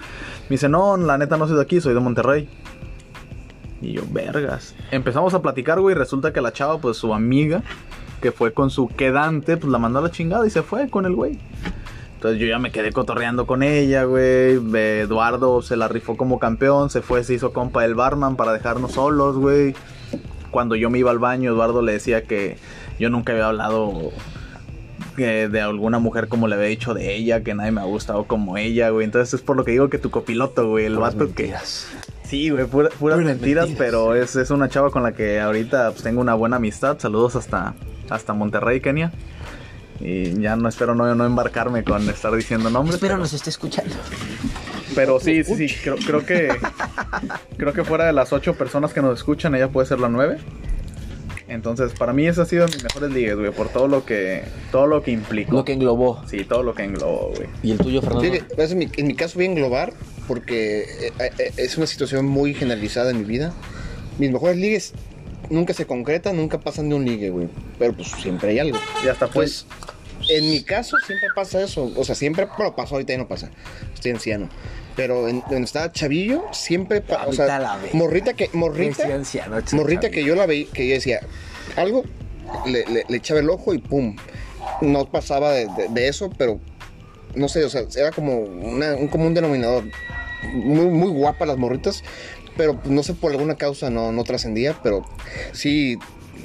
Me 0.48 0.54
dice, 0.56 0.68
no, 0.68 0.96
la 0.96 1.16
neta 1.16 1.36
no 1.36 1.46
soy 1.46 1.54
de 1.54 1.62
aquí, 1.62 1.80
soy 1.80 1.94
de 1.94 2.00
Monterrey. 2.00 2.48
Y 3.80 3.92
yo, 3.92 4.02
vergas. 4.10 4.74
Empezamos 4.90 5.34
a 5.34 5.42
platicar, 5.42 5.80
güey. 5.80 5.94
y 5.94 5.98
Resulta 5.98 6.32
que 6.32 6.40
la 6.40 6.52
chava, 6.52 6.78
pues 6.78 6.96
su 6.96 7.14
amiga, 7.14 7.62
que 8.20 8.32
fue 8.32 8.52
con 8.52 8.70
su 8.70 8.88
quedante, 8.88 9.56
pues 9.56 9.70
la 9.70 9.78
mandó 9.78 10.00
a 10.00 10.02
la 10.02 10.10
chingada 10.10 10.46
y 10.46 10.50
se 10.50 10.62
fue 10.62 10.88
con 10.90 11.06
el 11.06 11.14
güey. 11.14 11.38
Entonces 12.14 12.40
yo 12.40 12.48
ya 12.48 12.58
me 12.58 12.72
quedé 12.72 12.90
cotorreando 12.90 13.46
con 13.46 13.62
ella, 13.62 14.02
güey. 14.02 14.58
Eduardo 14.74 15.62
se 15.62 15.76
la 15.76 15.86
rifó 15.86 16.16
como 16.16 16.40
campeón, 16.40 16.90
se 16.90 17.00
fue, 17.00 17.22
se 17.22 17.34
hizo 17.34 17.52
compa 17.52 17.82
del 17.82 17.94
barman 17.94 18.34
para 18.34 18.52
dejarnos 18.52 18.92
solos, 18.92 19.36
güey. 19.36 19.76
Cuando 20.50 20.74
yo 20.74 20.90
me 20.90 20.98
iba 20.98 21.12
al 21.12 21.20
baño, 21.20 21.52
Eduardo 21.52 21.80
le 21.80 21.92
decía 21.92 22.24
que 22.24 22.56
yo 22.98 23.08
nunca 23.08 23.32
había 23.32 23.46
hablado 23.46 24.10
eh, 25.16 25.48
de 25.50 25.60
alguna 25.60 26.00
mujer 26.00 26.26
como 26.26 26.48
le 26.48 26.56
había 26.56 26.66
dicho 26.66 26.92
de 26.92 27.14
ella, 27.14 27.44
que 27.44 27.54
nadie 27.54 27.70
me 27.70 27.82
ha 27.82 27.84
gustado 27.84 28.24
como 28.24 28.56
ella, 28.56 28.90
güey. 28.90 29.04
Entonces 29.04 29.34
es 29.34 29.40
por 29.40 29.56
lo 29.56 29.64
que 29.64 29.70
digo 29.70 29.88
que 29.88 29.98
tu 29.98 30.10
copiloto, 30.10 30.68
güey, 30.68 30.86
el 30.86 30.98
vato 30.98 31.32
que... 31.32 31.54
Sí, 32.28 32.50
güey, 32.50 32.66
pura- 32.66 32.90
puras, 32.90 32.98
Puras 32.98 33.18
mentiras, 33.20 33.66
mentiras. 33.68 33.78
pero 33.78 34.14
es, 34.14 34.36
es 34.36 34.50
una 34.50 34.68
chava 34.68 34.90
con 34.90 35.02
la 35.02 35.12
que 35.12 35.40
ahorita 35.40 35.90
pues, 35.92 36.02
tengo 36.02 36.20
una 36.20 36.34
buena 36.34 36.56
amistad. 36.56 36.98
Saludos 36.98 37.36
hasta, 37.36 37.74
hasta 38.10 38.34
Monterrey, 38.34 38.80
Kenia. 38.80 39.12
Y 40.00 40.40
ya 40.40 40.54
no 40.54 40.68
espero 40.68 40.94
no, 40.94 41.12
no 41.14 41.24
embarcarme 41.24 41.82
con 41.84 42.08
estar 42.08 42.32
diciendo 42.34 42.70
nombres. 42.70 42.96
Espero 42.96 43.14
pero- 43.14 43.22
nos 43.22 43.32
esté 43.32 43.50
escuchando. 43.50 43.94
pero 44.94 45.18
sí, 45.20 45.42
sí, 45.42 45.68
sí, 45.68 45.74
creo, 45.82 45.96
creo 45.96 46.24
que 46.26 46.48
creo 47.56 47.72
que 47.72 47.82
fuera 47.84 48.04
de 48.06 48.12
las 48.12 48.32
ocho 48.32 48.54
personas 48.54 48.92
que 48.92 49.00
nos 49.02 49.18
escuchan, 49.18 49.54
ella 49.54 49.68
puede 49.68 49.86
ser 49.88 49.98
la 49.98 50.08
nueve. 50.08 50.38
Entonces, 51.48 51.92
para 51.98 52.12
mí 52.12 52.26
ese 52.26 52.42
ha 52.42 52.44
sido 52.44 52.66
mis 52.66 52.82
mejores 52.82 53.10
ligues, 53.10 53.36
güey, 53.36 53.50
por 53.50 53.70
todo 53.70 53.88
lo 53.88 54.04
que 54.04 54.42
todo 54.70 54.86
lo 54.86 55.02
que 55.02 55.12
implicó. 55.12 55.52
Lo 55.52 55.64
que 55.64 55.72
englobó. 55.72 56.22
Sí, 56.28 56.44
todo 56.44 56.62
lo 56.62 56.74
que 56.74 56.84
englobó, 56.84 57.32
güey. 57.34 57.48
¿Y 57.62 57.70
el 57.70 57.78
tuyo, 57.78 58.02
Fernando? 58.02 58.28
Pues, 58.54 58.70
en, 58.70 58.78
mi, 58.78 58.88
en 58.96 59.06
mi 59.06 59.14
caso 59.14 59.36
voy 59.36 59.46
a 59.46 59.48
englobar 59.48 59.94
porque 60.26 60.82
eh, 60.82 61.12
eh, 61.38 61.52
es 61.56 61.78
una 61.78 61.86
situación 61.86 62.26
muy 62.26 62.52
generalizada 62.52 63.10
en 63.10 63.18
mi 63.18 63.24
vida. 63.24 63.54
Mis 64.18 64.30
mejores 64.30 64.58
ligues 64.58 64.92
nunca 65.48 65.72
se 65.72 65.86
concretan, 65.86 66.36
nunca 66.36 66.60
pasan 66.60 66.90
de 66.90 66.94
un 66.96 67.04
ligue, 67.04 67.30
güey. 67.30 67.48
Pero 67.78 67.94
pues 67.94 68.08
siempre 68.08 68.50
hay 68.50 68.58
algo. 68.58 68.78
Y 69.02 69.08
hasta 69.08 69.28
pues 69.28 69.66
Pues 70.18 70.30
en 70.30 70.50
mi 70.50 70.62
caso 70.62 70.96
siempre 71.06 71.28
pasa 71.34 71.62
eso. 71.62 71.90
O 71.96 72.04
sea, 72.04 72.14
siempre, 72.14 72.46
bueno, 72.58 72.76
pasó 72.76 72.96
ahorita 72.96 73.14
ya 73.14 73.18
no 73.18 73.28
pasa. 73.28 73.50
Estoy 73.94 74.10
anciano. 74.10 74.48
Pero 74.98 75.28
en, 75.28 75.42
donde 75.48 75.62
estaba 75.64 75.92
chavillo, 75.92 76.42
siempre 76.50 77.00
pa- 77.00 77.18
o 77.18 77.26
Ahorita 77.26 77.46
sea, 77.46 77.58
la 77.60 77.76
ve. 77.76 77.90
morrita 77.92 78.34
que, 78.34 78.50
morrita, 78.52 79.04
anciano, 79.14 79.56
morrita 79.70 80.10
que 80.10 80.24
yo 80.24 80.34
la 80.34 80.44
veía, 80.44 80.66
que 80.74 80.88
yo 80.88 80.94
decía, 80.94 81.20
algo, 81.76 82.02
le, 82.66 82.84
le- 82.86 83.04
le 83.08 83.16
echaba 83.16 83.38
el 83.38 83.48
ojo 83.48 83.72
y 83.74 83.78
pum. 83.78 84.16
No 84.80 85.06
pasaba 85.08 85.52
de, 85.52 85.66
de- 85.76 85.86
de 85.88 86.08
eso, 86.08 86.30
pero 86.36 86.58
no 87.36 87.48
sé, 87.48 87.62
o 87.64 87.70
sea, 87.70 87.82
era 87.96 88.10
como 88.10 88.38
una- 88.40 88.96
un 88.96 89.06
común 89.06 89.34
denominador. 89.34 89.84
Muy, 90.52 90.86
muy 90.86 91.12
guapas 91.12 91.46
las 91.46 91.58
morritas, 91.58 92.02
pero 92.56 92.76
pues, 92.80 92.90
no 92.90 93.04
sé 93.04 93.14
por 93.14 93.30
alguna 93.30 93.54
causa 93.54 93.90
no, 93.90 94.10
no 94.10 94.24
trascendía, 94.24 94.76
pero 94.82 95.04
sí 95.52 95.96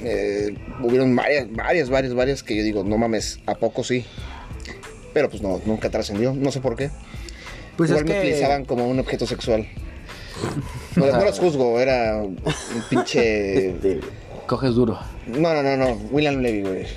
eh, 0.04 0.54
hubieron 0.80 1.16
varias, 1.16 1.50
varias, 1.50 1.90
varias, 1.90 2.14
varias 2.14 2.42
que 2.44 2.54
yo 2.56 2.62
digo, 2.62 2.84
no 2.84 2.98
mames, 2.98 3.40
¿a 3.46 3.56
poco 3.56 3.82
sí? 3.82 4.04
Pero 5.12 5.28
pues 5.28 5.42
no, 5.42 5.60
nunca 5.66 5.90
trascendió, 5.90 6.34
no 6.34 6.52
sé 6.52 6.60
por 6.60 6.76
qué. 6.76 6.90
Pues 7.76 7.90
Igual 7.90 8.04
es 8.04 8.08
me 8.08 8.14
que... 8.14 8.20
utilizaban 8.28 8.64
como 8.64 8.86
un 8.88 8.98
objeto 8.98 9.26
sexual. 9.26 9.66
No, 10.96 11.06
no 11.06 11.24
los 11.24 11.38
juzgo, 11.38 11.78
era 11.80 12.22
un 12.22 12.38
pinche... 12.88 13.70
Este, 13.70 14.00
coges 14.46 14.74
duro. 14.74 14.98
No, 15.26 15.54
no, 15.54 15.62
no, 15.62 15.76
no, 15.76 15.92
William 16.10 16.36
Levy, 16.40 16.62
güey. 16.62 16.86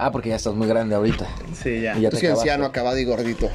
Ah, 0.00 0.12
porque 0.12 0.28
ya 0.28 0.36
estás 0.36 0.54
muy 0.54 0.68
grande 0.68 0.94
ahorita. 0.94 1.26
sí, 1.60 1.80
ya. 1.80 1.98
Y 1.98 2.02
ya 2.02 2.10
Yo 2.10 2.10
te 2.10 2.18
acabaste. 2.18 2.28
anciano, 2.28 2.66
acabado 2.66 2.96
y 2.98 3.04
gordito. 3.04 3.50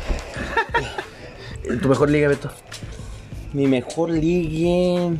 ¿Tu 1.82 1.88
mejor 1.88 2.10
liga, 2.10 2.28
Beto? 2.28 2.52
Mi 3.54 3.66
mejor 3.66 4.10
ligue. 4.10 5.12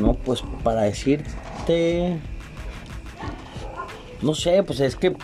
No, 0.00 0.14
pues 0.14 0.44
para 0.62 0.82
decirte. 0.82 2.18
no 4.22 4.32
sé, 4.32 4.62
pues 4.62 4.78
es 4.78 4.94
que 4.94 5.16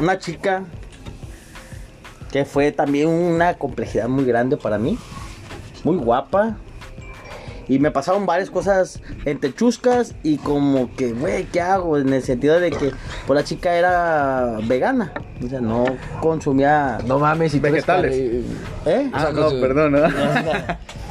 una 0.00 0.18
chica 0.18 0.64
que 2.30 2.44
fue 2.44 2.72
también 2.72 3.08
una 3.08 3.54
complejidad 3.54 4.08
muy 4.08 4.24
grande 4.24 4.56
para 4.56 4.78
mí, 4.78 4.98
muy 5.84 5.96
guapa. 5.96 6.56
Y 7.68 7.78
me 7.78 7.92
pasaron 7.92 8.26
varias 8.26 8.50
cosas 8.50 9.00
entre 9.24 9.54
chuscas 9.54 10.16
y 10.24 10.38
como 10.38 10.92
que, 10.96 11.12
güey, 11.12 11.44
¿qué 11.44 11.60
hago? 11.60 11.98
En 11.98 12.12
el 12.12 12.20
sentido 12.20 12.58
de 12.58 12.72
que 12.72 12.90
pues 13.28 13.40
la 13.40 13.44
chica 13.44 13.76
era 13.76 14.58
vegana. 14.66 15.12
O 15.44 15.48
sea, 15.48 15.60
no 15.60 15.84
consumía... 16.20 16.98
No 17.06 17.20
mames, 17.20 17.54
y 17.54 17.60
Vegetales. 17.60 18.12
¿Eh? 18.86 19.08
Ah, 19.12 19.26
sea, 19.26 19.32
no, 19.32 19.50
perdón, 19.60 19.92
¿no? 19.92 20.00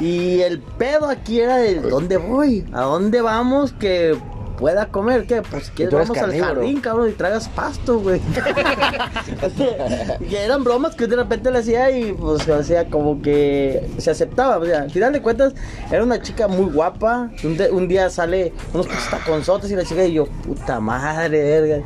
y 0.06 0.40
el 0.42 0.60
pedo 0.60 1.08
aquí 1.08 1.40
era 1.40 1.56
de 1.56 1.76
¿dónde 1.76 2.18
voy? 2.18 2.66
¿A 2.74 2.82
dónde 2.82 3.22
vamos 3.22 3.72
que 3.72 4.14
pueda 4.60 4.86
comer? 4.86 5.26
¿Qué? 5.26 5.42
Pues 5.42 5.66
si 5.66 5.70
quieres 5.72 5.94
vamos 5.94 6.16
al 6.18 6.38
jardín, 6.38 6.80
cabrón, 6.80 7.08
y 7.08 7.12
tragas 7.12 7.48
pasto, 7.48 7.98
güey. 7.98 8.20
y 10.30 10.34
eran 10.36 10.62
bromas 10.62 10.94
que 10.94 11.06
de 11.06 11.16
repente 11.16 11.50
le 11.50 11.58
hacía 11.58 11.90
y 11.90 12.12
pues 12.12 12.46
o 12.48 12.62
sea, 12.62 12.86
como 12.88 13.20
que 13.22 13.88
se 13.98 14.10
aceptaba. 14.10 14.58
O 14.58 14.64
sea, 14.64 14.82
al 14.82 14.90
final 14.90 15.12
de 15.12 15.22
cuentas, 15.22 15.54
era 15.90 16.02
una 16.04 16.20
chica 16.22 16.48
muy 16.48 16.70
guapa. 16.70 17.30
Un, 17.42 17.56
de- 17.56 17.70
un 17.70 17.88
día 17.88 18.10
sale 18.10 18.52
unos 18.74 18.86
taconzotes 19.10 19.70
y 19.70 19.76
la 19.76 19.84
chica 19.84 20.04
y 20.04 20.12
yo, 20.14 20.26
puta 20.26 20.80
madre, 20.80 21.42
verga. 21.42 21.84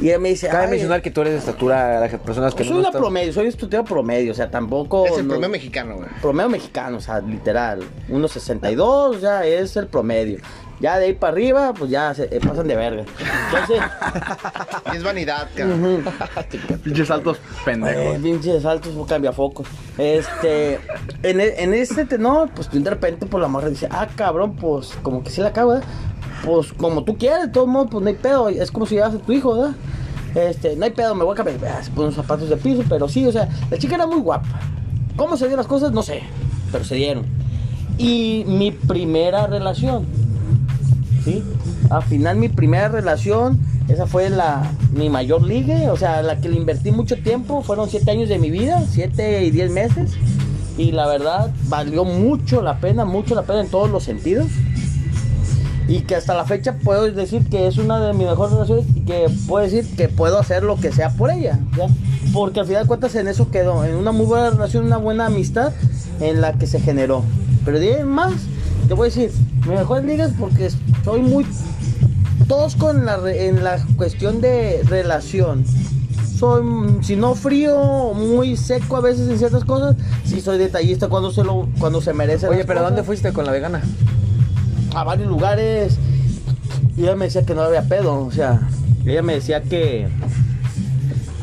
Y 0.00 0.08
ella 0.08 0.18
me 0.18 0.30
dice, 0.30 0.48
Cabe 0.48 0.64
"Ay, 0.64 0.70
mencionar 0.70 1.02
que 1.02 1.10
tú 1.10 1.20
eres 1.20 1.34
de 1.34 1.38
estatura, 1.40 2.00
las 2.00 2.14
personas 2.20 2.54
que 2.54 2.64
soy 2.64 2.72
no 2.72 2.78
una 2.78 2.88
están- 2.88 3.02
promedio, 3.02 3.34
soy 3.34 3.48
estudiante 3.48 3.86
promedio, 3.86 4.32
o 4.32 4.34
sea, 4.34 4.50
tampoco... 4.50 5.04
Es 5.04 5.18
el 5.18 5.24
no- 5.26 5.32
promedio 5.34 5.50
mexicano, 5.50 5.96
güey. 5.96 6.08
promedio 6.22 6.48
mexicano, 6.48 6.96
o 6.96 7.00
sea, 7.00 7.20
literal. 7.20 7.80
1.62 8.08 9.20
ya 9.20 9.44
es 9.44 9.76
el 9.76 9.88
promedio. 9.88 10.38
Ya 10.80 10.98
de 10.98 11.06
ahí 11.06 11.12
para 11.12 11.32
arriba, 11.34 11.74
pues 11.74 11.90
ya 11.90 12.14
se 12.14 12.24
eh, 12.24 12.40
pasan 12.40 12.66
de 12.66 12.74
verga. 12.74 13.04
Entonces, 13.52 13.82
es 14.94 15.02
vanidad, 15.02 15.48
cabrón. 15.54 16.02
Pinches 16.84 17.08
saltos 17.08 17.36
eh, 17.36 17.40
pendejos. 17.66 18.18
pinches 18.22 18.62
saltos 18.62 18.96
o 18.96 19.04
cambiafocos. 19.06 19.66
Este, 19.98 20.80
en, 21.22 21.40
e- 21.40 21.62
en 21.62 21.74
este 21.74 22.06
tenor, 22.06 22.48
pues 22.54 22.70
de 22.70 22.88
repente, 22.88 23.26
por 23.26 23.40
la 23.42 23.48
morra 23.48 23.68
dice, 23.68 23.88
ah, 23.90 24.08
cabrón, 24.16 24.56
pues 24.56 24.92
como 25.02 25.22
que 25.22 25.28
sí 25.30 25.42
la 25.42 25.52
cago, 25.52 25.72
¿verdad? 25.72 25.84
Pues 26.44 26.72
como 26.72 27.04
tú 27.04 27.18
quieras, 27.18 27.42
de 27.42 27.48
todos 27.48 27.68
modos, 27.68 27.88
pues 27.90 28.02
no 28.02 28.08
hay 28.08 28.14
pedo. 28.16 28.48
Es 28.48 28.70
como 28.70 28.86
si 28.86 28.94
llevas 28.94 29.14
a 29.14 29.18
tu 29.18 29.32
hijo, 29.32 29.54
¿verdad? 29.54 29.74
Este, 30.34 30.76
no 30.76 30.84
hay 30.86 30.92
pedo, 30.92 31.14
me 31.14 31.24
voy 31.24 31.34
a 31.34 31.36
cambiar. 31.36 31.58
Ah, 31.76 31.82
Se 31.82 31.90
pone 31.90 32.04
unos 32.04 32.14
zapatos 32.14 32.48
de 32.48 32.56
piso, 32.56 32.82
pero 32.88 33.06
sí, 33.06 33.26
o 33.26 33.32
sea, 33.32 33.48
la 33.70 33.76
chica 33.76 33.96
era 33.96 34.06
muy 34.06 34.20
guapa. 34.20 34.48
¿Cómo 35.16 35.36
se 35.36 35.44
dieron 35.44 35.58
las 35.58 35.66
cosas? 35.66 35.92
No 35.92 36.02
sé, 36.02 36.22
pero 36.72 36.84
se 36.84 36.94
dieron. 36.94 37.26
Y 37.98 38.44
mi 38.46 38.70
primera 38.70 39.46
relación, 39.46 40.06
¿sí? 41.24 41.42
Al 41.90 42.02
final 42.02 42.36
mi 42.36 42.48
primera 42.48 42.88
relación, 42.88 43.58
esa 43.88 44.06
fue 44.06 44.30
la, 44.30 44.70
mi 44.92 45.08
mayor 45.08 45.42
ligue, 45.42 45.88
o 45.90 45.96
sea, 45.96 46.22
la 46.22 46.40
que 46.40 46.48
le 46.48 46.56
invertí 46.56 46.90
mucho 46.90 47.16
tiempo, 47.16 47.62
fueron 47.62 47.88
siete 47.88 48.10
años 48.10 48.28
de 48.28 48.38
mi 48.38 48.50
vida, 48.50 48.84
siete 48.90 49.44
y 49.44 49.50
diez 49.50 49.70
meses. 49.70 50.12
Y 50.78 50.92
la 50.92 51.06
verdad, 51.06 51.50
valió 51.68 52.04
mucho 52.04 52.62
la 52.62 52.78
pena, 52.78 53.04
mucho 53.04 53.34
la 53.34 53.42
pena 53.42 53.60
en 53.60 53.68
todos 53.68 53.90
los 53.90 54.04
sentidos. 54.04 54.46
Y 55.88 56.02
que 56.02 56.14
hasta 56.14 56.34
la 56.34 56.44
fecha 56.44 56.76
puedo 56.84 57.10
decir 57.10 57.48
que 57.48 57.66
es 57.66 57.76
una 57.76 58.00
de 58.00 58.12
mis 58.12 58.28
mejores 58.28 58.52
relaciones 58.52 58.86
y 58.94 59.00
que 59.00 59.26
puedo 59.48 59.64
decir 59.64 59.84
que 59.96 60.08
puedo 60.08 60.38
hacer 60.38 60.62
lo 60.62 60.76
que 60.76 60.92
sea 60.92 61.10
por 61.10 61.30
ella. 61.30 61.58
¿ya? 61.76 61.86
Porque 62.32 62.60
al 62.60 62.66
final 62.66 62.84
de 62.84 62.88
cuentas 62.88 63.14
en 63.16 63.26
eso 63.26 63.50
quedó, 63.50 63.84
en 63.84 63.96
una 63.96 64.12
muy 64.12 64.24
buena 64.24 64.50
relación, 64.50 64.86
una 64.86 64.98
buena 64.98 65.26
amistad 65.26 65.72
en 66.20 66.40
la 66.40 66.52
que 66.52 66.66
se 66.66 66.80
generó. 66.80 67.24
Pero 67.64 67.80
de 67.80 68.04
más, 68.04 68.34
te 68.86 68.94
voy 68.94 69.08
a 69.08 69.10
decir, 69.10 69.32
mis 69.66 69.78
mejores 69.78 70.04
ligas 70.04 70.32
porque 70.38 70.70
soy 71.04 71.22
muy 71.22 71.46
tosco 72.48 72.90
en 72.90 73.04
la, 73.04 73.20
en 73.32 73.62
la 73.62 73.84
cuestión 73.96 74.40
de 74.40 74.82
relación. 74.84 75.64
Soy, 76.36 76.62
si 77.02 77.16
no 77.16 77.34
frío, 77.34 78.12
muy 78.14 78.56
seco 78.56 78.96
a 78.96 79.00
veces 79.00 79.28
en 79.28 79.38
ciertas 79.38 79.64
cosas. 79.64 79.96
Sí 80.24 80.40
soy 80.40 80.58
detallista 80.58 81.08
cuando 81.08 81.30
se, 81.30 81.44
lo, 81.44 81.68
cuando 81.78 82.00
se 82.00 82.14
merece. 82.14 82.48
Oye, 82.48 82.64
pero 82.64 82.82
¿dónde 82.82 83.02
fuiste 83.02 83.32
con 83.32 83.44
la 83.44 83.52
vegana? 83.52 83.82
a 84.94 85.04
varios 85.04 85.28
lugares 85.28 85.98
y 86.96 87.02
ella 87.02 87.16
me 87.16 87.26
decía 87.26 87.44
que 87.44 87.54
no 87.54 87.62
había 87.62 87.82
pedo, 87.82 88.24
o 88.24 88.30
sea, 88.30 88.60
ella 89.06 89.22
me 89.22 89.34
decía 89.34 89.62
que 89.62 90.08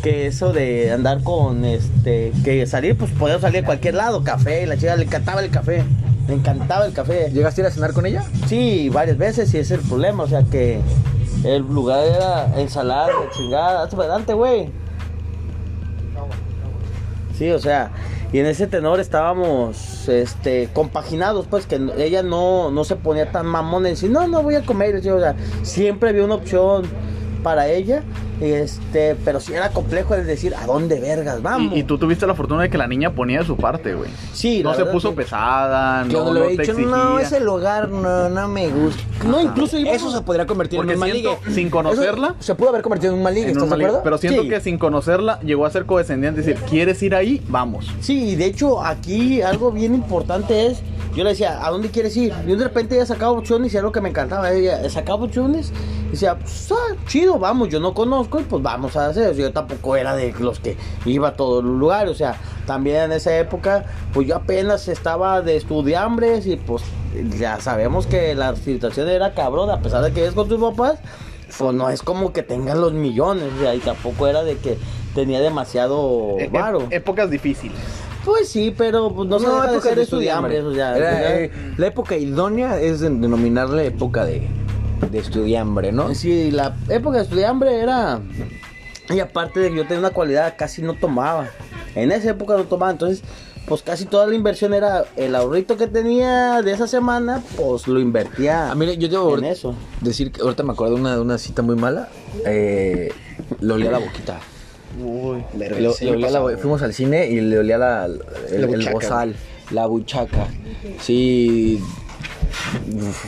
que 0.03 0.27
eso 0.27 0.53
de 0.53 0.91
andar 0.91 1.23
con 1.23 1.65
este 1.65 2.31
que 2.43 2.65
salir 2.67 2.95
pues 2.95 3.11
podía 3.11 3.39
salir 3.39 3.63
a 3.63 3.65
cualquier 3.65 3.95
lado, 3.95 4.23
café, 4.23 4.65
la 4.67 4.77
chica 4.77 4.95
le 4.95 5.05
encantaba 5.05 5.41
el 5.41 5.49
café, 5.49 5.83
le 6.27 6.33
encantaba 6.33 6.85
el 6.85 6.93
café. 6.93 7.29
¿Llegaste 7.31 7.61
a 7.61 7.65
ir 7.65 7.67
a 7.67 7.71
cenar 7.71 7.93
con 7.93 8.05
ella? 8.05 8.23
Sí, 8.47 8.89
varias 8.89 9.17
veces 9.17 9.53
y 9.53 9.57
ese 9.57 9.75
es 9.75 9.81
el 9.81 9.87
problema, 9.87 10.23
o 10.23 10.27
sea 10.27 10.43
que 10.43 10.79
el 11.43 11.61
lugar 11.61 12.05
era 12.05 12.59
ensalada, 12.59 13.11
chingada, 13.35 13.87
para 13.89 14.03
adelante, 14.03 14.33
güey. 14.33 14.69
Sí, 17.37 17.51
o 17.51 17.59
sea, 17.59 17.91
y 18.33 18.39
en 18.39 18.47
ese 18.47 18.67
tenor 18.67 18.99
estábamos 18.99 20.09
este 20.09 20.69
compaginados, 20.73 21.45
pues 21.47 21.65
que 21.65 21.79
ella 21.97 22.23
no, 22.23 22.71
no 22.71 22.83
se 22.83 22.95
ponía 22.95 23.31
tan 23.31 23.45
mamón 23.45 23.85
en 23.85 23.93
decir, 23.93 24.09
no, 24.09 24.27
no 24.27 24.41
voy 24.41 24.55
a 24.55 24.65
comer, 24.65 24.95
o 24.95 25.01
sea, 25.01 25.35
siempre 25.61 26.09
había 26.09 26.25
una 26.25 26.35
opción 26.35 26.83
para 27.43 27.67
ella, 27.67 28.03
este, 28.41 29.15
pero 29.25 29.39
sí 29.39 29.53
era 29.53 29.69
complejo 29.69 30.13
el 30.15 30.25
decir, 30.25 30.53
¿a 30.55 30.65
dónde 30.65 30.99
vergas 30.99 31.41
vamos? 31.41 31.73
Y, 31.75 31.79
y 31.79 31.83
tú 31.83 31.97
tuviste 31.97 32.27
la 32.27 32.35
fortuna 32.35 32.63
de 32.63 32.69
que 32.69 32.77
la 32.77 32.87
niña 32.87 33.11
ponía 33.13 33.39
de 33.39 33.45
su 33.45 33.57
parte, 33.57 33.93
güey. 33.95 34.09
Sí, 34.33 34.61
No 34.63 34.69
la 34.69 34.75
se 34.75 34.81
verdad, 34.81 34.93
puso 34.93 35.09
sí. 35.09 35.15
pesada, 35.15 36.05
Yo 36.07 36.23
no, 36.25 36.33
le 36.33 36.39
no 36.39 36.45
he 36.45 36.55
te 36.55 36.61
dicho, 36.63 36.71
exigía. 36.73 36.95
no, 36.95 37.19
ese 37.19 37.39
lugar 37.39 37.89
no, 37.89 38.29
no 38.29 38.47
me 38.47 38.67
gusta. 38.69 39.01
No, 39.27 39.41
incluso 39.41 39.77
Eso 39.77 40.11
se 40.11 40.21
podría 40.21 40.45
convertir 40.45 40.77
Porque 40.77 40.93
en 40.93 40.97
un 40.97 40.99
mal 41.01 41.11
siento, 41.11 41.39
ligue. 41.43 41.55
sin 41.55 41.69
conocerla, 41.69 42.27
Eso 42.39 42.43
se 42.43 42.55
pudo 42.55 42.69
haber 42.69 42.81
convertido 42.81 43.11
en 43.13 43.17
un 43.17 43.23
mal 43.23 43.33
ligue, 43.33 43.45
en 43.47 43.51
¿estás 43.51 43.63
un 43.63 43.69
de 43.69 43.75
mal- 43.75 43.85
acuerdo? 43.85 44.03
pero 44.03 44.17
siento 44.17 44.41
Sí. 44.43 44.49
que 44.49 44.61
sin 44.61 44.77
conocerla 44.77 45.39
llegó 45.41 45.65
a 45.65 45.69
ser 45.71 45.85
condescendiente, 45.85 46.41
decir, 46.41 46.55
¿quieres 46.69 47.01
ir 47.03 47.15
ahí? 47.15 47.41
Vamos. 47.47 47.87
Sí, 48.01 48.35
de 48.35 48.45
hecho 48.45 48.83
aquí 48.83 49.41
algo 49.41 49.71
bien 49.71 49.93
importante 49.95 50.67
es, 50.67 50.79
yo 51.15 51.23
le 51.23 51.31
decía, 51.31 51.65
¿a 51.65 51.71
dónde 51.71 51.89
quieres 51.89 52.15
ir? 52.15 52.33
Y 52.45 52.51
de 52.55 52.63
repente 52.63 52.95
ella 52.95 53.05
sacaba 53.05 53.31
opciones 53.31 53.73
y 53.73 53.77
era 53.77 53.83
lo 53.85 53.91
que 53.91 54.01
me 54.01 54.09
encantaba, 54.09 54.51
ella 54.51 54.87
sacaba 54.89 55.23
opciones 55.23 55.71
y 56.09 56.11
decía, 56.11 56.37
pues, 56.37 56.71
ah, 56.71 56.95
chido, 57.07 57.39
vamos, 57.39 57.69
yo 57.69 57.79
no 57.79 57.93
conozco 57.95 58.26
y 58.39 58.43
pues 58.43 58.61
vamos 58.61 58.95
a 58.97 59.07
hacer, 59.07 59.35
yo 59.35 59.51
tampoco 59.51 59.95
era 59.95 60.15
de 60.15 60.33
los 60.39 60.59
que 60.59 60.75
iba 61.05 61.29
a 61.29 61.33
todos 61.35 61.63
los 61.63 61.75
lugares, 61.75 62.11
o 62.11 62.15
sea, 62.15 62.35
también 62.65 62.97
en 63.03 63.11
esa 63.13 63.37
época, 63.37 63.85
pues 64.13 64.27
yo 64.27 64.35
apenas 64.35 64.87
estaba 64.87 65.41
de 65.41 65.55
estudiambres 65.55 66.45
y 66.47 66.57
pues 66.57 66.83
ya 67.39 67.59
sabemos 67.61 68.05
que 68.07 68.35
la 68.35 68.55
situación 68.55 69.07
era 69.09 69.33
cabrón, 69.33 69.69
a 69.69 69.79
pesar 69.81 70.03
de 70.03 70.11
que 70.11 70.25
es 70.25 70.33
con 70.33 70.47
tus 70.49 70.59
papás, 70.59 70.99
pues 71.57 71.73
no 71.73 71.89
es 71.89 72.01
como 72.03 72.33
que 72.33 72.43
tengan 72.43 72.81
los 72.81 72.93
millones, 72.93 73.45
o 73.57 73.61
sea, 73.61 73.73
y 73.73 73.79
tampoco 73.79 74.27
era 74.27 74.43
de 74.43 74.57
que 74.57 74.77
tenía 75.15 75.39
demasiado 75.39 76.35
E- 76.37 76.43
e- 76.45 76.49
varo. 76.49 76.87
épocas 76.91 77.29
difíciles. 77.29 77.77
Pues 78.25 78.49
sí, 78.49 78.75
pero 78.77 79.13
pues, 79.15 79.29
no, 79.29 79.39
se 79.39 79.47
deja 79.47 79.71
de 79.71 79.81
ser 79.81 79.95
de 79.95 80.03
estudiambres, 80.03 80.61
o 80.65 80.73
sea, 80.73 80.97
Era, 80.97 81.39
eh, 81.39 81.51
la 81.77 81.87
época 81.87 82.17
idónea 82.17 82.77
es 82.81 82.99
de- 82.99 83.09
denominarle 83.09 83.85
época 83.85 84.25
de, 84.25 84.45
de 85.11 85.19
estudiambre, 85.19 85.91
¿no? 85.91 86.13
Sí, 86.15 86.51
la 86.51 86.75
época 86.89 87.17
de 87.17 87.23
estudiambre 87.23 87.79
era... 87.79 88.19
Y 89.09 89.19
aparte 89.19 89.59
de 89.61 89.69
que 89.69 89.77
yo 89.77 89.83
tenía 89.83 89.99
una 89.99 90.09
cualidad, 90.09 90.55
casi 90.57 90.81
no 90.81 90.93
tomaba. 90.93 91.47
En 91.95 92.11
esa 92.11 92.31
época 92.31 92.55
no 92.57 92.63
tomaba, 92.65 92.91
entonces 92.91 93.23
pues 93.67 93.81
casi 93.81 94.05
toda 94.05 94.27
la 94.27 94.33
inversión 94.35 94.73
era 94.73 95.03
el 95.17 95.35
ahorrito 95.35 95.75
que 95.75 95.87
tenía 95.87 96.61
de 96.61 96.71
esa 96.71 96.87
semana, 96.87 97.43
pues 97.57 97.85
lo 97.87 97.99
invertía 97.99 98.71
Ah, 98.71 98.75
mire, 98.75 98.97
yo 98.97 99.09
debo 99.09 99.37
en 99.37 99.43
eso. 99.43 99.75
decir 99.99 100.31
que 100.31 100.41
ahorita 100.41 100.63
me 100.63 100.71
acuerdo 100.71 100.95
de 100.95 101.01
una, 101.01 101.15
de 101.15 101.21
una 101.21 101.37
cita 101.37 101.61
muy 101.63 101.75
mala. 101.75 102.07
Eh, 102.45 103.09
le 103.59 103.73
olía 103.73 103.91
la 103.91 103.97
boquita. 103.97 104.39
Verga, 105.53 105.79
Le, 105.81 105.91
sí 105.91 106.05
le 106.05 106.11
me 106.11 106.17
olía 106.17 106.31
la 106.31 106.57
fuimos 106.57 106.81
al 106.81 106.93
cine 106.93 107.27
y 107.27 107.41
le 107.41 107.59
olía 107.59 107.77
la, 107.77 108.05
el, 108.05 108.17
La 108.51 108.55
el 108.57 108.67
buchaca. 108.67 108.91
bozal, 108.93 109.35
la 109.71 109.85
buchaca. 109.85 110.47
Sí, 111.01 111.81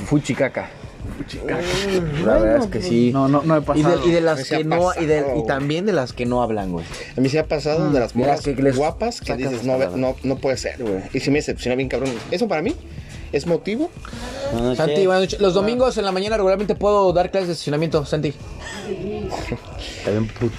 fuchicaca. 0.05 0.69
La 2.25 2.33
verdad 2.39 2.57
es 2.63 2.67
que 2.67 2.81
sí. 2.81 3.11
No, 3.13 3.27
no, 3.27 3.41
no 3.43 3.55
he 3.55 3.59
y, 3.59 3.61
pasado. 3.61 3.99
de, 3.99 4.07
y 4.07 4.11
de 4.11 4.21
las 4.21 4.47
que 4.47 4.63
no 4.63 4.91
y, 4.99 5.05
de- 5.05 5.25
y 5.37 5.45
también 5.45 5.85
de 5.85 5.93
las 5.93 6.13
que 6.13 6.25
no 6.25 6.41
hablan, 6.41 6.71
güey. 6.71 6.85
A 7.17 7.21
mí 7.21 7.29
se 7.29 7.39
ha 7.39 7.45
pasado 7.45 7.91
de 7.91 7.99
las 7.99 8.15
morras 8.15 8.41
que 8.41 8.55
les 8.55 8.75
guapas 8.75 9.21
que 9.21 9.35
dices, 9.35 9.63
no, 9.63 9.77
no, 9.95 10.15
no 10.23 10.35
puede 10.37 10.57
ser, 10.57 10.81
güey. 10.81 11.01
Y 11.13 11.19
sí 11.19 11.31
me 11.31 11.39
decepciona 11.39 11.75
bien, 11.75 11.89
cabrón. 11.89 12.11
Eso 12.31 12.47
para 12.47 12.61
mí 12.61 12.75
es 13.31 13.45
motivo. 13.45 13.89
No, 14.53 14.61
no 14.61 14.71
sé. 14.71 14.77
Santi, 14.77 15.05
buenas 15.05 15.21
noches. 15.23 15.39
los 15.39 15.53
domingos 15.53 15.97
en 15.97 16.05
la 16.05 16.11
mañana 16.11 16.37
regularmente 16.37 16.75
puedo 16.75 17.13
dar 17.13 17.29
clases 17.31 17.47
de 17.47 17.53
estacionamiento, 17.53 18.05
Santi. 18.05 18.33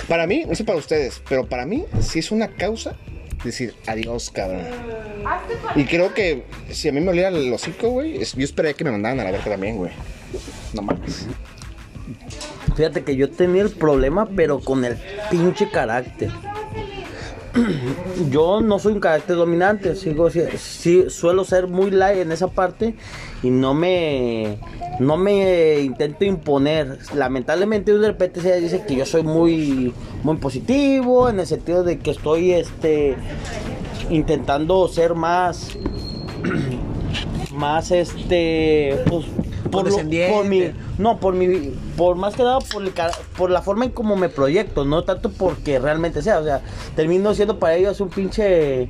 Para 0.09 0.27
mí, 0.27 0.45
no 0.47 0.55
sé 0.55 0.65
para 0.65 0.79
ustedes, 0.79 1.21
pero 1.29 1.47
para 1.47 1.67
mí 1.67 1.85
sí 2.01 2.21
es 2.21 2.31
una 2.31 2.49
causa 2.49 2.95
decir 3.45 3.75
adiós, 3.87 4.31
cabrón. 4.31 4.63
Y 5.75 5.85
creo 5.85 6.15
que 6.15 6.45
si 6.71 6.89
a 6.89 6.93
mí 6.93 7.01
me 7.01 7.11
olía 7.11 7.29
el 7.29 7.53
hocico, 7.53 7.89
güey, 7.91 8.19
yo 8.19 8.45
esperaría 8.45 8.75
que 8.75 8.85
me 8.85 8.91
mandaran 8.91 9.21
a 9.21 9.25
la 9.25 9.31
verga 9.33 9.51
también, 9.51 9.77
güey. 9.77 9.91
No 10.75 10.83
mames. 10.83 11.27
Fíjate 12.77 13.05
que 13.05 13.17
yo 13.17 13.31
tenía 13.31 13.63
el 13.63 13.71
problema, 13.71 14.27
pero 14.27 14.61
con 14.61 14.85
el 14.85 14.97
pinche 15.31 15.69
carácter. 15.71 16.31
yo 18.31 18.61
no 18.61 18.79
soy 18.79 18.93
un 18.93 19.01
carácter 19.01 19.35
dominante, 19.37 19.97
sigo, 19.97 20.31
si- 20.31 20.43
sí, 20.57 21.05
suelo 21.09 21.45
ser 21.45 21.67
muy 21.67 21.91
light 21.91 22.19
en 22.21 22.31
esa 22.33 22.47
parte 22.49 22.95
y 23.43 23.51
no 23.51 23.75
me, 23.75 24.59
no 25.01 25.17
me 25.17 25.81
intento 25.81 26.25
imponer. 26.25 26.99
Lamentablemente 27.15 27.93
de 27.97 28.07
repente 28.07 28.41
se 28.41 28.61
dice 28.61 28.85
que 28.87 28.95
yo 28.95 29.05
soy 29.05 29.25
muy, 29.25 29.93
muy 30.23 30.37
positivo 30.37 31.29
en 31.29 31.41
el 31.41 31.47
sentido 31.47 31.83
de 31.83 31.99
que 31.99 32.13
estoy, 32.13 32.53
este, 32.53 33.17
intentando 34.11 34.87
ser 34.89 35.15
más, 35.15 35.77
más, 37.53 37.91
este, 37.91 38.97
pues, 39.07 39.27
por, 39.71 39.85
lo- 39.91 39.97
por 40.33 40.45
mi, 40.47 40.73
no, 40.99 41.19
por 41.21 41.35
mi, 41.35 41.73
por 41.97 42.17
más 42.17 42.35
que 42.35 42.43
nada 42.43 42.59
por, 42.61 42.83
el 42.83 42.93
ca- 42.93 43.11
por 43.37 43.51
la 43.51 43.63
forma 43.63 43.85
en 43.85 43.91
cómo 43.91 44.17
me 44.17 44.29
proyecto, 44.29 44.85
no 44.85 45.05
tanto 45.05 45.31
porque 45.31 45.79
realmente 45.79 46.23
sea, 46.23 46.39
o 46.39 46.45
sea, 46.45 46.61
termino 46.97 47.35
siendo 47.35 47.59
para 47.59 47.75
ellos 47.75 48.01
un 48.01 48.09
pinche 48.09 48.89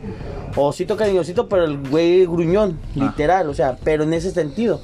osito 0.57 0.97
cariñosito, 0.97 1.49
pero 1.49 1.65
el 1.65 1.79
güey 1.89 2.25
gruñón, 2.27 2.79
literal, 2.95 3.49
o 3.49 3.55
sea, 3.55 3.77
pero 3.83 4.05
en 4.05 4.13
ese 4.15 4.31
sentido. 4.31 4.81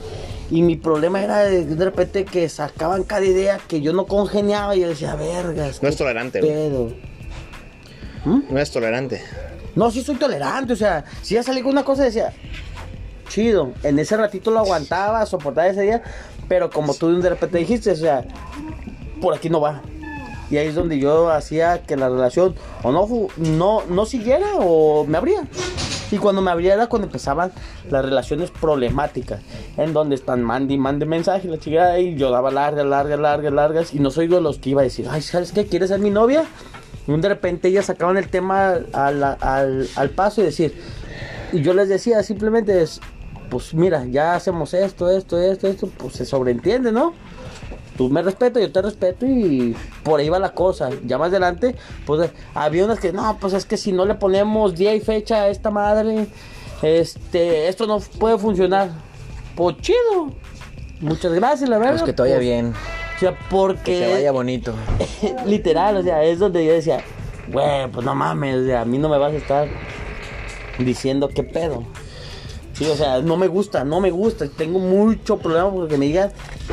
Y 0.51 0.63
mi 0.63 0.77
problema 0.77 1.23
era 1.23 1.39
de, 1.45 1.65
de 1.67 1.85
repente 1.85 2.25
que 2.25 2.49
sacaban 2.49 3.03
cada 3.03 3.25
idea 3.25 3.59
que 3.67 3.81
yo 3.81 3.93
no 3.93 4.07
congeniaba 4.07 4.77
y 4.77 4.81
yo 4.81 4.89
decía, 4.89 5.17
vergas. 5.17 5.83
No 5.83 5.89
es 5.89 5.97
tolerante, 5.97 6.41
güey. 6.41 6.53
pedo". 6.53 6.93
No 8.25 8.59
es 8.59 8.71
tolerante. 8.71 9.23
No, 9.77 9.91
sí 9.91 10.03
soy 10.03 10.17
tolerante, 10.17 10.73
o 10.73 10.77
sea, 10.77 11.05
si 11.23 11.35
ya 11.35 11.43
salí 11.43 11.61
con 11.63 11.73
una 11.73 11.85
cosa 11.85 12.03
decía, 12.05 12.33
chido, 13.29 13.73
en 13.83 13.99
ese 13.99 14.17
ratito 14.17 14.51
lo 14.51 14.61
aguantaba, 14.61 15.25
soportaba 15.27 15.69
ese 15.69 15.83
día, 15.83 16.03
pero 16.49 16.71
como 16.71 16.95
tú 16.95 17.21
de 17.21 17.29
repente 17.29 17.59
dijiste, 17.59 17.93
o 17.93 17.97
sea, 17.97 18.25
por 19.21 19.35
aquí 19.35 19.51
no 19.51 19.61
va. 19.61 19.83
Y 20.51 20.59
ahí 20.59 20.69
es 20.69 20.75
donde 20.75 20.99
yo 20.99 21.31
hacía 21.31 21.83
que 21.83 21.97
la 21.97 22.09
relación 22.09 22.55
o 22.83 22.93
no, 22.93 23.09
no, 23.37 23.83
no 23.89 24.07
siguiera 24.07 24.47
o 24.59 25.05
me 25.05 25.19
abría. 25.19 25.43
Y 26.13 26.19
cuando 26.19 26.41
me 26.41 26.53
abría 26.53 26.75
era 26.75 26.87
cuando 26.87 27.07
empezaban 27.07 27.51
las 27.91 28.05
relaciones 28.05 28.53
problemáticas, 28.53 29.41
en 29.77 29.93
donde 29.93 30.15
están 30.15 30.43
mande 30.43 30.79
mande 30.79 31.05
mensajes, 31.05 31.51
la 31.51 31.59
chica, 31.59 31.99
y 31.99 32.15
yo 32.15 32.31
daba 32.31 32.53
largas, 32.53 32.87
largas, 32.87 33.19
largas, 33.19 33.53
largas, 33.53 33.95
y 33.95 33.99
no 33.99 34.13
soy 34.13 34.29
de 34.29 34.41
los 34.41 34.59
que 34.59 34.71
iba 34.71 34.83
a 34.83 34.85
decir, 34.85 35.09
ay, 35.11 35.21
¿sabes 35.21 35.51
qué? 35.51 35.67
¿Quieres 35.67 35.89
ser 35.89 35.99
mi 35.99 36.11
novia? 36.11 36.45
Y 37.09 37.17
de 37.17 37.29
repente 37.29 37.69
ellas 37.69 37.87
sacaban 37.87 38.17
el 38.17 38.29
tema 38.29 38.75
al, 38.93 39.25
al, 39.25 39.89
al 39.97 40.11
paso 40.11 40.43
y 40.43 40.45
decir, 40.45 40.75
y 41.53 41.63
yo 41.63 41.75
les 41.75 41.89
decía 41.89 42.23
simplemente 42.23 42.83
es, 42.83 43.01
pues 43.51 43.75
mira, 43.75 44.05
ya 44.05 44.35
hacemos 44.35 44.75
esto, 44.75 45.11
esto, 45.11 45.41
esto, 45.41 45.69
esto, 45.69 45.89
pues 45.97 46.15
se 46.15 46.25
sobreentiende, 46.25 46.93
¿no? 46.93 47.15
Tú 47.97 48.11
me 48.11 48.23
respetas, 48.23 48.63
yo 48.63 48.71
te 48.71 48.83
respeto 48.83 49.25
y 49.25 49.75
por 50.03 50.21
ahí 50.21 50.29
va 50.29 50.39
la 50.39 50.53
cosa. 50.53 50.91
Ya 51.05 51.17
más 51.17 51.29
adelante, 51.29 51.75
pues 52.05 52.31
había 52.55 52.85
unas 52.85 53.01
que, 53.01 53.13
no, 53.13 53.39
pues 53.41 53.55
es 53.55 53.65
que 53.65 53.77
si 53.77 53.93
no 53.93 54.05
le 54.05 54.15
ponemos 54.15 54.77
día 54.77 54.95
y 54.95 55.01
fecha 55.01 55.43
a 55.43 55.49
esta 55.49 55.71
madre, 55.71 56.27
este, 56.83 57.69
esto 57.69 57.87
no 57.87 58.01
puede 58.19 58.39
funcionar. 58.39 58.91
Pues 59.55 59.79
chido. 59.79 60.33
Muchas 61.01 61.33
gracias, 61.33 61.71
la 61.71 61.79
verdad. 61.79 61.95
Pues 61.95 62.03
que 62.03 62.13
te 62.13 62.23
vaya 62.23 62.35
pues, 62.35 62.47
bien. 62.47 62.75
O 63.17 63.19
sea, 63.19 63.39
porque... 63.49 63.99
Que 63.99 64.01
te 64.01 64.13
vaya 64.13 64.33
bonito. 64.33 64.75
Literal, 65.47 65.97
o 65.97 66.03
sea, 66.03 66.23
es 66.23 66.39
donde 66.39 66.67
yo 66.67 66.73
decía, 66.73 67.03
güey, 67.51 67.91
pues 67.91 68.05
no 68.05 68.15
mames, 68.15 68.57
o 68.57 68.67
sea, 68.67 68.83
a 68.83 68.85
mí 68.85 68.99
no 68.99 69.09
me 69.09 69.17
vas 69.17 69.33
a 69.33 69.37
estar 69.37 69.69
diciendo 70.79 71.29
qué 71.29 71.43
pedo. 71.43 71.85
Sí, 72.77 72.85
o 72.87 72.97
sea, 72.97 73.23
no 73.23 73.37
me 73.37 73.47
gusta, 73.49 73.85
no 73.85 74.01
me 74.01 74.11
gusta. 74.11 74.47
Tengo 74.49 74.79
mucho 74.79 75.39
problema 75.39 75.71
porque 75.71 75.97
me 75.97 76.07
digan, 76.07 76.31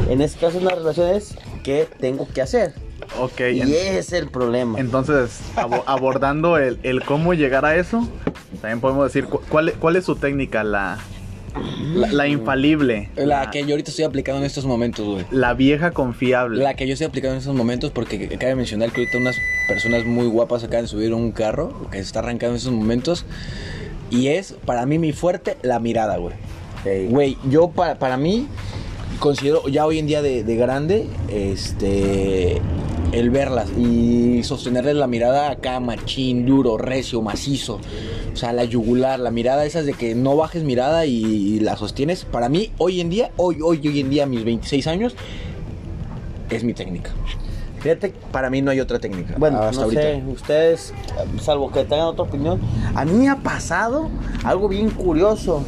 en 0.09 0.21
este 0.21 0.39
caso 0.39 0.57
una 0.57 0.71
relación 0.71 1.07
es 1.15 1.35
qué 1.63 1.87
tengo 1.99 2.27
que 2.27 2.41
hacer. 2.41 2.73
Ok, 3.19 3.39
Y 3.53 3.61
en- 3.61 3.67
ese 3.69 3.99
es 3.99 4.13
el 4.13 4.27
problema. 4.29 4.79
entonces 4.79 5.39
abo- 5.55 5.83
abordando 5.87 6.57
el, 6.57 6.79
el 6.83 7.03
cómo 7.03 7.33
llegar 7.33 7.65
a 7.65 7.75
eso, 7.77 8.07
también 8.61 8.81
podemos 8.81 9.05
decir 9.05 9.25
cu- 9.29 9.41
cuál, 9.49 9.69
es- 9.69 9.75
cuál 9.75 9.95
es 9.95 10.03
su 10.05 10.15
técnica, 10.15 10.63
la, 10.63 10.97
la, 11.95 12.07
la 12.11 12.27
infalible, 12.27 13.09
La 13.15 13.49
que 13.51 13.63
yo 13.65 13.71
ahorita 13.71 13.91
estoy 13.91 14.05
aplicando 14.05 14.39
en 14.39 14.45
estos 14.45 14.65
momentos, 14.65 15.05
güey. 15.05 15.25
la 15.31 15.53
vieja 15.53 15.91
confiable. 15.91 16.63
La 16.63 16.73
que 16.75 16.85
yo 16.87 16.93
estoy 16.93 17.07
aplicando 17.07 17.33
en 17.35 17.39
estos 17.39 17.55
momentos 17.55 17.91
porque 17.91 18.27
cabe 18.37 18.55
mencionar 18.55 18.91
que 18.91 19.01
ahorita 19.01 19.17
unas 19.19 19.37
personas 19.67 20.03
muy 20.05 20.25
guapas 20.27 20.63
acaban 20.63 20.85
de 20.85 20.89
subir 20.89 21.13
un 21.13 21.31
carro 21.31 21.87
que 21.91 21.97
se 21.97 22.03
está 22.03 22.19
arrancando 22.19 22.51
en 22.53 22.57
estos 22.57 22.73
momentos 22.73 23.25
y 24.13 24.27
es 24.27 24.55
para 24.65 24.85
mí 24.85 24.99
mi 24.99 25.11
fuerte 25.11 25.57
la 25.63 25.79
mirada, 25.79 26.17
güey. 26.17 26.35
Güey, 27.09 27.37
yo 27.49 27.69
para, 27.69 27.97
para 27.97 28.17
mí 28.17 28.47
considero 29.19 29.67
ya 29.67 29.85
hoy 29.85 29.99
en 29.99 30.05
día 30.05 30.21
de, 30.21 30.43
de 30.43 30.55
grande 30.55 31.07
este 31.29 32.61
el 33.11 33.29
verlas 33.29 33.69
y 33.77 34.43
sostenerles 34.43 34.95
la 34.95 35.07
mirada 35.07 35.51
acá 35.51 35.79
machín, 35.79 36.45
duro, 36.45 36.77
recio, 36.77 37.21
macizo. 37.21 37.79
O 38.33 38.35
sea, 38.35 38.51
la 38.53 38.63
yugular, 38.65 39.19
la 39.19 39.31
mirada 39.31 39.65
esas 39.65 39.85
de 39.85 39.93
que 39.93 40.15
no 40.15 40.35
bajes 40.35 40.63
mirada 40.63 41.05
y, 41.05 41.23
y 41.23 41.59
la 41.59 41.77
sostienes. 41.77 42.25
Para 42.25 42.49
mí, 42.49 42.71
hoy 42.79 43.01
en 43.01 43.09
día, 43.09 43.31
hoy, 43.37 43.59
hoy, 43.63 43.87
hoy 43.87 43.99
en 43.99 44.09
día, 44.09 44.23
a 44.23 44.25
mis 44.25 44.43
26 44.43 44.87
años, 44.87 45.15
es 46.49 46.63
mi 46.63 46.73
técnica. 46.73 47.11
Fíjate, 47.83 48.13
para 48.31 48.49
mí 48.49 48.61
no 48.61 48.71
hay 48.71 48.79
otra 48.79 48.97
técnica. 48.97 49.35
Bueno, 49.37 49.59
hasta 49.61 49.75
no 49.75 49.83
ahorita. 49.83 50.01
sé, 50.01 50.23
ustedes, 50.25 50.93
salvo 51.41 51.69
que 51.69 51.83
tengan 51.83 52.07
otra 52.07 52.23
opinión, 52.23 52.61
a 52.95 53.03
mí 53.03 53.11
me 53.11 53.27
ha 53.29 53.35
pasado 53.35 54.09
algo 54.45 54.69
bien 54.69 54.89
curioso. 54.89 55.65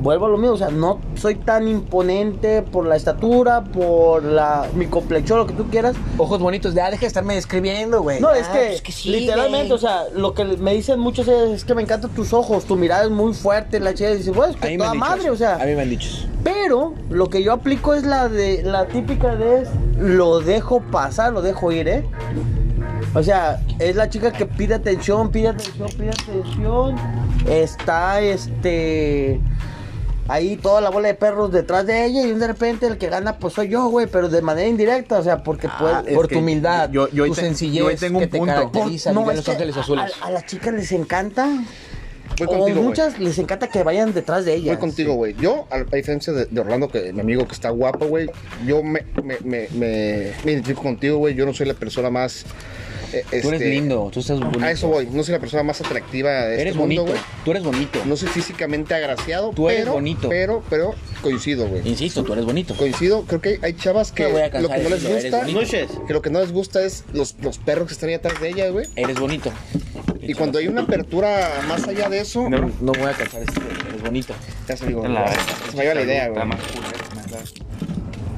Vuelvo 0.00 0.26
a 0.26 0.28
lo 0.30 0.38
mismo, 0.38 0.54
o 0.54 0.58
sea, 0.58 0.70
no 0.70 0.98
soy 1.14 1.34
tan 1.34 1.68
imponente 1.68 2.62
por 2.62 2.86
la 2.86 2.96
estatura, 2.96 3.62
por 3.64 4.22
la 4.24 4.66
mi 4.74 4.86
complexión, 4.86 5.38
lo 5.38 5.46
que 5.46 5.52
tú 5.54 5.64
quieras. 5.70 5.94
Ojos 6.18 6.40
bonitos, 6.40 6.72
ya 6.74 6.90
deja 6.90 7.02
de 7.02 7.06
estarme 7.08 7.34
describiendo, 7.34 8.02
güey. 8.02 8.20
No, 8.20 8.28
Ah, 8.28 8.38
es 8.38 8.48
que, 8.48 8.80
pues 8.84 8.94
sí, 8.96 9.10
literalmente, 9.10 9.68
güey. 9.68 9.72
o 9.76 9.78
sea, 9.78 10.04
lo 10.14 10.32
que 10.34 10.44
me 10.44 10.72
dicen 10.72 10.98
muchos 11.00 11.28
es, 11.28 11.50
es 11.50 11.64
que 11.64 11.74
me 11.74 11.82
encantan 11.82 12.10
tus 12.12 12.32
ojos, 12.32 12.64
tu 12.64 12.76
mirada 12.76 13.04
es 13.04 13.10
muy 13.10 13.34
fuerte, 13.34 13.78
la 13.80 13.92
chica 13.94 14.10
dice, 14.10 14.30
bueno, 14.30 14.52
es 14.52 14.56
A 14.58 14.60
que 14.60 14.68
mí 14.68 14.78
me 14.78 14.78
toda 14.78 14.90
han 14.90 14.96
dicho 14.96 15.06
madre, 15.10 15.22
eso. 15.24 15.32
o 15.32 15.36
sea. 15.36 15.54
A 15.56 15.66
mí 15.66 15.74
me 15.74 15.82
han 15.82 15.90
dicho 15.90 16.08
eso. 16.08 16.26
Pero 16.42 16.94
lo 17.10 17.28
que 17.28 17.42
yo 17.42 17.52
aplico 17.52 17.92
es 17.94 18.04
la 18.04 18.28
de 18.30 18.62
la 18.62 18.86
típica 18.86 19.36
de 19.36 19.66
lo 19.98 20.40
dejo 20.40 20.80
pasar, 20.80 21.32
lo 21.34 21.42
dejo 21.42 21.70
ir, 21.72 21.88
¿eh? 21.88 22.04
O 23.14 23.22
sea, 23.22 23.60
es 23.78 23.96
la 23.96 24.08
chica 24.08 24.32
que 24.32 24.46
pide 24.46 24.74
atención, 24.74 25.30
pide 25.30 25.48
atención, 25.48 25.88
pide 25.98 26.10
atención. 26.10 26.96
Está 27.46 28.20
este 28.20 29.40
ahí 30.30 30.56
toda 30.56 30.80
la 30.80 30.90
bola 30.90 31.08
de 31.08 31.14
perros 31.14 31.52
detrás 31.52 31.86
de 31.86 32.04
ella 32.06 32.22
y 32.26 32.32
de 32.32 32.46
repente 32.46 32.86
el 32.86 32.98
que 32.98 33.08
gana 33.08 33.38
pues 33.38 33.54
soy 33.54 33.68
yo, 33.68 33.88
güey, 33.88 34.06
pero 34.06 34.28
de 34.28 34.40
manera 34.42 34.68
indirecta, 34.68 35.18
o 35.18 35.22
sea, 35.22 35.42
porque 35.42 35.68
pues 35.78 35.94
es 36.06 36.14
por 36.14 36.28
tu 36.28 36.38
humildad, 36.38 36.90
yo- 36.90 37.08
yo 37.10 37.24
ahí 37.24 37.30
tu 37.30 37.36
te- 37.36 37.40
sencillez 37.42 37.78
yo 37.80 37.88
ahí 37.88 37.96
tengo 37.96 38.18
un 38.18 38.24
que 38.24 38.28
te 38.30 38.38
punto. 38.38 38.52
caracteriza 38.54 39.12
no, 39.12 39.30
Los 39.32 39.48
Ángeles 39.48 39.76
a- 39.76 39.80
Azules. 39.80 40.12
A, 40.22 40.26
a 40.26 40.30
las 40.30 40.46
chicas 40.46 40.72
les 40.74 40.92
encanta. 40.92 41.46
Voy 42.38 42.46
o 42.46 42.58
contigo, 42.58 42.82
muchas 42.82 43.18
les 43.18 43.36
encanta 43.38 43.66
que 43.68 43.82
vayan 43.82 44.14
detrás 44.14 44.44
de 44.46 44.54
ellas. 44.54 44.76
Voy 44.76 44.80
contigo, 44.88 45.14
güey. 45.14 45.34
Yo, 45.34 45.66
a, 45.70 45.76
a 45.76 45.96
diferencia 45.96 46.32
de, 46.32 46.46
de 46.46 46.60
Orlando, 46.60 46.88
que 46.88 47.12
mi 47.12 47.20
amigo 47.20 47.46
que 47.46 47.52
está 47.52 47.68
guapo, 47.70 48.06
güey, 48.06 48.30
yo 48.64 48.82
me, 48.82 49.04
me, 49.22 49.36
me, 49.44 49.68
me, 49.74 50.32
me 50.44 50.52
identifico 50.52 50.82
contigo, 50.82 51.18
güey. 51.18 51.34
Yo 51.34 51.44
no 51.44 51.52
soy 51.52 51.66
la 51.66 51.74
persona 51.74 52.08
más. 52.08 52.44
Eh, 53.12 53.24
Tú 53.42 53.48
eres 53.48 53.52
este, 53.60 53.68
lindo, 53.70 54.10
tú 54.12 54.20
estás 54.20 54.38
bonito. 54.40 54.64
A 54.64 54.70
eso 54.70 54.88
voy. 54.88 55.06
No 55.10 55.22
soy 55.22 55.32
la 55.34 55.40
persona 55.40 55.62
más 55.62 55.80
atractiva 55.80 56.30
de 56.30 56.54
Eres 56.54 56.66
este 56.68 56.78
mundo, 56.78 57.02
bonito, 57.02 57.12
güey. 57.12 57.18
tú 57.44 57.50
eres 57.50 57.62
bonito. 57.62 58.04
No 58.06 58.16
soy 58.16 58.28
físicamente 58.28 58.94
agraciado, 58.94 59.50
Tú 59.50 59.68
eres 59.68 59.82
pero, 59.82 59.92
bonito. 59.94 60.28
Pero, 60.28 60.62
pero 60.70 60.94
coincido, 61.22 61.66
güey. 61.68 61.82
Insisto, 61.88 62.22
tú 62.24 62.32
eres 62.32 62.44
bonito. 62.44 62.74
Coincido, 62.76 63.22
creo 63.26 63.40
que 63.40 63.58
hay 63.62 63.74
chavas 63.74 64.12
que 64.12 64.24
lo 64.24 64.68
que 64.68 64.78
no 64.82 64.88
les 64.90 65.04
gusta, 65.08 65.46
que 66.06 66.12
lo 66.12 66.22
que 66.22 66.30
no 66.30 66.40
les 66.40 66.52
gusta 66.52 66.82
es 66.84 67.04
los, 67.12 67.36
los 67.42 67.58
perros 67.58 67.88
que 67.88 67.94
están 67.94 68.08
ahí 68.08 68.14
atrás 68.16 68.40
de 68.40 68.48
ellas, 68.50 68.70
güey. 68.72 68.86
Eres 68.96 69.18
bonito. 69.18 69.52
Y 70.22 70.34
cuando 70.34 70.58
hay 70.58 70.68
una 70.68 70.82
apertura 70.82 71.62
más 71.66 71.88
allá 71.88 72.08
de 72.08 72.20
eso, 72.20 72.48
No, 72.48 72.58
no 72.80 72.92
voy 72.92 73.06
a 73.10 73.12
cansar 73.12 73.40
decirlo, 73.40 73.68
eres 73.88 74.02
bonito. 74.02 74.34
ya 74.68 74.76
se 74.76 74.86
digo, 74.86 75.06
La- 75.08 75.32
se 75.70 75.76
me 75.76 75.84
iba 75.84 75.94
la 75.94 76.02
idea, 76.02 76.28
güey. 76.28 76.42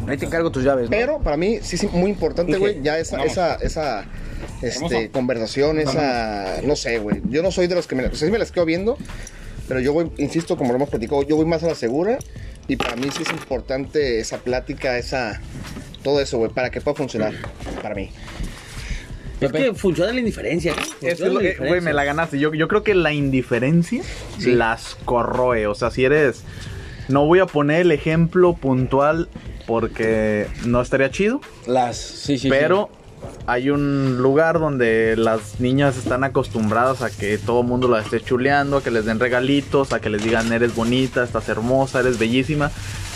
Ahí 0.06 0.16
te 0.16 0.26
encargo 0.26 0.50
tus 0.50 0.64
llaves, 0.64 0.84
¿no? 0.84 0.90
Pero 0.90 1.18
para 1.20 1.36
mí 1.36 1.58
sí 1.62 1.76
es 1.76 1.92
muy 1.92 2.10
importante, 2.10 2.58
güey, 2.58 2.82
ya 2.82 2.98
esa, 2.98 3.22
esa, 3.24 3.54
esa 3.56 4.04
este, 4.60 5.10
conversación, 5.10 5.78
esa, 5.78 6.60
no 6.64 6.76
sé, 6.76 6.98
güey. 6.98 7.20
Yo 7.28 7.42
no 7.42 7.50
soy 7.50 7.66
de 7.66 7.74
los 7.74 7.86
que 7.86 7.94
me, 7.94 8.04
o 8.04 8.14
sea, 8.14 8.26
sí 8.26 8.32
me 8.32 8.38
las 8.38 8.52
quedo 8.52 8.64
viendo, 8.64 8.98
pero 9.68 9.80
yo 9.80 9.92
voy, 9.92 10.10
insisto, 10.18 10.56
como 10.56 10.70
lo 10.70 10.76
hemos 10.76 10.90
platicado, 10.90 11.22
yo 11.22 11.36
voy 11.36 11.46
más 11.46 11.62
a 11.62 11.68
la 11.68 11.74
segura 11.74 12.18
y 12.68 12.76
para 12.76 12.96
mí 12.96 13.08
sí 13.14 13.22
es 13.22 13.30
importante 13.30 14.18
esa 14.20 14.38
plática, 14.38 14.98
esa, 14.98 15.40
todo 16.02 16.20
eso, 16.20 16.38
güey, 16.38 16.50
para 16.50 16.70
que 16.70 16.80
pueda 16.80 16.96
funcionar, 16.96 17.34
para 17.80 17.94
mí. 17.94 18.10
Es 19.40 19.50
que 19.50 19.74
funciona 19.74 20.12
la 20.12 20.20
indiferencia. 20.20 20.74
eh, 21.00 21.56
güey, 21.58 21.80
me 21.80 21.92
la 21.92 22.04
ganaste. 22.04 22.38
Yo, 22.38 22.54
yo 22.54 22.68
creo 22.68 22.84
que 22.84 22.94
la 22.94 23.12
indiferencia 23.12 24.02
las 24.38 24.96
corroe. 25.04 25.66
O 25.66 25.74
sea, 25.74 25.90
si 25.90 26.04
eres. 26.04 26.44
No 27.08 27.26
voy 27.26 27.40
a 27.40 27.46
poner 27.46 27.80
el 27.80 27.90
ejemplo 27.90 28.54
puntual 28.54 29.28
porque 29.66 30.46
no 30.66 30.80
estaría 30.80 31.10
chido. 31.10 31.40
Las, 31.66 31.96
sí, 31.96 32.38
sí. 32.38 32.48
pero 32.48 32.90
hay 33.46 33.70
un 33.70 34.18
lugar 34.18 34.58
donde 34.58 35.14
las 35.16 35.60
niñas 35.60 35.96
están 35.96 36.24
acostumbradas 36.24 37.02
a 37.02 37.10
que 37.10 37.38
todo 37.38 37.60
el 37.60 37.66
mundo 37.66 37.86
las 37.88 38.04
esté 38.06 38.20
chuleando, 38.20 38.78
a 38.78 38.82
que 38.82 38.90
les 38.90 39.04
den 39.04 39.20
regalitos, 39.20 39.92
a 39.92 40.00
que 40.00 40.10
les 40.10 40.24
digan 40.24 40.52
eres 40.52 40.74
bonita, 40.74 41.22
estás 41.22 41.48
hermosa, 41.48 42.00
eres 42.00 42.18
bellísima. 42.18 42.70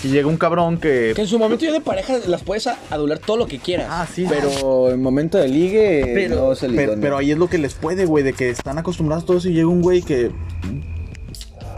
Y 0.04 0.08
llega 0.08 0.28
un 0.28 0.36
cabrón 0.36 0.78
que... 0.78 1.12
Que 1.16 1.22
en 1.22 1.26
su 1.26 1.38
momento 1.38 1.64
yo 1.64 1.72
de 1.72 1.80
pareja 1.80 2.18
las 2.26 2.42
puedes 2.42 2.66
a- 2.66 2.78
adular 2.90 3.18
todo 3.18 3.36
lo 3.38 3.46
que 3.46 3.58
quieras. 3.58 3.88
Ah, 3.90 4.06
sí. 4.12 4.26
Pero 4.28 4.90
en 4.90 5.02
momento 5.02 5.38
de 5.38 5.48
ligue 5.48 6.12
Pero, 6.14 6.36
no 6.36 6.52
es 6.52 6.62
el 6.62 6.74
pero, 7.00 7.16
ahí 7.16 7.32
es 7.32 7.38
lo 7.38 7.48
que 7.48 7.58
les 7.58 7.74
puede, 7.74 8.04
güey, 8.04 8.22
de 8.22 8.32
que 8.34 8.50
están 8.50 8.78
acostumbrados 8.78 9.24
todos 9.24 9.46
y 9.46 9.52
llega 9.52 9.68
un 9.68 9.80
güey 9.80 10.02
que... 10.02 10.30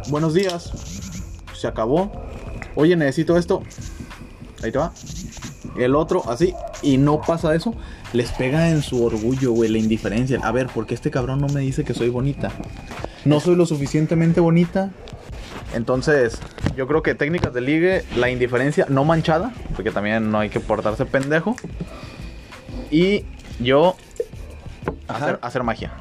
Buenos 0.09 0.35
días. 0.35 0.73
Se 1.55 1.67
acabó. 1.67 2.11
Oye, 2.75 2.97
necesito 2.97 3.37
esto. 3.39 3.63
Ahí 4.63 4.73
te 4.73 4.79
va. 4.79 4.93
El 5.77 5.95
otro, 5.95 6.29
así. 6.29 6.55
Y 6.83 6.97
no 6.99 7.21
pasa 7.21 7.55
eso. 7.55 7.75
Les 8.13 8.31
pega 8.33 8.71
en 8.71 8.83
su 8.83 9.05
orgullo, 9.05 9.53
güey, 9.53 9.71
la 9.71 9.79
indiferencia. 9.79 10.41
A 10.43 10.53
ver, 10.53 10.67
¿por 10.67 10.87
qué 10.87 10.95
este 10.95 11.11
cabrón 11.11 11.41
no 11.41 11.49
me 11.49 11.61
dice 11.61 11.85
que 11.85 11.95
soy 11.95 12.09
bonita? 12.09 12.51
No 13.25 13.41
soy 13.41 13.55
lo 13.55 13.67
suficientemente 13.67 14.41
bonita. 14.41 14.91
Entonces, 15.75 16.41
yo 16.77 16.87
creo 16.87 17.03
que 17.03 17.15
técnicas 17.15 17.53
de 17.53 17.61
ligue, 17.61 18.05
la 18.17 18.31
indiferencia 18.31 18.87
no 18.89 19.05
manchada, 19.05 19.53
porque 19.75 19.91
también 19.91 20.31
no 20.31 20.39
hay 20.41 20.49
que 20.49 20.61
portarse 20.61 21.05
pendejo. 21.05 21.57
Y 22.91 23.25
yo 23.61 23.97
hacer, 25.07 25.39
hacer 25.43 25.63
magia. 25.63 25.93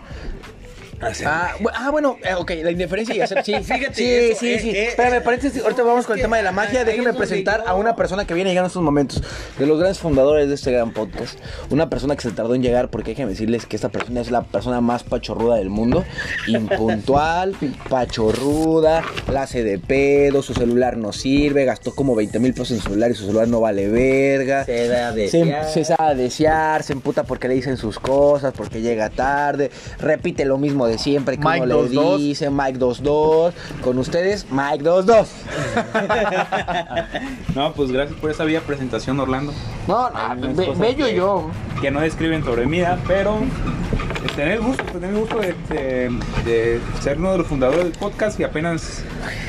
Ah, 1.26 1.52
bu- 1.60 1.70
ah, 1.74 1.90
bueno, 1.92 2.18
eh, 2.24 2.34
ok, 2.34 2.52
la 2.64 2.72
indiferencia 2.72 3.14
y 3.16 3.22
hacer. 3.22 3.38
Sí, 3.46 3.54
Fíjate, 3.56 3.94
Sí, 3.94 4.04
eso, 4.06 4.40
sí, 4.40 4.54
eh, 4.54 4.60
sí. 4.60 4.70
eh, 4.72 4.88
Espérame, 4.90 5.22
paréntesis, 5.24 5.62
ahorita 5.62 5.84
vamos 5.84 6.06
con 6.08 6.16
el 6.18 6.22
tema 6.22 6.38
de 6.38 6.44
la 6.44 6.52
magia. 6.52 6.80
ahí 6.80 6.86
Déjenme 6.86 7.06
donde 7.08 7.20
presentar 7.20 7.64
yo- 7.64 7.70
a 7.70 7.76
una 7.76 7.96
persona 7.96 8.26
que 8.26 8.34
viene 8.34 8.50
llegando 8.50 8.66
en 8.66 8.70
estos 8.70 8.82
momentos. 8.84 9.22
De 9.60 9.66
los 9.66 9.78
grandes 9.80 10.00
fundadores 10.00 10.48
de 10.50 10.56
este 10.56 10.72
gran 10.72 10.92
podcast. 10.94 11.38
Una 11.70 11.90
persona 11.90 12.16
que 12.16 12.22
se 12.24 12.32
tardó 12.32 12.56
en 12.56 12.64
llegar, 12.64 12.90
porque 12.90 13.12
déjenme 13.12 13.32
decirles 13.32 13.66
que 13.66 13.76
esta 13.76 13.90
persona 13.90 14.22
es 14.22 14.32
la 14.32 14.42
persona 14.42 14.82
más 14.82 15.04
pachorruda 15.04 15.56
del 15.58 15.70
mundo. 15.70 16.04
Impuntual, 16.48 17.56
pachorruda, 17.90 19.04
la 19.32 19.44
hace 19.44 19.64
de 19.64 19.80
pedo, 19.80 20.42
su 20.42 20.54
celular 20.54 20.98
no 20.98 21.14
sirve, 21.14 21.66
gastó 21.66 21.94
como 21.94 22.16
20 22.16 22.40
mil 22.40 22.54
pesos 22.54 22.72
en 22.72 22.78
su 22.78 22.84
celular 22.90 23.12
y 23.12 23.14
su 23.16 23.26
celular 23.26 23.48
no 23.48 23.62
vale 23.62 23.88
verga. 23.88 24.66
Se 24.66 24.88
da 24.88 25.12
de 25.12 25.30
Se, 25.30 25.44
fiar. 25.44 25.66
se 25.70 25.86
sabe 25.86 26.16
desear, 26.16 26.84
se 26.84 26.94
emputa 26.94 27.24
porque 27.24 27.48
le 27.48 27.54
dicen 27.54 27.78
sus 27.78 28.00
cosas, 28.00 28.54
porque 28.56 28.82
llega 28.82 29.10
tarde, 29.10 29.70
repite 30.00 30.46
lo 30.46 30.58
mismo 30.58 30.87
de 30.88 30.98
siempre 30.98 31.38
que 31.38 31.44
Mike 31.44 31.64
uno 31.64 31.66
le 31.68 31.76
22. 31.82 32.18
dice, 32.20 32.50
Mike 32.50 32.78
22, 32.80 33.54
con 33.82 33.98
ustedes, 34.00 34.46
Mike 34.52 34.84
22. 34.84 35.28
No, 37.56 37.74
pues 37.74 37.92
gracias 37.92 38.20
por 38.20 38.30
esa 38.32 38.44
bella 38.44 38.62
presentación, 38.62 39.20
Orlando. 39.20 39.54
No, 39.88 40.10
be- 40.56 40.74
bello 40.78 41.06
que- 41.08 41.16
yo. 41.16 41.50
Que 41.82 41.92
no 41.92 42.02
describen 42.02 42.44
sobre 42.44 42.66
mí, 42.66 42.82
pero 43.08 43.38
eh, 43.38 44.28
tener 44.36 44.54
el 44.54 44.62
gusto, 44.62 44.84
tener 44.86 45.10
el 45.12 45.18
gusto 45.20 45.40
de, 45.40 45.56
de- 45.70 46.12
de 46.46 46.80
ser 47.02 47.18
uno 47.18 47.32
de 47.32 47.38
los 47.40 47.48
fundadores 47.48 47.84
del 47.86 47.94
podcast 47.94 48.40
y 48.40 48.44
apenas 48.44 49.04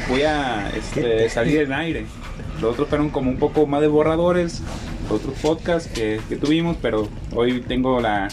voy 0.09 0.23
a 0.23 0.71
este, 0.75 1.29
salir 1.29 1.61
en 1.61 1.73
aire. 1.73 2.07
Los 2.61 2.73
otros 2.73 2.89
fueron 2.89 3.11
como 3.11 3.31
un 3.31 3.39
poco 3.39 3.67
más 3.67 3.81
de 3.83 3.89
borradores, 3.89 4.63
los 5.11 5.21
otros 5.21 5.35
podcasts 5.41 5.91
que, 5.93 6.21
que 6.29 6.37
tuvimos, 6.37 6.77
pero 6.81 7.09
hoy 7.35 7.61
tengo 7.61 8.01
la 8.01 8.29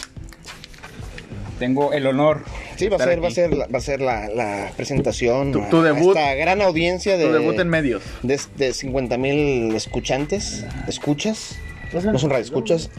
tengo 1.58 1.92
el 1.92 2.06
honor. 2.06 2.42
Sí, 2.76 2.88
va 2.88 2.96
a 2.96 2.98
ser, 3.00 3.22
va 3.22 3.28
a 3.28 3.30
ser, 3.30 3.54
la, 3.54 3.66
va 3.66 3.78
a 3.78 3.80
ser 3.80 4.00
la, 4.00 4.28
la 4.28 4.70
presentación. 4.76 5.52
Tu- 5.52 5.60
a- 5.60 5.66
a 5.66 5.70
debut- 5.92 6.16
esta 6.16 6.34
gran 6.34 6.60
audiencia 6.62 7.16
de, 7.16 7.26
Tu 7.26 7.32
debut 7.32 7.58
en 7.58 7.68
medios. 7.68 8.02
de, 8.22 8.40
de 8.56 8.72
50 8.72 9.16
mil 9.18 9.74
escuchantes, 9.74 10.64
escuchas. 10.88 11.56
No 11.92 12.18
son 12.18 12.30
radio 12.30 12.44
escuchas, 12.44 12.90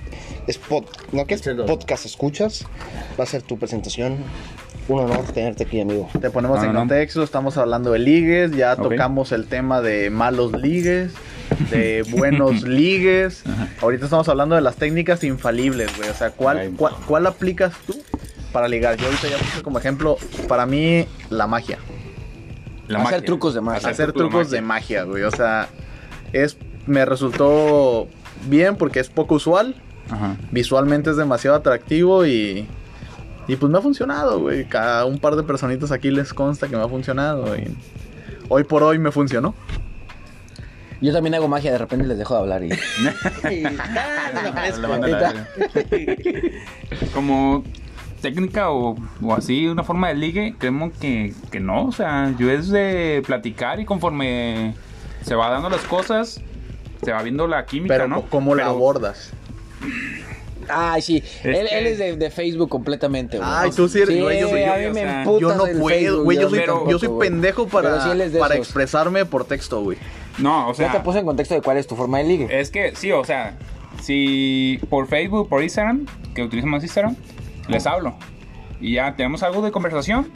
es 0.47 0.57
pod, 0.57 0.85
¿no? 1.11 1.25
¿Qué 1.25 1.33
es? 1.35 1.41
Podcast 1.41 2.05
escuchas. 2.05 2.65
Va 3.19 3.25
a 3.25 3.27
ser 3.27 3.41
tu 3.41 3.57
presentación. 3.59 4.17
Un 4.87 4.99
honor 5.01 5.25
tenerte 5.33 5.65
aquí, 5.65 5.81
amigo. 5.81 6.09
Te 6.21 6.29
ponemos 6.29 6.59
No, 6.59 6.65
en 6.65 6.73
no, 6.73 6.79
contexto, 6.79 7.21
estamos 7.21 7.57
hablando 7.57 7.91
de 7.91 7.99
ligues, 7.99 8.51
ya 8.55 8.77
tocamos 8.77 9.33
el 9.33 9.47
tema 9.47 9.81
de 9.81 10.09
malos 10.09 10.53
ligues, 10.53 11.11
de 11.69 12.03
buenos 12.09 12.61
ligues. 12.67 13.43
Ahorita 13.81 14.05
estamos 14.05 14.29
hablando 14.29 14.55
de 14.55 14.61
las 14.61 14.77
técnicas 14.77 15.21
infalibles, 15.25 15.95
güey. 15.97 16.09
O 16.09 16.13
sea, 16.13 16.29
¿cuál, 16.31 16.57
Ay, 16.59 16.73
cuál, 16.77 16.93
cuál 17.05 17.27
aplicas 17.27 17.73
tú 17.85 18.01
para 18.57 18.67
ligar? 18.67 18.97
Yo 18.97 19.05
ahorita 19.05 19.27
ya 19.27 19.37
puse 19.37 19.61
como 19.61 19.77
ejemplo, 19.77 20.17
para 20.47 20.65
mí, 20.65 21.05
la 21.29 21.45
magia. 21.45 21.77
La 22.87 22.97
Hacer 22.97 23.11
magia. 23.11 23.25
trucos 23.27 23.53
de 23.53 23.61
magia. 23.61 23.87
Hacer 23.87 24.13
trucos 24.13 24.49
de 24.49 24.61
magia, 24.61 25.03
güey. 25.03 25.21
O 25.21 25.29
sea, 25.29 25.67
es, 26.33 26.57
me 26.87 27.05
resultó 27.05 28.07
bien 28.47 28.75
porque 28.75 28.99
es 28.99 29.09
poco 29.09 29.35
usual. 29.35 29.75
Ajá. 30.09 30.37
Visualmente 30.49 31.11
es 31.11 31.17
demasiado 31.17 31.55
atractivo 31.55 32.25
y... 32.25 32.67
Y 33.47 33.57
pues 33.57 33.71
me 33.71 33.77
ha 33.77 33.81
funcionado, 33.81 34.39
güey. 34.39 34.65
Cada 34.65 35.05
un 35.05 35.19
par 35.19 35.35
de 35.35 35.43
personitas 35.43 35.91
aquí 35.91 36.09
les 36.09 36.33
consta 36.33 36.67
que 36.67 36.75
me 36.75 36.81
ha 36.81 36.89
funcionado. 36.89 37.55
Y 37.55 37.77
hoy 38.49 38.63
por 38.63 38.81
hoy 38.81 38.97
me 38.97 39.11
funcionó. 39.11 39.53
Yo 40.99 41.13
también 41.13 41.35
hago 41.35 41.47
magia, 41.47 41.71
de 41.71 41.77
repente 41.77 42.07
les 42.07 42.17
dejo 42.17 42.33
de 42.33 42.39
hablar 42.39 42.63
y... 42.63 42.69
Como 47.13 47.63
técnica 48.21 48.69
o, 48.71 48.95
o 49.21 49.33
así, 49.33 49.67
una 49.67 49.83
forma 49.83 50.09
de 50.09 50.15
ligue, 50.15 50.55
creemos 50.57 50.91
que, 50.99 51.33
que 51.51 51.59
no. 51.59 51.85
O 51.85 51.91
sea, 51.91 52.33
yo 52.37 52.51
es 52.51 52.69
de 52.69 53.21
platicar 53.25 53.79
y 53.79 53.85
conforme 53.85 54.73
se 55.23 55.35
va 55.35 55.49
dando 55.49 55.69
las 55.69 55.81
cosas, 55.81 56.41
se 57.03 57.11
va 57.11 57.21
viendo 57.23 57.47
la 57.47 57.65
química, 57.65 57.93
Pero 57.93 58.07
¿no? 58.07 58.21
¿cómo 58.23 58.53
Pero- 58.53 58.65
abordas? 58.65 59.31
Ay, 60.69 61.01
sí, 61.01 61.23
él, 61.45 61.53
que- 61.69 61.77
él 61.79 61.87
es 61.87 61.97
de, 61.97 62.17
de 62.17 62.29
Facebook 62.29 62.67
completamente, 62.67 63.37
güey. 63.37 63.49
Ay, 63.49 63.71
tú 63.73 63.87
sí 63.87 63.99
eres- 63.99 64.09
Sí, 64.15 64.21
güey, 64.21 64.41
yo 64.41 64.49
soy- 64.49 64.63
a 64.63 64.75
mí 64.75 64.85
o 64.85 64.93
me 64.93 64.99
sea, 64.99 65.19
emputas 65.21 65.41
Yo 65.41 65.55
no 65.55 65.65
el 65.65 65.77
puedo, 65.79 65.97
Facebook, 65.97 66.23
güey. 66.25 66.37
Yo 66.39 66.49
soy, 66.49 66.59
tampoco, 66.65 66.91
yo 66.91 66.99
soy 66.99 67.07
güey. 67.07 67.29
pendejo 67.29 67.67
para, 67.69 68.01
sí 68.03 68.09
para 68.37 68.55
esos. 68.55 68.67
expresarme 68.67 69.25
por 69.25 69.45
texto, 69.45 69.81
güey. 69.81 69.97
No, 70.39 70.67
o 70.69 70.73
Ya 70.73 70.87
te 70.87 70.91
sea, 70.91 71.03
puse 71.03 71.19
en 71.19 71.25
contexto 71.25 71.55
de 71.55 71.61
cuál 71.61 71.77
es 71.77 71.87
tu 71.87 71.95
forma 71.95 72.17
de 72.17 72.25
ligue. 72.25 72.47
es 72.59 72.69
que 72.69 72.93
sí, 72.97 73.13
o 73.13 73.23
sea, 73.23 73.57
si 74.01 74.77
por 74.89 75.07
Facebook, 75.07 75.47
por 75.47 75.63
Instagram, 75.63 76.05
que 76.35 76.43
utilizo 76.43 76.67
más 76.67 76.83
Instagram, 76.83 77.15
les 77.67 77.85
hablo. 77.87 78.15
Y 78.79 78.93
ya 78.95 79.15
tenemos 79.15 79.43
algo 79.43 79.61
de 79.61 79.71
conversación. 79.71 80.31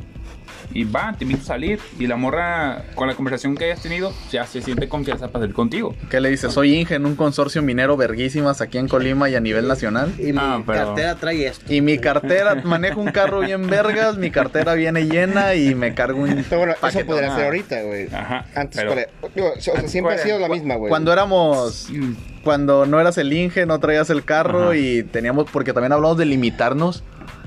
Y 0.74 0.86
va, 0.86 1.14
te 1.18 1.26
invito 1.26 1.42
a 1.42 1.46
salir. 1.46 1.80
Y 2.00 2.08
la 2.08 2.16
morra, 2.16 2.84
con 2.96 3.06
la 3.10 3.14
conversación 3.16 3.58
que 3.58 3.66
hayas 3.66 3.82
tenido, 3.82 4.14
ya 4.32 4.46
se 4.48 4.62
siente 4.62 4.88
confianza 4.88 5.28
para 5.28 5.44
salir 5.44 5.54
contigo. 5.54 5.94
¿Qué 6.10 6.22
le 6.22 6.30
dices? 6.30 6.54
Soy 6.54 6.74
Inge 6.80 6.96
en 6.96 7.06
un 7.06 7.18
consorcio 7.18 7.62
minero 7.62 7.98
verguísimas 7.98 8.62
aquí 8.62 8.78
en 8.78 8.88
Colima 8.88 9.30
y 9.30 9.36
a 9.36 9.42
nivel 9.42 9.68
nacional. 9.68 10.14
Y 10.18 10.32
mi 10.32 10.38
Ah, 10.40 10.64
pero- 10.66 10.86
cartera 10.86 11.16
trae 11.16 11.46
esto. 11.46 11.74
Y 11.74 11.82
mi 11.82 11.98
cartera, 11.98 12.56
manejo 12.64 13.02
un 13.02 13.12
carro 13.12 13.42
bien 13.42 13.68
vergas, 13.68 14.18
mi 14.18 14.32
cartera 14.32 14.74
viene 14.76 15.08
llena 15.08 15.56
y 15.56 15.76
me 15.76 15.94
cargo 15.94 16.22
un 16.22 16.42
Pero 16.50 16.60
bueno, 16.60 16.72
eso 16.72 16.82
paquetón. 16.82 17.06
podría 17.08 17.36
ser 17.36 17.46
ahorita, 17.46 17.82
güey. 17.84 18.08
Ajá, 18.16 18.46
Antes, 18.56 18.78
pero- 18.78 18.92
¿cuál 18.94 19.00
era? 19.00 19.12
Digo, 19.36 19.52
o 19.58 19.60
sea, 19.60 19.74
Antes, 19.76 19.92
siempre 19.92 20.14
ha 20.14 20.16
¿cuál 20.18 20.26
sido 20.26 20.40
la 20.40 20.48
misma, 20.48 20.76
güey. 20.76 20.90
Cuando 20.90 21.12
éramos, 21.12 21.90
cuando 22.46 22.86
no 22.86 22.98
eras 23.02 23.18
el 23.18 23.34
Inge, 23.34 23.66
no 23.66 23.78
traías 23.80 24.10
el 24.10 24.24
carro 24.24 24.68
Ajá. 24.68 24.76
y 24.78 25.04
teníamos, 25.04 25.50
porque 25.52 25.74
también 25.74 25.92
hablamos 25.92 26.18
de 26.18 26.26
limitarnos 26.28 27.04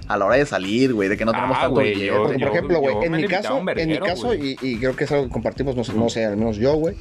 a 0.08 0.16
la 0.16 0.24
hora 0.26 0.36
de 0.36 0.46
salir, 0.46 0.92
güey, 0.92 1.08
de 1.08 1.16
que 1.16 1.24
no 1.24 1.32
tenemos 1.32 1.56
Ah, 1.56 1.62
tanto 1.62 1.74
güey, 1.76 1.90
billete. 1.94 2.06
yo- 2.06 2.22
Porque, 2.24 2.38
por 2.38 2.48
ejemplo, 2.48 2.80
güey, 2.80 2.96
en 3.04 3.12
mi 3.12 3.24
caso, 3.26 3.62
en 3.76 3.88
mi 3.88 3.98
caso, 3.98 4.34
y, 4.34 4.56
y 4.60 4.76
creo 4.76 4.94
que 4.96 5.04
es 5.04 5.12
algo 5.12 5.24
que 5.24 5.30
compartimos, 5.30 5.74
no, 5.76 5.84
sé- 5.84 5.94
no 5.94 6.08
sé, 6.08 6.24
al 6.24 6.36
menos 6.36 6.56
yo, 6.58 6.74
güey. 6.74 6.94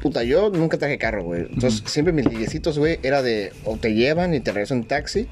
Puta, 0.00 0.22
yo 0.24 0.50
nunca 0.50 0.78
traje 0.78 0.98
carro, 0.98 1.24
güey. 1.24 1.42
Entonces, 1.52 1.82
siempre 1.86 2.12
mis 2.12 2.26
liguecitos, 2.26 2.78
güey, 2.78 2.98
era 3.02 3.22
de 3.22 3.52
o 3.64 3.76
te 3.76 3.94
llevan 3.94 4.34
y 4.34 4.40
te 4.40 4.52
regresan 4.52 4.78
en 4.78 4.84
taxi, 4.84 5.26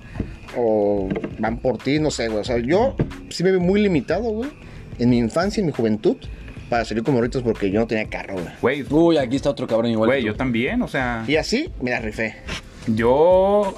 o 0.56 1.08
van 1.38 1.58
por 1.58 1.78
ti, 1.78 1.98
no 1.98 2.10
sé, 2.10 2.28
güey. 2.28 2.40
O 2.40 2.44
sea, 2.44 2.58
yo 2.58 2.96
sí 3.30 3.44
me 3.44 3.52
vi 3.52 3.58
muy 3.58 3.80
limitado, 3.80 4.22
güey, 4.24 4.50
en 4.98 5.10
mi 5.10 5.18
infancia, 5.18 5.60
en 5.60 5.66
mi 5.66 5.72
juventud, 5.72 6.16
para 6.70 6.84
salir 6.84 7.04
con 7.04 7.14
morritos 7.14 7.42
porque 7.42 7.70
yo 7.70 7.80
no 7.80 7.86
tenía 7.86 8.06
carro, 8.08 8.34
güey. 8.34 8.46
Güey, 8.62 8.86
Uy, 8.90 9.16
aquí 9.18 9.36
está 9.36 9.50
otro 9.50 9.66
cabrón 9.66 9.90
igual. 9.90 10.08
güey, 10.08 10.24
yo 10.24 10.34
también, 10.34 10.82
o 10.82 10.88
sea, 10.88 11.24
Y 11.28 11.36
así 11.36 11.70
me 11.80 11.90
la 11.90 12.00
rifé. 12.00 12.36
yo 12.86 13.74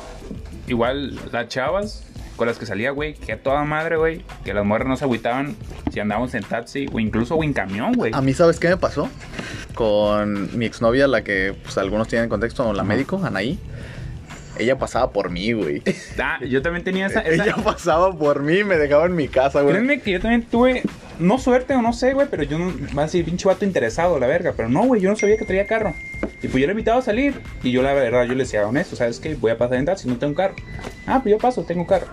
igual 0.68 1.18
las 1.32 1.48
chavas 1.48 2.05
con 2.36 2.46
las 2.46 2.58
que 2.58 2.66
salía, 2.66 2.90
güey, 2.90 3.14
que 3.14 3.32
a 3.32 3.42
toda 3.42 3.64
madre, 3.64 3.96
güey, 3.96 4.22
que 4.44 4.54
las 4.54 4.64
mujeres 4.64 4.86
no 4.88 4.96
se 4.96 5.04
agüitaban 5.04 5.56
si 5.92 6.00
andábamos 6.00 6.34
en 6.34 6.44
taxi 6.44 6.86
o 6.92 7.00
incluso 7.00 7.34
o 7.34 7.42
en 7.42 7.52
camión, 7.52 7.92
güey. 7.94 8.12
A 8.14 8.20
mí, 8.20 8.32
¿sabes 8.34 8.60
qué 8.60 8.68
me 8.68 8.76
pasó? 8.76 9.08
Con 9.74 10.56
mi 10.56 10.66
exnovia, 10.66 11.06
la 11.08 11.24
que 11.24 11.54
pues, 11.62 11.76
algunos 11.78 12.08
tienen 12.08 12.28
contexto, 12.28 12.72
la 12.72 12.84
médico, 12.84 13.20
Anaí. 13.24 13.58
Ella 14.58 14.78
pasaba 14.78 15.10
por 15.12 15.30
mí, 15.30 15.52
güey. 15.52 15.82
Ah, 16.18 16.38
yo 16.44 16.62
también 16.62 16.84
tenía 16.84 17.06
esa, 17.06 17.20
esa- 17.20 17.44
Ella 17.44 17.56
pasaba 17.56 18.12
por 18.16 18.42
mí 18.42 18.64
me 18.64 18.76
dejaba 18.76 19.06
en 19.06 19.14
mi 19.14 19.28
casa, 19.28 19.60
güey. 19.62 19.74
Créeme 19.74 20.00
que 20.00 20.12
yo 20.12 20.20
también 20.20 20.42
tuve, 20.42 20.82
no 21.18 21.38
suerte 21.38 21.74
o 21.74 21.82
no 21.82 21.92
sé, 21.92 22.14
güey, 22.14 22.26
pero 22.30 22.42
yo 22.42 22.58
no, 22.58 22.72
va 22.96 23.02
a 23.02 23.04
decir 23.06 23.24
pinche 23.24 23.46
vato 23.48 23.64
interesado, 23.64 24.18
la 24.18 24.26
verga, 24.26 24.52
pero 24.56 24.68
no, 24.68 24.84
güey, 24.84 25.00
yo 25.00 25.10
no 25.10 25.16
sabía 25.16 25.36
que 25.36 25.44
traía 25.44 25.66
carro. 25.66 25.94
Y 26.42 26.48
pues 26.48 26.60
yo 26.60 26.66
le 26.66 26.72
invitaba 26.72 26.98
a 26.98 27.02
salir 27.02 27.40
y 27.62 27.70
yo 27.72 27.82
la 27.82 27.92
verdad, 27.94 28.24
yo 28.24 28.32
le 28.34 28.44
decía, 28.44 28.66
honesto, 28.66 28.96
¿sabes 28.96 29.20
qué? 29.20 29.34
Voy 29.34 29.50
a 29.50 29.58
pasar 29.58 29.76
en 29.78 29.84
taxi, 29.84 30.08
no 30.08 30.16
tengo 30.16 30.34
carro. 30.34 30.54
Ah, 31.06 31.20
pues 31.22 31.32
yo 31.32 31.38
paso, 31.38 31.62
tengo 31.64 31.86
carro. 31.86 32.06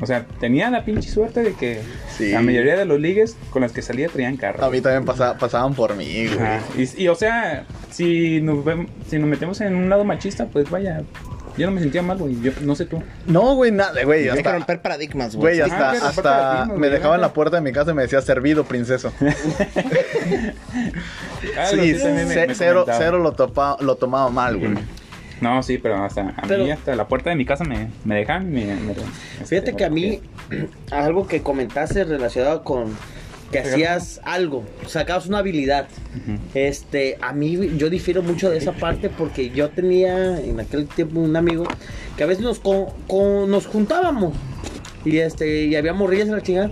O 0.00 0.06
sea, 0.06 0.24
tenía 0.38 0.70
la 0.70 0.84
pinche 0.84 1.08
suerte 1.10 1.42
de 1.42 1.54
que 1.54 1.80
Sí. 2.16 2.30
la 2.30 2.40
mayoría 2.40 2.76
de 2.76 2.84
los 2.84 3.00
ligues 3.00 3.36
con 3.50 3.62
las 3.62 3.72
que 3.72 3.82
salía 3.82 4.08
traían 4.08 4.36
carro. 4.36 4.64
A 4.64 4.70
mí 4.70 4.80
también 4.80 5.04
pasa- 5.04 5.36
pasaban 5.36 5.74
por 5.74 5.96
mí, 5.96 6.26
güey. 6.28 6.86
Y, 6.96 7.02
y, 7.04 7.08
o 7.08 7.16
sea, 7.16 7.64
si 7.90 8.40
nos, 8.40 8.64
si 9.08 9.18
nos 9.18 9.28
metemos 9.28 9.60
en 9.60 9.74
un 9.74 9.88
lado 9.88 10.04
machista, 10.04 10.46
pues 10.46 10.70
vaya, 10.70 11.02
Yo 11.58 11.66
no 11.66 11.72
me 11.72 11.80
sentía 11.80 12.00
mal, 12.02 12.16
güey. 12.18 12.40
Yo 12.40 12.52
no 12.62 12.74
sé 12.76 12.84
tú. 12.86 13.02
No, 13.26 13.54
güey, 13.56 13.72
nada, 13.72 14.02
güey. 14.04 14.28
Hay 14.28 14.34
que 14.34 14.38
Hasta, 14.38 14.52
romper 14.52 14.80
paradigmas, 14.80 15.34
güey. 15.36 15.58
güey, 15.58 15.70
Ah, 15.70 15.92
hasta, 16.02 16.64
me 16.66 16.76
güey, 16.78 16.90
dejaba 16.90 17.16
en 17.16 17.20
ya. 17.20 17.26
la 17.26 17.32
puerta 17.34 17.56
de 17.56 17.62
mi 17.62 17.72
casa 17.72 17.90
y 17.90 17.94
me 17.94 18.02
decía 18.02 18.22
servido, 18.22 18.64
princeso. 18.64 19.12
Ah, 21.56 21.66
sí, 21.70 21.76
me- 21.76 21.94
ce- 21.94 22.46
me 22.46 22.54
cero, 22.54 23.18
lo, 23.18 23.32
topa, 23.32 23.76
lo 23.80 23.96
tomaba 23.96 24.30
mal, 24.30 24.56
güey. 24.58 24.74
No, 25.40 25.62
sí, 25.62 25.78
pero 25.78 26.02
hasta 26.04 26.30
a 26.30 26.42
Pero- 26.48 26.64
mí, 26.64 26.70
hasta 26.70 26.94
la 26.96 27.06
puerta 27.06 27.30
de 27.30 27.36
mi 27.36 27.44
casa 27.44 27.64
me, 27.64 27.88
me 28.04 28.16
dejan. 28.16 28.50
Me, 28.50 28.64
me- 28.74 28.92
este, 28.92 29.44
Fíjate 29.46 29.74
que 29.76 29.84
a 29.84 29.90
mí, 29.90 30.20
algo 30.90 31.26
que 31.28 31.42
comentaste 31.42 32.04
relacionado 32.04 32.64
con 32.64 32.86
que 33.52 33.58
hacías 33.60 34.20
algo, 34.24 34.64
sacabas 34.86 35.26
una 35.26 35.38
habilidad. 35.38 35.88
Este, 36.54 37.16
a 37.20 37.32
mí 37.32 37.76
yo 37.78 37.88
difiero 37.90 38.22
mucho 38.22 38.50
de 38.50 38.58
esa 38.58 38.72
parte 38.72 39.08
porque 39.08 39.50
yo 39.50 39.70
tenía 39.70 40.38
en 40.40 40.60
aquel 40.60 40.86
tiempo 40.86 41.20
un 41.20 41.34
amigo 41.36 41.64
que 42.16 42.24
a 42.24 42.26
veces 42.26 42.42
nos 42.44 42.58
co- 42.58 42.94
co- 43.06 43.46
nos 43.48 43.66
juntábamos 43.66 44.34
y 45.04 45.18
este 45.18 45.64
y 45.66 45.76
había 45.76 45.94
morrillas 45.94 46.28
en 46.28 46.34
la 46.34 46.42
chingada 46.42 46.70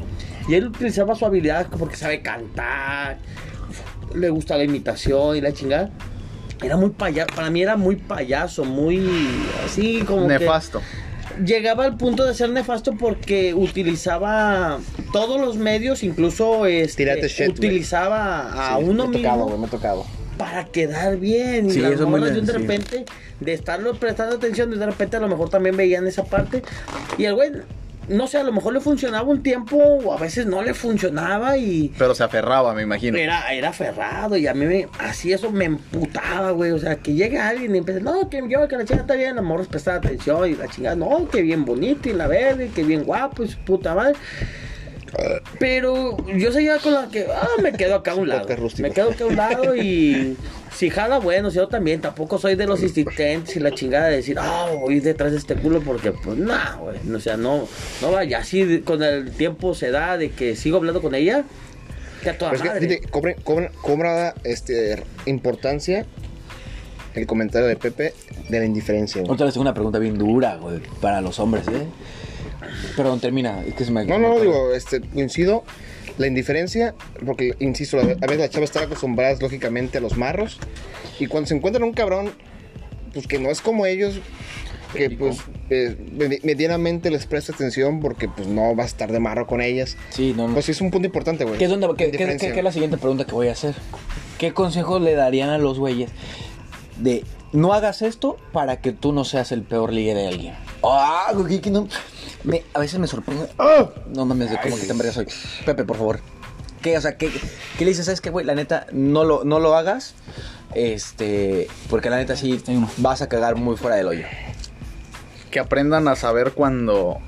y 0.48 0.54
él 0.54 0.66
utilizaba 0.66 1.14
su 1.14 1.24
habilidad 1.24 1.66
porque 1.78 1.96
sabe 1.96 2.20
cantar, 2.20 3.18
le 4.14 4.28
gusta 4.30 4.56
la 4.56 4.64
imitación 4.64 5.36
y 5.36 5.40
la 5.40 5.52
chingada. 5.52 5.90
Era 6.62 6.76
muy 6.78 6.90
payaso, 6.90 7.28
para 7.34 7.50
mí 7.50 7.60
era 7.62 7.76
muy 7.76 7.96
payaso, 7.96 8.64
muy 8.64 9.06
así 9.64 10.00
como 10.06 10.26
que- 10.28 10.38
Nefasto. 10.38 10.80
Llegaba 11.44 11.84
al 11.84 11.96
punto 11.96 12.24
de 12.24 12.34
ser 12.34 12.50
nefasto 12.50 12.92
porque 12.98 13.54
utilizaba 13.54 14.78
todos 15.12 15.40
los 15.40 15.56
medios, 15.56 16.02
incluso 16.02 16.66
este, 16.66 17.04
shit, 17.28 17.48
utilizaba 17.50 18.74
a 18.74 18.78
Sí, 18.78 18.84
uno 18.84 19.06
me 19.06 19.18
ha 19.18 19.22
tocado, 19.22 19.36
mismo 19.36 19.46
güey, 19.46 19.58
me 19.60 19.66
ha 19.66 19.70
tocado. 19.70 20.04
para 20.38 20.64
quedar 20.64 21.16
bien. 21.18 21.70
Sí, 21.70 21.78
y 21.78 21.82
las 21.82 21.92
eso 21.92 22.04
es 22.04 22.08
muy 22.08 22.20
morras 22.20 22.34
de, 22.34 22.40
bien, 22.40 22.46
de 22.46 22.52
sí. 22.52 22.58
repente, 22.58 23.04
de 23.40 23.52
estarlo 23.52 23.94
prestando 23.94 24.36
atención, 24.36 24.70
de 24.78 24.86
repente 24.86 25.16
a 25.16 25.20
lo 25.20 25.28
mejor 25.28 25.48
también 25.48 25.76
veían 25.76 26.06
esa 26.06 26.24
parte. 26.24 26.62
Y 27.18 27.24
el 27.24 27.34
güey, 27.34 27.50
no 28.08 28.26
sé, 28.26 28.38
a 28.38 28.42
lo 28.42 28.52
mejor 28.52 28.72
le 28.72 28.80
funcionaba 28.80 29.28
un 29.28 29.42
tiempo 29.42 29.76
o 29.76 30.12
a 30.12 30.18
veces 30.18 30.46
no 30.46 30.62
le 30.62 30.74
funcionaba 30.74 31.56
y... 31.56 31.92
Pero 31.98 32.14
se 32.14 32.24
aferraba, 32.24 32.74
me 32.74 32.82
imagino. 32.82 33.18
Era, 33.18 33.52
era 33.52 33.70
aferrado 33.70 34.36
y 34.36 34.46
a 34.46 34.54
mí 34.54 34.66
me, 34.66 34.88
así 34.98 35.32
eso 35.32 35.50
me 35.50 35.64
emputaba, 35.64 36.50
güey. 36.52 36.70
O 36.70 36.78
sea, 36.78 36.96
que 36.96 37.14
llegue 37.14 37.38
alguien 37.38 37.74
y 37.74 37.78
empiece, 37.78 38.00
no, 38.00 38.28
que 38.28 38.42
yo, 38.48 38.68
que 38.68 38.76
la 38.76 38.84
chica 38.84 39.00
está 39.00 39.14
bien, 39.14 39.36
la 39.36 39.42
morra 39.42 39.64
prestaba 39.64 39.98
atención 39.98 40.48
y 40.50 40.54
la 40.54 40.68
chingada, 40.68 40.96
no, 40.96 41.28
que 41.28 41.42
bien 41.42 41.64
bonito 41.64 42.08
y 42.08 42.12
la 42.12 42.26
verde, 42.26 42.70
que 42.74 42.84
bien 42.84 43.04
guapo 43.04 43.42
y 43.42 43.48
su 43.48 43.58
puta 43.58 43.94
madre. 43.94 44.16
Pero 45.58 46.16
yo 46.26 46.52
seguía 46.52 46.78
con 46.78 46.92
la 46.92 47.08
que, 47.08 47.26
ah, 47.34 47.48
me 47.62 47.72
quedo 47.72 47.94
acá 47.96 48.12
a 48.12 48.14
un 48.16 48.28
lado. 48.28 48.46
Me 48.78 48.90
quedo 48.90 49.10
acá 49.10 49.24
a 49.24 49.26
un 49.26 49.36
lado 49.36 49.76
y 49.76 50.36
si 50.74 50.90
jala, 50.90 51.18
bueno, 51.18 51.50
yo 51.50 51.68
también. 51.68 52.00
Tampoco 52.00 52.38
soy 52.38 52.54
de 52.54 52.66
los 52.66 52.82
insistentes 52.82 53.56
y 53.56 53.60
la 53.60 53.70
chingada 53.72 54.08
de 54.08 54.16
decir, 54.16 54.36
ah, 54.38 54.68
voy 54.80 55.00
detrás 55.00 55.32
de 55.32 55.38
este 55.38 55.54
culo 55.54 55.80
porque, 55.80 56.12
pues, 56.12 56.36
no, 56.36 56.54
güey. 56.80 56.98
O 57.14 57.20
sea, 57.20 57.36
no, 57.36 57.66
no 58.02 58.12
vaya. 58.12 58.38
Así 58.38 58.80
con 58.80 59.02
el 59.02 59.30
tiempo 59.32 59.74
se 59.74 59.90
da 59.90 60.18
de 60.18 60.30
que 60.30 60.56
sigo 60.56 60.76
hablando 60.76 61.00
con 61.00 61.14
ella, 61.14 61.44
que 62.22 62.30
a 62.30 62.38
toda 62.38 62.50
Pero 62.52 62.56
es 62.56 62.62
que, 62.62 62.68
madre. 62.74 62.88
fíjate, 62.88 63.08
cobra, 63.08 63.34
cobra- 63.42 63.70
cobra, 63.82 64.34
este, 64.44 65.02
importancia 65.26 66.04
el 67.14 67.26
comentario 67.26 67.66
de 67.66 67.76
Pepe 67.76 68.12
de 68.50 68.58
la 68.58 68.66
indiferencia, 68.66 69.22
güey. 69.22 69.32
Otra 69.32 69.46
vez 69.46 69.56
una 69.56 69.72
pregunta 69.72 69.98
bien 69.98 70.18
dura, 70.18 70.56
güey, 70.56 70.80
para 71.00 71.22
los 71.22 71.38
hombres, 71.38 71.66
¿eh? 71.68 71.86
Perdón, 72.96 73.20
termina. 73.20 73.62
Es 73.66 73.74
que 73.74 73.84
se 73.84 73.90
me... 73.92 74.04
No, 74.04 74.18
no, 74.18 74.34
no, 74.34 74.40
digo, 74.40 74.72
este, 74.74 75.00
coincido. 75.00 75.64
La 76.18 76.26
indiferencia, 76.26 76.94
porque, 77.26 77.54
insisto, 77.58 77.98
a 77.98 78.02
veces 78.04 78.38
las 78.38 78.48
chavas 78.50 78.70
están 78.70 78.84
acostumbradas, 78.84 79.42
lógicamente, 79.42 79.98
a 79.98 80.00
los 80.00 80.16
marros. 80.16 80.58
Y 81.20 81.26
cuando 81.26 81.46
se 81.48 81.54
encuentran 81.54 81.82
un 81.84 81.92
cabrón, 81.92 82.32
pues 83.12 83.26
que 83.26 83.38
no 83.38 83.50
es 83.50 83.60
como 83.60 83.84
ellos, 83.84 84.14
que 84.94 85.10
pues 85.10 85.38
eh, 85.68 85.94
medi- 86.16 86.40
medianamente 86.42 87.10
les 87.10 87.26
presta 87.26 87.52
atención 87.52 88.00
porque 88.00 88.28
pues 88.30 88.48
no 88.48 88.74
va 88.74 88.84
a 88.84 88.86
estar 88.86 89.12
de 89.12 89.20
marro 89.20 89.46
con 89.46 89.60
ellas. 89.60 89.98
Sí, 90.08 90.32
no, 90.34 90.48
no. 90.48 90.54
Pues 90.54 90.70
es 90.70 90.80
un 90.80 90.90
punto 90.90 91.04
importante, 91.06 91.44
güey. 91.44 91.58
¿Qué 91.58 91.68
qué- 91.68 92.10
qué- 92.38 92.52
qué- 92.52 92.58
es 92.58 92.64
la 92.64 92.72
siguiente 92.72 92.96
pregunta 92.96 93.26
que 93.26 93.32
voy 93.32 93.48
a 93.48 93.52
hacer? 93.52 93.74
¿Qué 94.38 94.54
consejo 94.54 94.98
le 94.98 95.14
darían 95.14 95.50
a 95.50 95.58
los 95.58 95.78
güeyes 95.78 96.10
de 96.98 97.24
no 97.52 97.74
hagas 97.74 98.00
esto 98.00 98.38
para 98.52 98.80
que 98.80 98.92
tú 98.92 99.12
no 99.12 99.24
seas 99.24 99.52
el 99.52 99.62
peor 99.62 99.92
ligue 99.92 100.14
de 100.14 100.28
alguien? 100.28 100.54
Ah, 100.82 101.32
que 101.62 101.70
no. 101.70 101.88
Me- 102.46 102.64
a 102.72 102.78
veces 102.80 102.98
me 102.98 103.06
sorprende. 103.06 103.48
¡Ah! 103.58 103.90
No 104.14 104.24
mames, 104.24 104.50
de 104.50 104.58
cómo 104.62 104.76
que 104.78 104.86
tan 104.86 104.96
verga 104.96 105.12
soy. 105.12 105.26
Pepe, 105.66 105.84
por 105.84 105.96
favor. 105.98 106.20
¿Qué, 106.80 106.96
o 106.96 107.00
sea, 107.00 107.18
qué, 107.18 107.28
qué 107.76 107.84
le 107.84 107.90
dices? 107.90 108.06
¿Sabes 108.06 108.20
qué, 108.22 108.30
güey? 108.30 108.46
La 108.46 108.54
neta, 108.54 108.86
no 108.92 109.24
lo, 109.24 109.44
no 109.44 109.60
lo 109.60 109.74
hagas. 109.76 110.14
Este, 110.74 111.68
porque 111.90 112.08
la 112.10 112.16
neta 112.16 112.36
sí 112.36 112.62
vas 112.98 113.20
a 113.22 113.28
cagar 113.28 113.56
muy 113.56 113.76
fuera 113.76 113.96
del 113.96 114.06
hoyo. 114.06 114.24
Que 115.50 115.58
aprendan 115.58 116.06
a 116.08 116.16
saber 116.16 116.52
cuando 116.52 117.18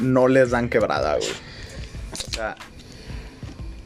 no 0.00 0.28
les 0.28 0.50
dan 0.50 0.68
quebrada, 0.68 1.16
güey. 1.16 1.28
O 2.12 2.32
sea, 2.32 2.56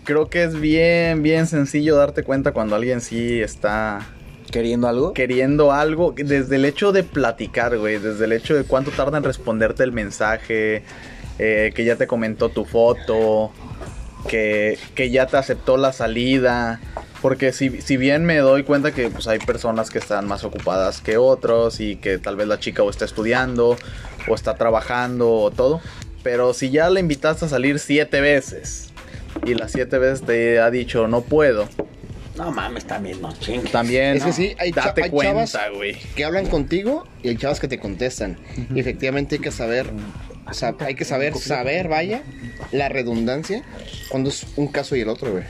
creo 0.04 0.30
que 0.30 0.44
es 0.44 0.58
bien, 0.58 1.22
bien 1.22 1.46
sencillo 1.46 1.96
darte 1.96 2.22
cuenta 2.22 2.52
cuando 2.52 2.76
alguien 2.76 3.00
sí 3.00 3.40
está 3.40 4.06
¿Queriendo 4.51 4.88
algo? 4.88 5.12
queriendo 5.12 5.72
algo, 5.72 6.12
desde 6.16 6.57
el 6.57 6.64
hecho 6.64 6.92
de 6.92 7.05
platicar, 7.05 7.78
güey, 7.78 7.98
desde 7.98 8.24
el 8.24 8.32
hecho 8.32 8.55
de 8.55 8.64
cuánto 8.64 8.90
tarda 8.90 9.18
en 9.18 9.24
responderte 9.24 9.84
el 9.84 9.92
mensaje, 9.92 10.82
eh, 11.38 11.72
que 11.74 11.84
ya 11.84 11.96
te 11.96 12.07
comentó 12.07 12.48
tu 12.48 12.64
foto, 12.64 13.53
que, 14.28 14.78
que 14.94 15.11
ya 15.11 15.26
te 15.26 15.36
aceptó 15.36 15.76
la 15.76 15.92
salida. 15.92 16.80
Porque 17.22 17.53
si, 17.53 17.82
si 17.82 17.96
bien 17.96 18.24
me 18.24 18.38
doy 18.38 18.62
cuenta 18.62 18.92
que 18.92 19.09
pues, 19.09 19.28
hay 19.28 19.38
personas 19.38 19.90
que 19.90 19.98
están 19.98 20.26
más 20.26 20.42
ocupadas 20.42 21.01
que 21.01 21.18
otros 21.18 21.80
y 21.80 21.96
que 21.96 22.18
tal 22.18 22.36
vez 22.36 22.48
la 22.48 22.59
chica 22.59 22.82
o 22.82 22.88
está 22.88 23.05
estudiando 23.05 23.76
o 24.26 24.34
está 24.34 24.55
trabajando 24.55 25.30
o 25.30 25.51
todo. 25.51 25.80
Pero 26.22 26.55
si 26.55 26.70
ya 26.70 26.88
la 26.90 27.01
invitaste 27.01 27.44
a 27.44 27.48
salir 27.48 27.78
siete 27.78 28.20
veces 28.20 28.92
y 29.44 29.55
las 29.55 29.72
siete 29.72 29.98
veces 29.98 30.22
te 30.22 30.61
ha 30.61 30.70
dicho 30.70 31.09
no 31.09 31.20
puedo, 31.20 31.68
No 32.36 32.50
mames, 32.52 32.86
también, 32.86 33.20
no 33.20 33.32
chingues. 33.38 33.70
también 33.72 34.16
Es 34.16 34.24
que 34.24 34.32
sí, 34.32 34.54
hay 34.58 34.72
cha- 34.72 34.86
date 34.86 35.04
hay 35.04 35.10
cuenta, 35.10 35.44
chavas- 35.46 35.74
güey. 35.76 35.96
que 36.14 36.24
hablan 36.24 36.46
contigo 36.46 37.06
y 37.22 37.28
hay 37.28 37.36
chavas 37.36 37.60
que 37.60 37.68
te 37.68 37.78
contestan. 37.78 38.38
Y 38.74 38.78
efectivamente 38.80 39.34
hay 39.36 39.40
que 39.42 39.50
saber, 39.50 39.90
o 40.48 40.54
sea, 40.54 40.74
hay 40.80 40.94
que 40.94 41.04
saber, 41.04 41.36
saber, 41.36 41.88
vaya, 41.88 42.22
la 42.72 42.88
redundancia 42.88 43.64
cuando 44.10 44.30
es 44.30 44.46
un 44.56 44.68
caso 44.68 44.96
y 44.96 45.00
el 45.00 45.08
otro, 45.08 45.32
güey. 45.32 45.44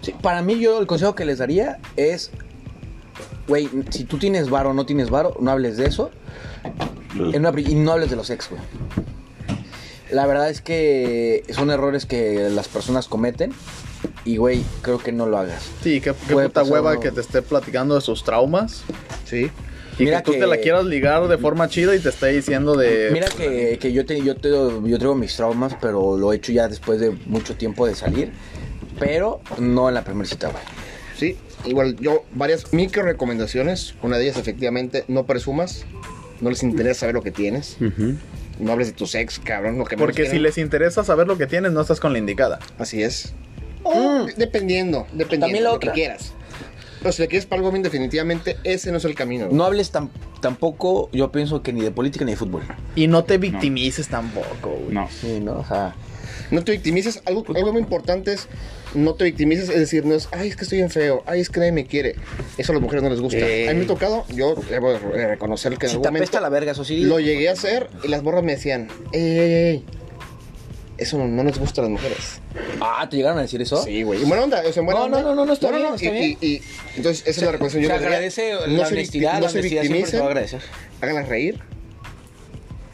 Sí, 0.00 0.14
para 0.22 0.42
mí 0.42 0.58
yo 0.58 0.80
el 0.80 0.86
consejo 0.86 1.14
que 1.14 1.24
les 1.24 1.38
daría 1.38 1.78
es, 1.96 2.30
güey, 3.46 3.68
si 3.90 4.04
tú 4.04 4.18
tienes 4.18 4.48
varo 4.50 4.70
o 4.70 4.74
no 4.74 4.86
tienes 4.86 5.08
varo, 5.10 5.36
no 5.40 5.50
hables 5.50 5.76
de 5.76 5.86
eso. 5.86 6.10
En 7.14 7.36
una 7.40 7.52
pri- 7.52 7.66
y 7.70 7.74
no 7.74 7.92
hables 7.92 8.10
de 8.10 8.16
los 8.16 8.28
ex, 8.30 8.48
güey. 8.50 8.60
La 10.10 10.26
verdad 10.26 10.50
es 10.50 10.60
que 10.60 11.44
son 11.50 11.70
errores 11.70 12.06
que 12.06 12.48
las 12.50 12.68
personas 12.68 13.08
cometen 13.08 13.52
y, 14.24 14.36
güey, 14.38 14.62
creo 14.82 14.98
que 14.98 15.12
no 15.12 15.26
lo 15.26 15.38
hagas. 15.38 15.62
Sí, 15.82 16.00
qué, 16.00 16.12
qué 16.26 16.34
puta 16.34 16.48
pasar 16.48 16.72
hueva 16.72 16.92
uno. 16.92 17.00
que 17.00 17.10
te 17.10 17.20
esté 17.20 17.42
platicando 17.42 17.94
de 17.94 18.00
sus 18.00 18.24
traumas. 18.24 18.82
Sí. 19.24 19.50
Y 19.98 20.04
Mira 20.04 20.18
que 20.18 20.24
tú 20.24 20.32
que- 20.32 20.38
te 20.40 20.46
la 20.46 20.56
quieras 20.56 20.84
ligar 20.86 21.28
de 21.28 21.38
forma 21.38 21.68
chida 21.68 21.94
y 21.94 22.00
te 22.00 22.08
esté 22.08 22.26
diciendo 22.28 22.74
de. 22.76 23.10
Mira 23.12 23.28
que, 23.28 23.78
que 23.80 23.92
yo, 23.92 24.04
te, 24.04 24.20
yo, 24.22 24.34
te, 24.36 24.48
yo 24.50 24.98
traigo 24.98 25.14
mis 25.14 25.36
traumas, 25.36 25.76
pero 25.80 26.16
lo 26.16 26.32
he 26.32 26.36
hecho 26.36 26.50
ya 26.52 26.66
después 26.68 26.98
de 27.00 27.10
mucho 27.26 27.54
tiempo 27.56 27.86
de 27.86 27.94
salir. 27.94 28.32
Pero 28.98 29.40
no 29.58 29.88
en 29.88 29.94
la 29.94 30.02
primera 30.04 30.28
cita, 30.28 30.48
güey. 30.48 30.62
Sí, 31.16 31.36
igual 31.64 31.96
yo, 32.00 32.24
varias 32.32 32.72
micro 32.72 33.02
recomendaciones. 33.04 33.94
Una 34.02 34.18
de 34.18 34.24
ellas, 34.24 34.36
efectivamente, 34.36 35.04
no 35.08 35.26
presumas. 35.26 35.84
No 36.40 36.50
les 36.50 36.62
interesa 36.64 37.00
saber 37.00 37.14
lo 37.14 37.22
que 37.22 37.30
tienes. 37.30 37.76
No 38.58 38.72
hables 38.72 38.88
de 38.88 38.94
tu 38.94 39.06
sex, 39.06 39.38
cabrón. 39.38 39.78
Lo 39.78 39.84
que 39.84 39.96
Porque 39.96 40.28
si 40.28 40.38
les 40.40 40.58
interesa 40.58 41.04
saber 41.04 41.26
lo 41.28 41.38
que 41.38 41.46
tienes, 41.46 41.70
no 41.72 41.80
estás 41.80 42.00
con 42.00 42.12
la 42.12 42.18
indicada. 42.18 42.58
Así 42.78 43.02
es. 43.02 43.32
O, 43.84 44.24
de- 44.26 44.32
Dependiendo, 44.34 45.06
dependiendo. 45.12 45.46
También 45.46 45.64
la 45.64 45.72
lo 45.72 45.78
que 45.80 45.90
quieras. 45.90 46.32
Pero 47.00 47.12
si 47.12 47.20
le 47.22 47.28
quieres 47.28 47.44
para 47.44 47.60
algo 47.60 47.70
bien, 47.70 47.82
definitivamente 47.82 48.56
ese 48.64 48.90
no 48.90 48.96
es 48.96 49.04
el 49.04 49.14
camino. 49.14 49.44
güey. 49.46 49.56
No 49.56 49.64
hables 49.64 49.92
tam- 49.92 50.08
tampoco, 50.40 51.10
yo 51.12 51.30
pienso 51.30 51.62
que 51.62 51.72
ni 51.72 51.82
de 51.82 51.90
política 51.90 52.24
ni 52.24 52.30
de 52.32 52.36
fútbol. 52.38 52.62
Y 52.96 53.06
no 53.08 53.24
te 53.24 53.36
victimices 53.38 54.08
tampoco, 54.08 54.70
güey. 54.70 54.94
No. 54.94 55.08
Sí, 55.20 55.38
¿no? 55.40 55.58
O 55.58 55.64
sea, 55.66 55.94
No 56.50 56.62
te 56.64 56.72
victimices. 56.72 57.22
Algo, 57.26 57.44
algo 57.54 57.72
muy 57.72 57.80
importante 57.82 58.32
es 58.32 58.48
no 58.94 59.14
te 59.14 59.24
victimices. 59.24 59.68
Es 59.68 59.76
decir, 59.78 60.04
no 60.06 60.14
es, 60.14 60.28
ay, 60.32 60.48
es 60.48 60.56
que 60.56 60.62
estoy 60.64 60.78
bien 60.78 60.90
feo. 60.90 61.22
Ay, 61.26 61.40
es 61.40 61.48
que 61.50 61.58
nadie 61.60 61.72
me 61.72 61.86
quiere. 61.86 62.16
Eso 62.58 62.72
a 62.72 62.74
las 62.74 62.82
mujeres 62.82 63.02
no 63.02 63.10
les 63.10 63.20
gusta. 63.20 63.38
Eh. 63.38 63.68
A 63.68 63.72
mí 63.72 63.78
me 63.80 63.84
ha 63.84 63.88
tocado, 63.88 64.24
yo 64.34 64.54
debo 64.70 64.92
de 64.92 65.26
reconocer 65.26 65.76
que 65.76 65.86
en 65.86 65.90
si 65.90 65.94
algún 65.96 66.02
te 66.04 66.10
momento 66.10 66.40
la 66.40 66.48
verga, 66.48 66.72
eso 66.72 66.84
sí. 66.84 67.00
lo 67.02 67.18
llegué 67.20 67.48
a 67.48 67.52
hacer 67.52 67.88
y 68.02 68.08
las 68.08 68.22
borras 68.22 68.42
me 68.44 68.52
decían, 68.52 68.88
ey, 69.12 69.22
ey, 69.22 69.52
ey. 69.52 69.84
Eso 71.04 71.18
no, 71.18 71.26
no 71.28 71.44
nos 71.44 71.58
gusta 71.58 71.82
a 71.82 71.84
las 71.84 71.90
mujeres. 71.90 72.40
Ah, 72.80 73.06
¿te 73.08 73.16
llegaron 73.18 73.38
a 73.38 73.42
decir 73.42 73.60
eso? 73.60 73.82
Sí, 73.82 74.02
güey. 74.02 74.22
Y 74.22 74.24
buena 74.24 74.42
onda. 74.44 74.62
O 74.66 74.72
sea, 74.72 74.80
en 74.80 74.86
buena 74.86 75.00
No, 75.00 75.06
onda. 75.06 75.20
no, 75.22 75.28
no, 75.28 75.34
no, 75.34 75.44
no, 75.46 75.52
está 75.52 75.70
bien, 75.70 75.86
está 75.94 76.06
y, 76.06 76.10
bien. 76.10 76.38
Y, 76.40 76.46
y- 76.46 76.62
entonces, 76.96 77.20
esa 77.26 77.40
es 77.40 77.42
la 77.46 77.52
recomendación. 77.52 77.82
Se 77.82 77.88
Yo 77.88 77.92
les 77.92 78.00
daría. 78.00 78.06
agradece 78.16 78.52
No 78.54 78.76
la 78.78 78.88
honestidad, 78.88 79.34
no 79.34 79.40
la 79.40 79.48
se 79.50 79.58
honestidad 79.58 79.82
siempre 79.82 80.06
se 80.10 80.18
va 80.18 80.24
a 80.24 80.28
agradecer. 80.28 80.60
Háganlas 81.02 81.28
reír 81.28 81.60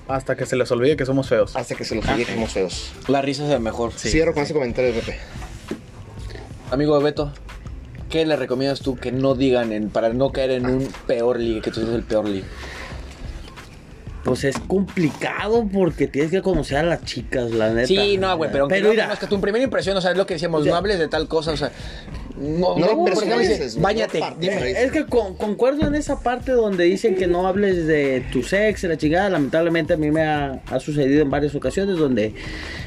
Hasta 0.09 0.37
que 0.37 0.45
se 0.47 0.57
les 0.57 0.69
olvide 0.73 0.97
que 0.97 1.07
somos 1.07 1.29
feos. 1.29 1.55
hasta 1.55 1.75
que 1.77 1.85
se 1.85 1.95
los 1.95 2.05
diga 2.05 2.17
que 2.17 2.35
somos 2.35 2.51
feos. 2.53 2.93
La 3.07 3.23
risa 3.23 3.45
es 3.45 3.51
la 3.51 3.61
mejor. 3.61 3.93
Cierro 3.93 4.35
con 4.35 4.43
ese 4.43 4.53
comentario, 4.55 4.93
Pepe. 4.93 5.19
Amigo 6.73 6.97
de 6.99 7.05
Beto, 7.05 7.33
¿qué 8.09 8.27
le 8.27 8.35
recomiendas 8.37 8.81
tú 8.81 8.97
que 8.97 9.13
no 9.13 9.35
digan 9.37 9.73
en- 9.73 9.89
para 9.91 10.09
no 10.13 10.33
caer 10.33 10.51
en 10.53 10.67
un 10.67 10.89
peor 11.07 11.39
ligue, 11.39 11.61
que 11.61 11.71
tú 11.71 11.81
seas 11.81 11.95
el 11.95 12.03
peor 12.03 12.29
ligue? 12.29 12.45
Pues 14.25 14.45
es 14.45 14.59
complicado 14.59 15.67
porque 15.73 16.07
tienes 16.07 16.31
que 16.31 16.43
conocer 16.43 16.79
a 16.79 16.83
las 16.83 17.05
chicas, 17.05 17.51
la 17.53 17.71
neta. 17.71 17.87
Sí, 17.87 18.19
no, 18.19 18.37
güey, 18.37 18.51
pero, 18.53 18.69
Pero 18.69 18.85
no 18.87 18.91
mira, 18.91 19.05
conozcas 19.05 19.29
tu 19.29 19.41
primera 19.41 19.65
impresión, 19.65 19.97
o 19.97 20.01
sea, 20.01 20.11
es 20.13 20.17
lo 20.17 20.27
que 20.27 20.35
decíamos, 20.35 20.67
no 20.67 20.75
hables 20.75 20.99
de 20.99 21.09
tal 21.09 21.27
cosa, 21.29 21.53
o 21.53 21.57
sea, 21.57 21.71
no, 22.39 22.77
No 22.79 22.87
no, 22.87 22.97
por 22.97 23.13
ejemplo, 23.13 23.37
no 23.37 23.43
dime. 24.39 24.71
Es 24.83 24.93
que 24.93 25.05
con- 25.07 25.37
concuerdo 25.37 25.87
en 25.87 25.95
esa 25.95 26.21
parte 26.21 26.53
donde 26.53 26.85
dicen 26.85 27.15
que 27.15 27.27
no 27.27 27.47
hables 27.47 27.87
de 27.87 28.25
tu 28.33 28.43
sexo, 28.43 28.89
la 28.89 28.97
chingada. 28.97 29.29
Lamentablemente 29.29 29.93
a 29.95 29.97
mí 29.99 30.11
me 30.11 30.23
ha, 30.23 30.63
ha 30.71 30.81
sucedido 30.81 31.21
en 31.23 31.29
varias 31.31 31.55
ocasiones 31.55 31.99
donde 31.99 32.33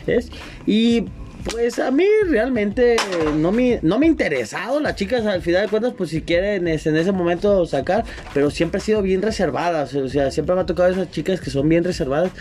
es. 0.07 0.29
Y 0.65 1.05
pues 1.51 1.79
a 1.79 1.91
mí 1.91 2.05
realmente 2.27 2.95
no 3.37 3.51
me, 3.51 3.79
no 3.81 3.99
me 3.99 4.05
interesado. 4.05 4.79
Las 4.79 4.95
chicas 4.95 5.25
al 5.25 5.41
final 5.41 5.63
de 5.63 5.67
cuentas, 5.69 5.93
pues 5.97 6.09
si 6.09 6.21
quieren 6.21 6.67
en 6.67 6.95
ese 6.95 7.11
momento 7.11 7.65
sacar, 7.65 8.05
pero 8.33 8.49
siempre 8.49 8.79
he 8.79 8.81
sido 8.81 9.01
bien 9.01 9.21
reservadas. 9.21 9.93
O 9.95 10.07
sea, 10.09 10.31
siempre 10.31 10.55
me 10.55 10.61
ha 10.61 10.65
tocado 10.65 10.89
esas 10.89 11.11
chicas 11.11 11.41
que 11.41 11.49
son 11.49 11.67
bien 11.67 11.83
reservadas. 11.83 12.31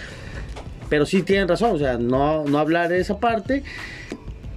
Pero 0.88 1.07
sí 1.07 1.22
tienen 1.22 1.48
razón, 1.48 1.72
o 1.72 1.78
sea, 1.78 1.96
no, 1.96 2.44
no 2.44 2.59
hablar 2.59 2.90
de 2.90 3.00
esa 3.00 3.18
parte 3.18 3.62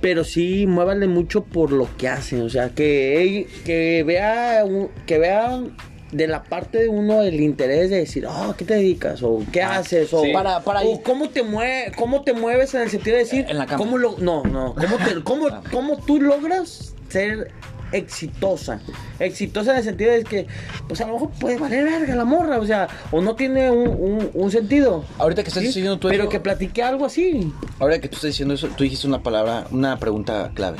pero 0.02 0.24
sí 0.24 0.68
muévanle 0.68 1.08
mucho 1.08 1.44
por 1.46 1.72
lo 1.72 1.90
que 1.98 2.08
hacen, 2.08 2.44
o 2.44 2.50
sea, 2.50 2.70
que, 2.70 3.48
que 3.66 4.04
vea 4.06 4.64
que 5.08 5.18
vean 5.18 5.76
de 6.16 6.28
la 6.28 6.44
parte 6.44 6.78
de 6.80 6.88
uno 6.90 7.22
el 7.24 7.40
interés 7.42 7.90
de 7.90 7.98
decir, 7.98 8.26
oh, 8.26 8.56
¿qué 8.58 8.64
te 8.66 8.76
dedicas? 8.76 9.22
o 9.24 9.40
¿qué 9.52 9.62
haces? 9.62 10.14
o 10.14 10.24
sí. 10.24 10.32
Para- 10.32 10.62
para- 10.64 10.82
o 10.82 11.02
cómo 11.04 11.30
te 11.30 11.44
mueves, 11.44 11.96
cómo 11.98 12.22
te 12.24 12.34
mueves 12.34 12.74
en 12.74 12.82
el 12.84 12.90
sentido 12.90 13.18
de 13.18 13.24
decir, 13.24 13.46
En 13.50 13.58
la 13.58 13.66
cama. 13.66 13.78
cómo 13.78 13.98
lo 13.98 14.18
no, 14.20 14.44
no, 14.44 14.74
cómo 14.76 14.98
te- 14.98 15.22
cómo, 15.24 15.48
cómo 15.72 15.98
tú 15.98 16.22
logras 16.22 16.94
ser 17.10 17.52
exitosa. 17.92 18.80
Exitosa 19.20 19.72
en 19.72 19.78
el 19.78 19.84
sentido 19.84 20.12
de 20.12 20.24
que, 20.24 20.48
pues 20.88 21.00
a 21.02 21.08
lo 21.08 21.14
mejor 21.14 21.30
puede 21.32 21.58
valer 21.58 21.84
verga 21.86 22.16
la 22.16 22.26
morra, 22.26 22.60
o 22.60 22.66
sea, 22.66 22.88
o 23.12 23.22
no 23.22 23.36
tiene 23.36 23.70
un, 23.70 23.88
un- 23.88 24.30
un 24.34 24.52
sentido. 24.52 25.04
Ahorita 25.18 25.44
que 25.44 25.50
estás 25.50 25.62
¿sí? 25.62 25.68
diciendo 25.68 25.98
tú 26.00 26.08
Pero 26.10 26.24
eso- 26.24 26.30
que 26.32 26.40
platique 26.40 26.82
algo 26.82 27.06
así. 27.06 27.52
Ahora 27.80 28.00
que 28.00 28.08
tú 28.10 28.16
estás 28.16 28.30
diciendo 28.30 28.54
eso, 28.54 28.68
tú 28.76 28.84
dijiste 28.84 29.06
una 29.08 29.22
palabra, 29.22 29.66
una 29.72 29.98
pregunta 30.00 30.52
clave. 30.54 30.78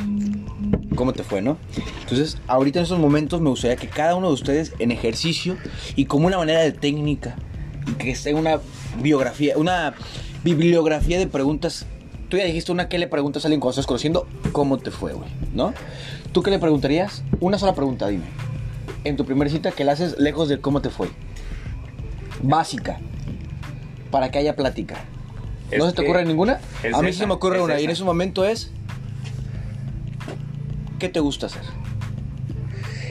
¿Cómo 0.96 1.14
te 1.14 1.24
fue, 1.24 1.42
no? 1.42 1.58
Entonces, 2.02 2.38
ahorita 2.48 2.80
en 2.80 2.84
estos 2.84 3.00
momentos 3.00 3.42
me 3.42 3.50
gustaría 3.50 3.76
que 3.76 3.88
cada 3.88 4.16
uno 4.16 4.28
de 4.28 4.34
ustedes 4.34 4.74
en 4.80 4.92
ejercicio 4.92 5.58
y 5.96 6.06
como 6.06 6.28
una 6.28 6.38
manera 6.38 6.62
de 6.62 6.72
técnica 6.72 7.36
y 7.88 7.94
que 7.94 8.12
esté 8.12 8.34
una 8.34 8.60
biografía, 9.02 9.58
una 9.58 9.94
bibliografía 10.44 11.20
de 11.20 11.28
preguntas. 11.28 11.86
Tú 12.30 12.38
ya 12.38 12.46
dijiste 12.46 12.72
una 12.72 12.90
que 12.90 12.98
le 12.98 13.08
preguntas 13.08 13.46
a 13.46 13.48
alguien 13.48 13.60
cuando 13.60 13.72
estás 13.72 13.86
conociendo, 13.86 14.28
¿cómo 14.52 14.78
te 14.78 14.90
fue, 14.92 15.14
güey? 15.14 15.30
¿No? 15.54 15.74
¿Tú 16.32 16.42
qué 16.42 16.50
le 16.50 16.60
preguntarías? 16.60 17.24
Una 17.40 17.58
sola 17.60 17.76
pregunta, 17.76 18.08
dime. 18.08 18.26
En 19.04 19.16
tu 19.16 19.26
primera 19.26 19.50
cita 19.52 19.72
que 19.72 19.84
la 19.84 19.92
haces 19.92 20.18
lejos 20.18 20.50
de 20.50 20.60
cómo 20.60 20.82
te 20.82 20.90
fue. 20.90 21.08
Básica. 22.42 23.00
Para 24.10 24.32
que 24.32 24.40
haya 24.40 24.56
plática. 24.56 24.96
¿No 25.72 25.86
Es 25.86 25.92
se 25.92 25.96
te 25.96 26.02
ocurre 26.04 26.26
ninguna? 26.26 26.60
A 26.94 27.02
mí 27.02 27.08
sí 27.08 27.10
esa, 27.10 27.20
se 27.20 27.28
me 27.28 27.34
ocurre 27.34 27.62
una. 27.62 27.80
Y 27.80 27.84
en 27.84 27.90
esa. 27.92 28.00
ese 28.00 28.04
momento 28.04 28.46
es. 28.46 28.72
¿Qué 31.00 31.10
te 31.10 31.20
gusta 31.20 31.48
hacer? 31.48 31.62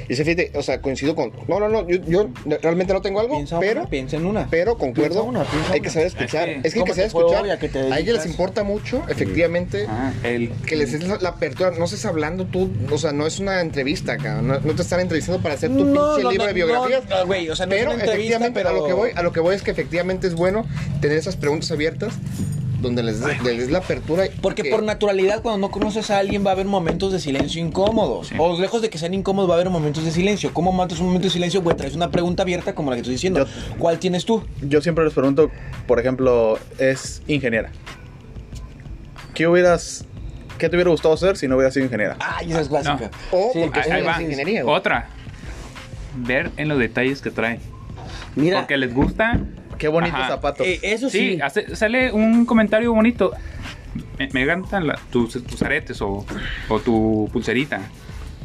Y 0.07 0.16
se 0.16 0.24
fíjate, 0.24 0.53
o 0.55 0.62
sea, 0.62 0.82
coincido 0.82 1.14
con. 1.14 1.32
No, 1.49 1.59
no, 1.59 1.66
no, 1.70 1.89
yo, 1.89 1.97
yo 2.07 2.28
realmente 2.61 2.93
no 2.93 3.01
tengo 3.01 3.20
algo, 3.20 3.37
Piensa 3.37 3.59
pero. 3.59 3.80
una, 3.80 3.89
piensa 3.91 4.16
en 4.18 4.26
una. 4.26 4.51
Pero 4.51 4.76
concuerdo, 4.76 5.22
Piensa 5.22 5.22
una, 5.22 5.45
piensa 5.45 5.72
hay 5.72 5.80
que 5.80 5.89
saber 5.89 6.09
escuchar. 6.09 6.49
Es 6.51 6.61
que, 6.62 6.68
Es 6.68 6.74
que 6.74 6.80
hay 6.80 6.85
que 6.85 6.91
¿cómo 6.91 6.95
saber 6.95 7.07
escuchar. 7.07 7.91
¿A 7.91 7.95
A 7.95 7.99
ellos 8.01 8.16
les 8.18 8.26
importa 8.26 8.64
mucho, 8.64 9.03
efectivamente, 9.09 9.85
Ajá, 9.87 10.12
el, 10.22 10.51
que 10.66 10.76
les 10.76 10.93
des 10.93 11.22
la, 11.22 11.30
apertura. 11.30 11.70
No 11.70 11.87
estés 11.87 12.05
hablando 12.05 12.45
tú, 12.45 12.70
o 12.93 12.99
sea, 12.99 13.12
no 13.12 13.26
es 13.26 13.39
una 13.39 13.62
entrevista, 13.62 14.18
cabrón. 14.18 14.49
No, 14.49 14.61
no 14.61 14.74
te 14.74 14.82
están 14.82 15.01
entrevistando 15.01 15.41
para 15.43 15.55
hacer 15.55 15.70
tu 15.70 15.82
No, 15.85 16.16
pinche 16.16 16.22
no, 16.24 16.30
libro 16.32 16.47
de 16.49 16.53
biografías. 16.53 17.03
güey, 17.24 17.49
o 17.49 17.57
sea, 17.57 17.66
pero 17.66 17.93
efectivamente, 17.93 18.61
pero- 18.61 18.68
a 18.68 18.72
lo 18.74 18.87
que 18.87 18.93
voy, 18.93 19.11
a 19.16 19.22
lo 19.22 19.32
que 19.32 19.41
voy 19.41 19.55
es 19.57 19.62
que 19.62 19.70
efectivamente 19.70 20.26
es 20.26 20.35
bueno 20.35 20.66
tener 21.01 21.16
esas 21.16 21.37
preguntas 21.37 21.70
abiertas 21.70 22.12
donde 22.85 23.03
les 23.03 23.20
des, 23.20 23.43
les 23.43 23.59
des 23.59 23.70
la 23.70 23.78
apertura. 23.78 24.24
Porque 24.41 24.62
que- 24.62 24.70
por 24.70 24.82
naturalidad, 24.85 25.43
cuando 25.43 25.59
no 25.66 25.70
conoces 25.72 26.11
a 26.11 26.18
alguien, 26.18 26.45
va 26.47 26.51
a 26.51 26.53
haber 26.53 26.66
momentos 26.66 27.12
de 27.12 27.18
silencio 27.18 27.61
incómodos. 27.61 28.30
O 28.39 28.61
lejos 28.61 28.80
de 28.82 28.91
que 28.91 28.99
sean 28.99 29.14
incómodos, 29.14 29.51
va 29.51 29.55
a 29.55 29.57
haber 29.57 29.70
momentos 29.70 30.05
de 30.05 30.11
silencio. 30.12 30.53
¿Cómo 30.55 30.70
matas 30.72 31.01
un 31.01 31.07
momento 31.07 31.26
de 31.26 31.30
silencio? 31.32 31.62
Güey, 31.62 31.76
traes 31.76 31.95
una 31.97 32.11
pregunta 32.11 32.43
abierta 32.45 32.74
como 32.74 32.91
la 32.91 32.97
que 32.97 33.01
estoy 33.01 33.14
diciendo. 33.14 33.41
Yo- 33.47 33.76
¿Cuál 33.78 33.99
tienes 33.99 34.24
tú? 34.24 34.45
Yo 34.62 34.80
siempre 34.80 35.05
les 35.05 35.12
pregunto, 35.14 35.51
por 35.89 35.99
ejemplo, 35.99 36.59
es 36.78 37.22
ingeniera. 37.26 37.70
¿Qué 39.35 39.49
hubieras, 39.49 40.05
qué 40.59 40.68
te 40.68 40.76
hubiera 40.76 40.91
gustado 40.91 41.14
hacer 41.14 41.37
si 41.37 41.49
no 41.49 41.57
hubieras 41.57 41.74
sido 41.74 41.87
ingeniera? 41.87 42.16
Ay, 42.20 42.51
esa 42.53 42.61
es 42.61 42.68
clásica. 42.68 43.11
O 43.32 43.51
Sí, 43.53 43.61
porque 43.62 43.80
ahí, 43.80 44.03
va. 44.03 44.12
es 44.12 44.20
ingeniería. 44.20 44.62
güey. 44.62 44.76
Otra. 44.76 45.09
Ver 46.16 46.53
en 46.57 46.68
los 46.68 46.78
detalles 46.78 47.20
que 47.20 47.30
trae. 47.30 47.59
Mira, 48.37 48.61
Porque 48.61 48.76
les 48.76 48.95
gusta. 48.95 49.41
Qué 49.78 49.88
bonitos 49.88 50.18
Ajá. 50.20 50.28
zapatos. 50.28 50.66
eh, 50.66 50.80
eso 50.82 51.08
sí. 51.10 51.34
Sí, 51.34 51.40
hace- 51.42 51.74
sale 51.76 52.12
un 52.12 52.44
comentario 52.46 52.92
bonito. 52.92 53.32
Me, 54.18 54.28
me 54.32 54.42
encantan 54.42 54.86
la- 54.86 54.98
tus, 55.10 55.42
tus 55.44 55.62
aretes 55.62 56.00
o, 56.02 56.24
o 56.68 56.80
tu 56.80 57.28
pulserita. 57.32 57.80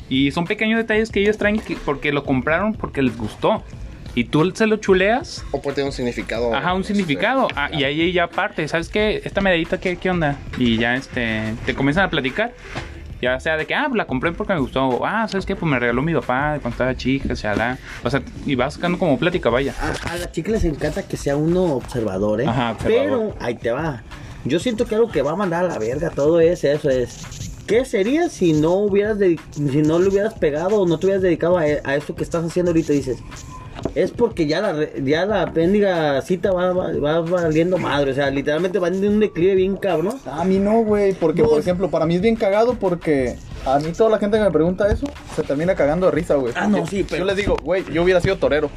Y 0.09 0.31
son 0.31 0.45
pequeños 0.45 0.77
detalles 0.77 1.09
que 1.11 1.21
ellos 1.21 1.37
traen 1.37 1.59
que- 1.59 1.75
porque 1.75 2.11
lo 2.11 2.23
compraron 2.23 2.73
porque 2.73 3.01
les 3.01 3.17
gustó. 3.17 3.63
Y 4.15 4.23
tú 4.25 4.51
se 4.55 4.65
lo 4.65 4.77
chuleas. 4.77 5.45
O 5.51 5.61
puede 5.61 5.75
tener 5.75 5.87
un 5.87 5.93
significado. 5.93 6.53
Ajá, 6.53 6.73
un 6.73 6.81
este, 6.81 6.93
significado. 6.93 7.47
Ah, 7.55 7.69
y 7.71 7.83
ahí 7.83 8.11
ya 8.11 8.27
parte. 8.27 8.67
¿Sabes 8.67 8.89
qué? 8.89 9.21
Esta 9.23 9.39
medallita, 9.39 9.79
¿qué, 9.79 9.97
qué 9.97 10.09
onda? 10.09 10.35
Y 10.57 10.77
ya 10.77 10.95
este, 10.95 11.53
te 11.65 11.75
comienzan 11.75 12.05
a 12.05 12.09
platicar. 12.09 12.51
Ya 13.21 13.39
sea 13.39 13.57
de 13.57 13.65
que, 13.65 13.75
ah, 13.75 13.89
la 13.93 14.05
compré 14.05 14.31
porque 14.31 14.53
me 14.53 14.59
gustó. 14.59 14.87
O, 14.87 15.05
ah, 15.05 15.27
¿sabes 15.27 15.45
qué? 15.45 15.55
Pues 15.55 15.69
me 15.69 15.77
regaló 15.77 16.01
mi 16.01 16.13
papá 16.13 16.57
cuando 16.61 16.69
estaba 16.69 16.95
chica, 16.95 17.35
sea 17.35 17.77
O 18.03 18.09
sea, 18.09 18.21
y 18.45 18.55
vas 18.55 18.75
sacando 18.75 18.97
como 18.97 19.17
plática, 19.19 19.49
vaya. 19.49 19.73
A, 19.81 20.11
a 20.13 20.17
las 20.17 20.31
chicas 20.31 20.53
les 20.53 20.63
encanta 20.65 21.03
que 21.03 21.17
sea 21.17 21.35
uno 21.35 21.73
observador, 21.75 22.41
¿eh? 22.41 22.47
Ajá, 22.47 22.71
observador. 22.71 23.33
Pero 23.35 23.45
ahí 23.45 23.55
te 23.55 23.71
va. 23.71 24.03
Yo 24.45 24.59
siento 24.59 24.85
que 24.85 24.95
algo 24.95 25.09
que 25.11 25.21
va 25.21 25.31
a 25.31 25.35
mandar 25.35 25.65
a 25.65 25.67
la 25.67 25.77
verga 25.79 26.09
todo 26.11 26.39
es 26.39 26.63
eso 26.63 26.89
es. 26.89 27.49
¿Qué 27.67 27.85
sería 27.85 28.29
si 28.29 28.53
no 28.53 28.71
hubieras 28.75 29.17
dedi- 29.19 29.39
si 29.53 29.81
no 29.83 29.99
le 29.99 30.07
hubieras 30.07 30.33
pegado 30.33 30.81
o 30.81 30.87
no 30.87 30.97
te 30.97 31.05
hubieras 31.07 31.21
dedicado 31.21 31.57
a, 31.57 31.61
a 31.63 31.95
eso 31.95 32.15
que 32.15 32.23
estás 32.23 32.43
haciendo 32.45 32.71
ahorita? 32.71 32.93
Dices, 32.93 33.19
es 33.95 34.11
porque 34.11 34.45
ya 34.47 34.61
la 34.61 34.75
ya 35.03 35.25
la 35.25 35.51
péndiga 35.53 36.21
cita 36.21 36.51
va, 36.51 36.71
va, 36.73 36.91
va 36.93 37.19
valiendo 37.21 37.77
madre, 37.77 38.11
o 38.11 38.13
sea, 38.13 38.29
literalmente 38.29 38.79
va 38.79 38.87
en 38.89 39.05
un 39.07 39.19
declive 39.19 39.55
bien 39.55 39.77
cabrón. 39.77 40.15
A 40.25 40.43
mí 40.43 40.57
no, 40.59 40.81
güey, 40.83 41.13
porque 41.13 41.41
No. 41.41 41.49
por 41.49 41.59
ejemplo, 41.59 41.89
para 41.89 42.05
mí 42.05 42.15
es 42.15 42.21
bien 42.21 42.35
cagado 42.35 42.75
porque 42.75 43.35
a 43.65 43.79
mí 43.79 43.91
toda 43.91 44.09
la 44.09 44.19
gente 44.19 44.37
que 44.37 44.43
me 44.43 44.51
pregunta 44.51 44.91
eso 44.91 45.07
se 45.35 45.43
termina 45.43 45.75
cagando 45.75 46.05
de 46.07 46.11
risa, 46.13 46.35
güey. 46.35 46.53
Ah, 46.55 46.67
no, 46.67 46.85
sí, 46.87 47.05
pero- 47.07 47.19
Yo 47.19 47.25
les 47.25 47.35
digo, 47.35 47.57
güey, 47.63 47.83
yo 47.91 48.03
hubiera 48.03 48.21
sido 48.21 48.37
torero. 48.37 48.69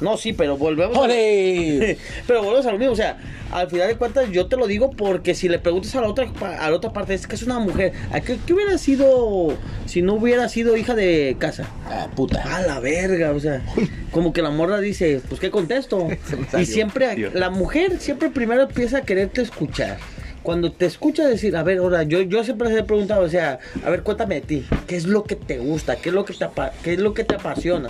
No, 0.00 0.16
sí, 0.16 0.32
pero 0.32 0.56
volvemos 0.56 0.96
a-. 0.96 1.08
Pero 2.26 2.42
volvemos 2.42 2.66
a 2.66 2.72
lo 2.72 2.78
mismo, 2.78 2.92
o 2.92 2.96
sea, 2.96 3.18
al 3.50 3.68
final 3.68 3.88
de 3.88 3.96
cuentas 3.96 4.30
yo 4.30 4.46
te 4.46 4.56
lo 4.56 4.66
digo 4.66 4.90
porque 4.90 5.34
si 5.34 5.48
le 5.48 5.58
preguntas 5.58 5.94
a 5.96 6.00
la 6.00 6.08
otra 6.08 6.30
a 6.40 6.70
la 6.70 6.76
otra 6.76 6.92
parte, 6.92 7.14
es 7.14 7.26
que 7.26 7.34
es 7.34 7.42
una 7.42 7.58
mujer, 7.58 7.92
¿a 8.12 8.20
qué, 8.20 8.38
qué 8.46 8.52
hubiera 8.52 8.76
sido 8.78 9.56
si 9.86 10.02
no 10.02 10.14
hubiera 10.14 10.48
sido 10.48 10.76
hija 10.76 10.94
de 10.94 11.36
casa? 11.38 11.66
Ah, 11.86 12.08
puta. 12.14 12.42
A 12.56 12.62
la 12.62 12.80
verga, 12.80 13.32
o 13.32 13.40
sea, 13.40 13.62
como 14.10 14.32
que 14.32 14.42
la 14.42 14.50
morra 14.50 14.80
dice, 14.80 15.20
pues 15.28 15.40
qué 15.40 15.50
contesto. 15.50 16.08
Y 16.58 16.66
siempre, 16.66 17.14
Dios. 17.14 17.34
la 17.34 17.50
mujer 17.50 17.98
siempre 18.00 18.30
primero 18.30 18.62
empieza 18.62 18.98
a 18.98 19.02
quererte 19.02 19.42
escuchar. 19.42 19.98
Cuando 20.42 20.72
te 20.72 20.86
escucha 20.86 21.26
decir, 21.26 21.56
a 21.56 21.62
ver, 21.62 21.78
ahora, 21.78 22.04
yo, 22.04 22.22
yo 22.22 22.42
siempre 22.42 22.72
he 22.76 22.82
preguntado, 22.82 23.22
o 23.22 23.28
sea, 23.28 23.58
a 23.84 23.90
ver, 23.90 24.02
cuéntame 24.02 24.36
de 24.36 24.40
ti, 24.42 24.66
¿qué 24.86 24.96
es 24.96 25.04
lo 25.06 25.24
que 25.24 25.36
te 25.36 25.58
gusta? 25.58 25.96
¿Qué 25.96 26.08
es 26.08 26.14
lo 26.14 26.24
que 26.24 26.32
te, 26.32 26.46
qué 26.82 26.94
es 26.94 27.00
lo 27.00 27.12
que 27.12 27.24
te 27.24 27.34
apasiona? 27.34 27.88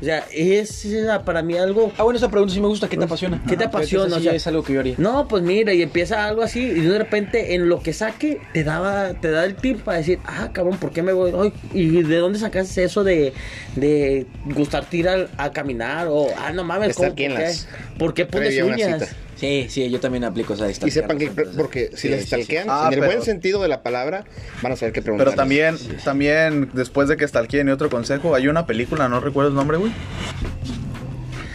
O 0.00 0.04
sea, 0.04 0.24
es 0.32 0.86
para 1.24 1.42
mí 1.42 1.56
algo 1.56 1.92
Ah, 1.98 2.04
bueno, 2.04 2.18
esa 2.18 2.28
pregunta 2.30 2.54
sí 2.54 2.60
me 2.60 2.68
gusta. 2.68 2.88
¿Qué 2.88 2.96
te 2.96 3.04
apasiona? 3.04 3.42
¿Qué 3.48 3.56
te 3.56 3.64
Ajá, 3.64 3.68
apasiona? 3.78 4.16
O 4.16 4.20
sea, 4.20 4.32
es 4.32 4.46
algo 4.46 4.62
que 4.62 4.74
yo 4.74 4.80
haría. 4.80 4.94
No, 4.98 5.26
pues 5.26 5.42
mira, 5.42 5.74
y 5.74 5.82
empieza 5.82 6.24
algo 6.26 6.42
así, 6.42 6.60
y 6.60 6.80
de 6.80 6.98
repente 6.98 7.54
en 7.54 7.68
lo 7.68 7.80
que 7.80 7.92
saque 7.92 8.40
te 8.52 8.62
daba, 8.62 9.14
te 9.14 9.30
da 9.30 9.44
el 9.44 9.56
tip 9.56 9.80
para 9.82 9.98
decir, 9.98 10.20
ah, 10.24 10.50
cabrón, 10.52 10.76
¿por 10.78 10.92
qué 10.92 11.02
me 11.02 11.12
voy? 11.12 11.32
Ay, 11.36 11.52
¿Y 11.72 12.02
de 12.02 12.16
dónde 12.18 12.38
sacaste 12.38 12.84
eso 12.84 13.02
de, 13.02 13.32
de 13.74 14.26
gustarte 14.44 14.96
ir 14.98 15.08
a, 15.08 15.52
caminar? 15.52 16.06
O, 16.08 16.28
ah, 16.38 16.52
no 16.52 16.62
mames, 16.62 16.90
Estar 16.90 17.06
¿cómo, 17.06 17.12
aquí 17.14 17.24
en 17.24 17.32
¿por, 17.32 17.38
qué? 17.40 17.44
las- 17.46 17.68
¿por 17.98 18.14
qué 18.14 18.26
pones 18.26 18.62
uñas? 18.62 19.16
Sí, 19.38 19.66
sí, 19.68 19.88
yo 19.88 20.00
también 20.00 20.24
aplico 20.24 20.54
esa 20.54 20.68
Y 20.68 20.90
sepan 20.90 21.16
que, 21.16 21.30
porque 21.30 21.90
si 21.94 22.08
les 22.08 22.26
stalkean, 22.26 22.66
Ah, 22.68 22.86
en 22.88 22.94
el 22.94 22.98
pero- 23.00 23.12
buen 23.12 23.22
sentido 23.24 23.62
de 23.62 23.68
la 23.68 23.82
palabra, 23.84 24.24
van 24.62 24.72
a 24.72 24.76
saber 24.76 24.92
qué 24.92 25.00
preguntar. 25.00 25.26
Pero 25.26 25.36
también, 25.36 25.76
también, 26.04 26.70
después 26.72 27.08
de 27.08 27.16
que 27.16 27.26
stalkeen 27.28 27.68
y 27.68 27.70
otro 27.70 27.88
consejo, 27.88 28.34
hay 28.34 28.48
una 28.48 28.66
película, 28.66 29.08
no 29.08 29.20
recuerdo 29.20 29.50
el 29.50 29.54
nombre, 29.54 29.76
güey. 29.76 29.92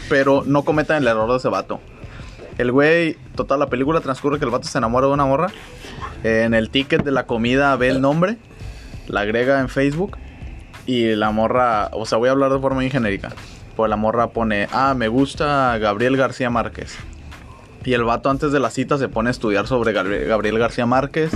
Pero 0.09 0.43
no 0.45 0.63
cometan 0.63 1.01
el 1.01 1.07
error 1.07 1.29
de 1.29 1.37
ese 1.37 1.49
vato. 1.49 1.79
El 2.57 2.71
güey, 2.71 3.17
total, 3.35 3.59
la 3.59 3.67
película 3.67 3.99
transcurre 4.01 4.37
que 4.39 4.45
el 4.45 4.51
vato 4.51 4.67
se 4.67 4.77
enamora 4.77 5.07
de 5.07 5.13
una 5.13 5.25
morra. 5.25 5.47
En 6.23 6.53
el 6.53 6.69
ticket 6.69 7.03
de 7.03 7.11
la 7.11 7.25
comida 7.25 7.75
ve 7.75 7.89
el 7.89 7.99
nombre, 7.99 8.37
la 9.07 9.21
agrega 9.21 9.59
en 9.59 9.69
Facebook 9.69 10.17
y 10.85 11.15
la 11.15 11.31
morra, 11.31 11.89
o 11.93 12.05
sea, 12.05 12.17
voy 12.17 12.29
a 12.29 12.31
hablar 12.31 12.51
de 12.53 12.59
forma 12.59 12.75
muy 12.75 12.89
genérica. 12.89 13.29
Pues 13.75 13.89
la 13.89 13.95
morra 13.95 14.27
pone, 14.27 14.67
ah, 14.71 14.93
me 14.95 15.07
gusta 15.07 15.77
Gabriel 15.79 16.15
García 16.15 16.49
Márquez. 16.49 16.95
Y 17.85 17.93
el 17.93 18.03
vato 18.03 18.29
antes 18.29 18.51
de 18.51 18.59
la 18.59 18.69
cita 18.69 18.97
se 18.97 19.09
pone 19.09 19.29
a 19.29 19.31
estudiar 19.31 19.67
sobre 19.67 19.93
Gabri- 19.93 20.25
Gabriel 20.25 20.57
García 20.57 20.85
Márquez 20.85 21.31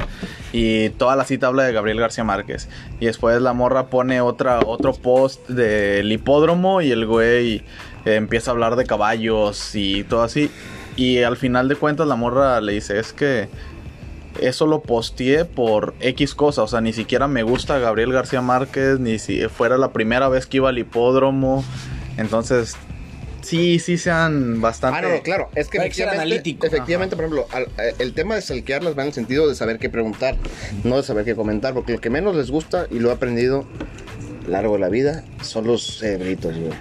y 0.54 0.90
toda 0.92 1.16
la 1.16 1.26
cita 1.26 1.48
habla 1.48 1.64
de 1.64 1.74
Gabriel 1.74 2.00
García 2.00 2.24
Márquez. 2.24 2.70
Y 3.00 3.06
después 3.08 3.42
la 3.42 3.54
morra 3.54 3.88
pone 3.88 4.22
otra, 4.22 4.60
otro 4.66 4.94
post 4.94 5.48
del 5.50 6.12
hipódromo 6.12 6.82
y 6.82 6.92
el 6.92 7.06
güey 7.06 7.64
eh, 8.06 8.16
empieza 8.16 8.52
a 8.52 8.54
hablar 8.54 8.76
de 8.78 8.86
caballos 8.86 9.76
y 9.76 10.04
todo 10.06 10.24
así. 10.24 10.50
Y 10.96 11.24
al 11.24 11.38
final 11.38 11.68
de 11.68 11.76
cuentas 11.76 12.08
la 12.08 12.16
morra 12.16 12.62
le 12.62 12.74
dice, 12.74 12.98
es 12.98 13.14
que 13.14 13.50
eso 14.40 14.68
lo 14.68 14.82
posteé 14.82 15.46
por 15.46 15.96
X 16.00 16.34
cosa, 16.34 16.64
o 16.64 16.68
sea, 16.68 16.80
ni 16.80 16.94
siquiera 16.94 17.28
me 17.28 17.44
gusta 17.44 17.80
Gabriel 17.80 18.14
García 18.14 18.40
Márquez, 18.42 19.00
ni 19.00 19.20
si 19.20 19.48
fuera 19.48 19.78
la 19.78 19.92
primera 19.92 20.30
vez 20.30 20.46
que 20.46 20.58
iba 20.58 20.70
al 20.70 20.78
hipódromo. 20.78 21.66
Entonces, 22.18 22.78
sí, 23.48 23.80
sí 23.80 23.98
sean 23.98 24.62
bastante... 24.62 25.00
Ah, 25.00 25.02
no, 25.02 25.10
no, 25.10 25.22
claro. 25.24 25.50
Es 25.56 25.68
que 25.70 25.78
efectivamente, 25.78 26.22
analítico. 26.22 26.66
efectivamente 26.68 27.16
por 27.16 27.26
ejemplo, 27.26 27.48
al- 27.52 27.68
eh, 27.84 27.94
el 28.00 28.14
tema 28.14 28.36
de 28.36 28.42
salquearlas 28.42 28.98
va 28.98 29.02
en 29.04 29.08
el 29.10 29.14
sentido 29.14 29.48
de 29.48 29.56
saber 29.56 29.80
qué 29.80 29.90
preguntar, 29.90 30.36
no 30.84 30.98
de 30.98 31.04
saber 31.04 31.26
qué 31.26 31.36
comentar, 31.36 31.74
porque 31.74 31.94
lo 31.94 32.00
que 32.02 32.10
menos 32.10 32.36
les 32.36 32.52
gusta, 32.52 32.88
y 32.92 33.00
lo 33.00 33.10
he 33.10 33.14
aprendido 33.14 33.66
a 34.42 34.44
lo 34.46 34.52
largo 34.52 34.74
de 34.74 34.80
la 34.80 34.90
vida, 34.90 35.24
son 35.42 35.68
los 35.68 36.00
cerebritos, 36.00 36.58
güey. 36.58 36.72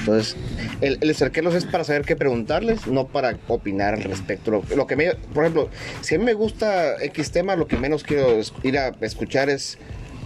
Entonces, 0.00 0.36
el, 0.82 0.98
el 1.00 1.14
cerquearlos 1.14 1.54
es 1.54 1.64
para 1.64 1.82
saber 1.82 2.02
qué 2.02 2.14
preguntarles, 2.14 2.86
no 2.86 3.06
para 3.06 3.38
opinar 3.48 3.94
al 3.94 4.02
respecto. 4.02 4.50
Lo, 4.50 4.62
lo 4.76 4.86
que 4.86 4.96
me, 4.96 5.14
por 5.32 5.44
ejemplo, 5.44 5.70
si 6.02 6.14
a 6.14 6.18
mí 6.18 6.24
me 6.26 6.34
gusta 6.34 7.02
X 7.02 7.30
tema, 7.30 7.56
lo 7.56 7.66
que 7.66 7.78
menos 7.78 8.02
quiero 8.02 8.38
es- 8.38 8.52
ir 8.62 8.76
a 8.78 8.88
escuchar 9.00 9.48
es 9.48 9.78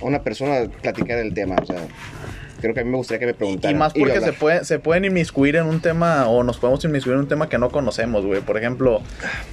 a 0.03 0.05
una 0.05 0.22
persona 0.24 0.68
platicar 0.82 1.18
el 1.18 1.32
tema. 1.32 1.55
O 1.62 1.66
sea, 1.66 1.86
creo 2.61 2.75
que 2.75 2.81
a 2.81 2.85
mí 2.85 2.91
me 2.91 2.97
gustaría 2.97 3.21
que 3.21 3.27
me 3.27 3.33
Y 3.33 3.35
preguntaran. 3.35 3.79
más 3.79 3.95
yo 3.95 4.01
porque 4.01 4.21
se, 4.21 4.33
puede, 4.33 4.65
se 4.65 4.79
pueden 4.79 5.05
inmiscuir 5.05 5.57
en 5.57 5.67
un 5.67 5.81
tema 5.81 6.29
o 6.29 6.43
nos 6.43 6.59
podemos 6.59 6.85
inmiscuir 6.85 7.15
en 7.15 7.21
un 7.21 7.29
tema 7.29 7.49
que 7.49 7.59
no 7.59 7.71
conocemos, 7.71 8.25
güey. 8.25 8.41
Por 8.41 8.57
ejemplo, 8.57 9.01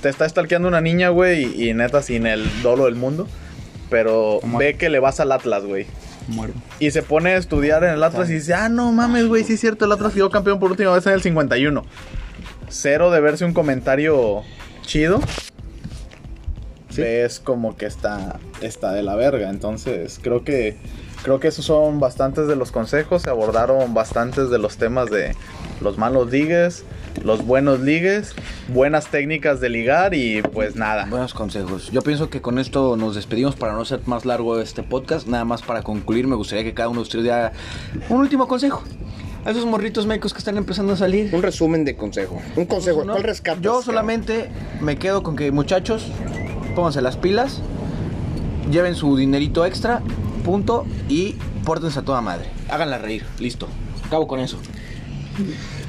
te 0.01 0.09
está 0.09 0.27
stalkeando 0.27 0.67
una 0.67 0.81
niña, 0.81 1.09
güey, 1.09 1.43
y, 1.43 1.69
y 1.69 1.73
neta 1.73 2.01
sin 2.01 2.27
el 2.27 2.45
dolo 2.61 2.85
del 2.85 2.95
mundo. 2.95 3.27
Pero 3.89 4.39
ve 4.57 4.75
que 4.77 4.89
le 4.89 4.99
vas 4.99 5.19
al 5.19 5.31
Atlas, 5.31 5.63
güey. 5.63 5.85
Muero. 6.27 6.53
Y 6.79 6.89
se 6.89 7.03
pone 7.03 7.31
a 7.31 7.37
estudiar 7.37 7.83
en 7.83 7.91
el 7.91 8.03
Atlas 8.03 8.29
y 8.31 8.33
dice, 8.33 8.55
ah, 8.55 8.67
no 8.67 8.91
mames, 8.91 9.27
güey, 9.27 9.43
sí 9.43 9.53
es 9.53 9.59
cierto, 9.59 9.85
el 9.85 9.91
Atlas 9.91 10.13
quedó 10.13 10.31
campeón 10.31 10.59
por 10.59 10.71
última 10.71 10.91
vez 10.91 11.05
en 11.05 11.13
el 11.13 11.21
51. 11.21 11.83
Cero 12.67 13.11
de 13.11 13.21
verse 13.21 13.45
un 13.45 13.53
comentario 13.53 14.41
chido. 14.81 15.21
Ves 16.95 17.39
como 17.39 17.75
que 17.75 17.85
está, 17.85 18.39
está 18.61 18.91
de 18.93 19.03
la 19.03 19.15
verga. 19.15 19.49
Entonces, 19.49 20.19
creo 20.21 20.43
que, 20.43 20.77
creo 21.25 21.39
que 21.39 21.47
esos 21.47 21.65
son 21.65 21.99
bastantes 21.99 22.47
de 22.47 22.55
los 22.55 22.71
consejos. 22.71 23.23
Se 23.23 23.31
abordaron 23.31 23.95
bastantes 23.95 24.51
de 24.51 24.59
los 24.59 24.77
temas 24.77 25.09
de 25.09 25.35
los 25.81 25.97
malos 25.97 26.29
ligues, 26.29 26.85
los 27.23 27.43
buenos 27.43 27.79
ligues, 27.79 28.35
buenas 28.67 29.07
técnicas 29.07 29.59
de 29.59 29.69
ligar 29.69 30.13
y 30.13 30.43
pues 30.43 30.75
nada. 30.75 31.07
Buenos 31.09 31.33
consejos. 31.33 31.89
Yo 31.91 32.03
pienso 32.03 32.29
que 32.29 32.41
con 32.41 32.59
esto 32.59 32.95
nos 32.95 33.15
despedimos 33.15 33.55
para 33.55 33.73
no 33.73 33.83
ser 33.85 34.01
más 34.05 34.23
largo 34.23 34.59
este 34.59 34.83
podcast. 34.83 35.25
Nada 35.25 35.45
más 35.45 35.63
para 35.63 35.81
concluir, 35.81 36.27
me 36.27 36.35
gustaría 36.35 36.63
que 36.63 36.75
cada 36.75 36.89
uno 36.89 36.99
de 36.99 37.03
ustedes 37.03 37.23
diera 37.23 37.53
un 38.07 38.19
último 38.19 38.47
consejo. 38.47 38.83
A 39.45 39.49
esos 39.49 39.65
morritos 39.65 40.05
médicos 40.05 40.31
que 40.31 40.39
están 40.39 40.57
empezando 40.57 40.93
a 40.93 40.97
salir. 40.97 41.33
Un 41.33 41.41
resumen 41.41 41.85
de 41.85 41.95
consejo. 41.95 42.39
Un 42.55 42.65
consejo. 42.65 43.03
¿no? 43.03 43.13
¿Cuál 43.13 43.23
rescatas? 43.23 43.63
Yo 43.63 43.81
solamente 43.81 44.51
me 44.79 44.97
quedo 44.97 45.23
con 45.23 45.35
que 45.35 45.51
muchachos, 45.51 46.05
pónganse 46.75 47.01
las 47.01 47.17
pilas, 47.17 47.61
lleven 48.69 48.93
su 48.93 49.17
dinerito 49.17 49.65
extra, 49.65 50.03
punto, 50.45 50.85
y 51.09 51.35
pórtense 51.65 51.99
a 51.99 52.03
toda 52.03 52.21
madre. 52.21 52.45
Háganla 52.69 52.99
reír, 52.99 53.25
listo. 53.39 53.67
Acabo 54.05 54.27
con 54.27 54.39
eso. 54.39 54.57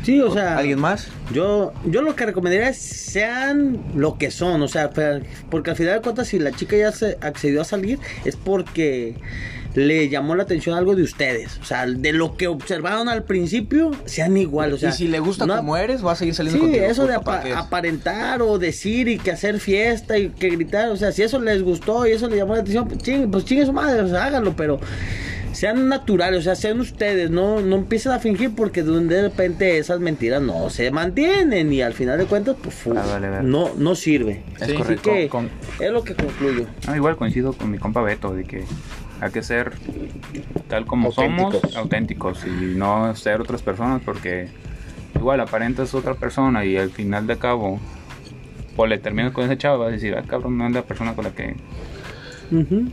Sí, 0.02 0.20
o 0.20 0.32
sea. 0.32 0.57
¿Alguien 0.57 0.80
más? 0.80 1.09
Yo, 1.32 1.72
yo 1.84 2.02
lo 2.02 2.16
que 2.16 2.26
recomendaría 2.26 2.70
es 2.70 2.78
sean 2.78 3.78
lo 3.94 4.18
que 4.18 4.30
son, 4.30 4.62
o 4.62 4.68
sea, 4.68 4.90
porque 5.50 5.70
al 5.70 5.76
final 5.76 5.94
de 5.94 6.00
cuentas 6.00 6.28
si 6.28 6.38
la 6.38 6.52
chica 6.52 6.76
ya 6.76 6.92
se 6.92 7.18
accedió 7.20 7.61
a 7.61 7.64
salir 7.64 7.98
es 8.24 8.36
porque 8.36 9.14
le 9.77 10.09
llamó 10.09 10.35
la 10.35 10.43
atención 10.43 10.77
algo 10.77 10.97
de 10.97 11.03
ustedes, 11.05 11.59
o 11.62 11.64
sea, 11.64 11.87
de 11.87 12.12
lo 12.12 12.37
que 12.37 12.49
observaron 12.49 13.09
al 13.09 13.22
principio, 13.24 13.93
sean 14.07 14.37
igual, 14.37 14.72
o 14.72 14.79
sea. 14.79 14.89
y 14.91 14.93
si 14.93 15.07
le 15.09 15.20
gusta 15.20 15.47
no- 15.47 15.57
como 15.57 15.77
eres, 15.77 16.05
va 16.05 16.12
a 16.12 16.16
seguir 16.16 16.35
saliendo 16.35 16.59
Sí, 16.59 16.64
contigo. 16.64 16.85
eso 16.87 17.07
de 17.07 17.12
puto, 17.14 17.24
¿para 17.24 17.37
apa- 17.39 17.45
qué 17.47 17.51
es? 17.53 17.57
aparentar 17.59 18.43
o 18.43 18.59
decir 18.59 19.07
y 19.09 19.18
que 19.18 19.31
hacer 19.31 19.61
fiesta 19.61 20.18
y 20.18 20.31
que 20.31 20.51
gritar, 20.51 20.89
o 20.89 20.97
sea, 20.97 21.12
si 21.12 21.22
eso 21.22 21.39
les 21.41 21.62
gustó 21.62 22.07
y 22.07 22.12
eso 22.12 22.29
le 22.29 22.37
llamó 22.37 22.55
la 22.55 22.61
atención, 22.61 22.89
pues 22.89 23.03
chingue, 23.03 23.29
pues 23.29 23.45
chingue 23.45 23.66
su 23.66 23.72
madre, 23.72 24.01
o 24.03 24.09
sea, 24.09 24.24
háganlo, 24.24 24.57
pero 24.57 24.81
sean 25.53 25.89
naturales, 25.89 26.41
o 26.41 26.43
sea, 26.43 26.55
sean 26.55 26.81
ustedes, 26.81 27.31
no, 27.31 27.61
no 27.61 27.77
empiecen 27.77 28.12
a 28.12 28.18
fingir 28.18 28.55
porque 28.55 28.83
de 28.83 29.22
repente 29.22 29.79
esas 29.79 30.01
mentiras 30.01 30.43
no 30.43 30.68
se 30.68 30.91
mantienen 30.91 31.72
y 31.72 31.81
al 31.81 31.95
final 31.95 32.18
de 32.18 32.27
cuentas, 32.27 32.57
pues 32.62 32.74
fu- 32.74 32.93
Ah, 32.97 33.05
vale, 33.07 33.31
vale. 33.31 33.49
no, 33.49 33.70
no 33.77 33.95
sirve. 33.95 34.43
Es 34.61 34.72
correcto, 34.74 35.11
que 35.12 35.29
con- 35.29 35.49
es 35.81 35.91
lo 35.91 36.03
que 36.05 36.14
concluyo. 36.14 36.66
Ah, 36.87 36.95
igual 36.97 37.16
coincido 37.16 37.53
con 37.55 37.70
mi 37.70 37.79
compa 37.79 38.03
Beto 38.03 38.35
de 38.35 38.45
que 38.45 38.64
hay 39.21 39.31
que 39.31 39.43
ser 39.43 39.73
tal 40.69 40.87
como 40.87 41.12
somos, 41.12 41.55
Auténticos. 41.55 41.77
auténticos 41.77 42.47
y 42.47 42.75
no 42.75 43.14
ser 43.14 43.41
otras 43.41 43.62
personas 43.62 44.03
porque 44.05 44.49
igual 45.14 45.41
aparentas 45.41 45.95
otra 45.95 46.14
persona 46.14 46.64
y 46.64 46.77
al 46.77 46.91
final 46.91 47.27
de 47.27 47.37
cabo 47.39 47.81
pues 48.75 48.91
le 48.91 48.99
terminas 48.99 49.33
con 49.33 49.45
ese 49.45 49.57
chavo 49.57 49.79
vas 49.79 49.89
a 49.89 49.93
decir, 49.93 50.14
ah 50.17 50.23
cabrón, 50.27 50.59
no 50.59 50.67
es 50.67 50.73
la 50.75 50.83
persona 50.83 51.14
con 51.14 51.25
la 51.25 51.31
que 51.31 51.55
Ujú. 52.51 52.89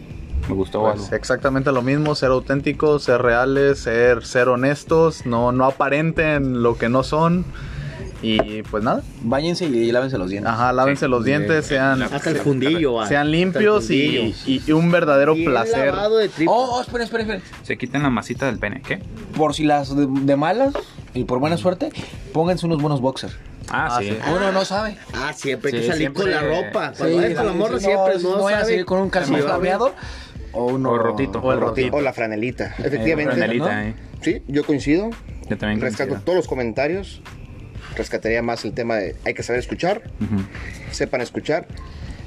me 0.47 0.55
gustó 0.55 0.81
Pues 0.81 1.01
algo. 1.03 1.15
exactamente 1.15 1.71
lo 1.71 1.81
mismo, 1.81 2.15
ser 2.15 2.29
auténticos, 2.29 3.03
ser 3.03 3.21
reales, 3.21 3.79
ser, 3.79 4.25
ser 4.25 4.47
honestos, 4.47 5.25
no, 5.25 5.51
no 5.51 5.65
aparenten 5.65 6.63
lo 6.63 6.77
que 6.77 6.87
no 6.89 7.03
son. 7.03 7.43
Y 8.23 8.63
pues 8.63 8.83
nada, 8.83 9.03
Váyanse 9.21 9.65
y 9.65 9.91
lávense 9.91 10.17
los 10.17 10.29
dientes. 10.29 10.49
ajá, 10.51 10.71
lávense 10.71 11.05
Sí, 11.05 11.11
los 11.11 11.25
dientes, 11.25 11.65
sean, 11.65 12.01
Hasta 12.01 12.29
el 12.29 12.37
fundillo. 12.37 13.05
sean 13.05 13.29
limpios 13.29 13.89
y, 13.89 14.17
fundillo. 14.17 14.35
y- 14.47 14.63
y 14.65 14.71
un 14.71 14.89
verdadero 14.91 15.33
Bien 15.35 15.51
placer. 15.51 15.87
lavado 15.87 16.17
de. 16.17 16.29
Oh, 16.47 16.77
oh, 16.77 16.81
esperen, 16.81 17.03
esperen, 17.05 17.29
esperen. 17.31 17.43
Se 17.63 17.77
quitan 17.77 18.01
la 18.03 18.09
masita 18.09 18.45
del 18.45 18.59
pene, 18.59 18.81
¿qué? 18.81 18.99
Por 19.35 19.53
si 19.53 19.65
las 19.65 19.93
de, 19.95 20.07
de 20.09 20.35
malas 20.37 20.73
y 21.13 21.25
por 21.25 21.39
buena 21.39 21.57
suerte, 21.57 21.91
pónganse 22.31 22.65
unos 22.65 22.81
buenos 22.81 23.01
boxers. 23.01 23.35
Ah, 23.69 23.89
Ah, 23.91 23.99
sí. 23.99 24.09
sí. 24.09 24.17
Uno 24.33 24.51
no 24.53 24.63
sabe. 24.65 24.97
Ah, 25.13 25.33
siempre 25.33 25.71
hay 25.71 25.77
Sí, 25.77 25.81
que 25.81 25.87
salir 25.87 25.99
siempre- 26.11 26.23
con 26.23 26.31
la 26.31 26.41
ropa. 26.41 26.93
Cuando 26.97 27.21
Sí, 27.27 27.33
con 27.35 27.45
la 27.45 27.51
sí, 27.51 27.57
morra 27.57 27.79
sí, 27.79 27.85
siempre 27.85 28.13
no, 28.23 28.37
no, 28.37 28.43
vayan 28.43 28.61
a 28.61 28.65
salir 28.65 28.85
con 28.85 28.99
un 29.01 29.09
calzón 29.09 29.41
o 30.55 30.65
uno 30.67 30.91
O 30.91 30.97
rotito. 30.97 31.39
O 31.39 31.51
el 31.51 31.59
rotito. 31.59 31.97
O 31.97 32.01
la 32.01 32.13
franelita. 32.13 32.75
Efectivamente. 32.77 33.33
Franelita, 33.35 33.75
¿no? 33.75 33.81
eh. 33.89 33.95
Sí, 34.21 34.41
yo 34.47 34.63
coincido. 34.63 35.09
Yo 35.49 35.57
también 35.57 35.81
Rescato 35.81 36.09
coincido. 36.11 36.21
todos 36.25 36.37
los 36.37 36.47
comentarios. 36.47 37.21
Rescataría 37.95 38.41
más 38.41 38.65
el 38.65 38.73
tema 38.73 38.95
de 38.95 39.15
hay 39.25 39.33
que 39.33 39.43
saber 39.43 39.59
escuchar. 39.59 40.01
Sepan 40.91 41.21
escuchar. 41.21 41.67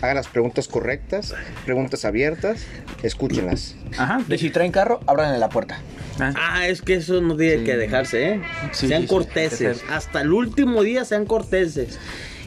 Hagan 0.03 0.17
las 0.17 0.29
preguntas 0.29 0.69
correctas. 0.69 1.35
Preguntas 1.65 2.05
abiertas. 2.05 2.65
Escúchenlas. 3.03 3.75
Ajá. 3.97 4.21
Y 4.29 4.39
si 4.39 4.51
traen 4.51 4.71
carro, 4.73 5.01
abran 5.07 5.39
la 5.41 5.49
puerta. 5.49 5.79
Ah, 6.21 6.33
Ah, 6.37 6.69
es 6.69 6.83
que 6.83 6.95
eso 6.95 7.21
no 7.21 7.37
tiene 7.37 7.59
Sí. 7.59 7.65
que 7.65 7.77
dejarse, 7.77 8.29
¿eh? 8.35 8.43
Sí, 8.73 8.89
sean 8.89 9.03
sí, 9.03 9.09
corteses. 9.09 9.83
Hasta 9.91 10.21
el 10.21 10.33
último 10.33 10.83
día 10.83 11.05
sean 11.05 11.27
corteses. 11.27 11.99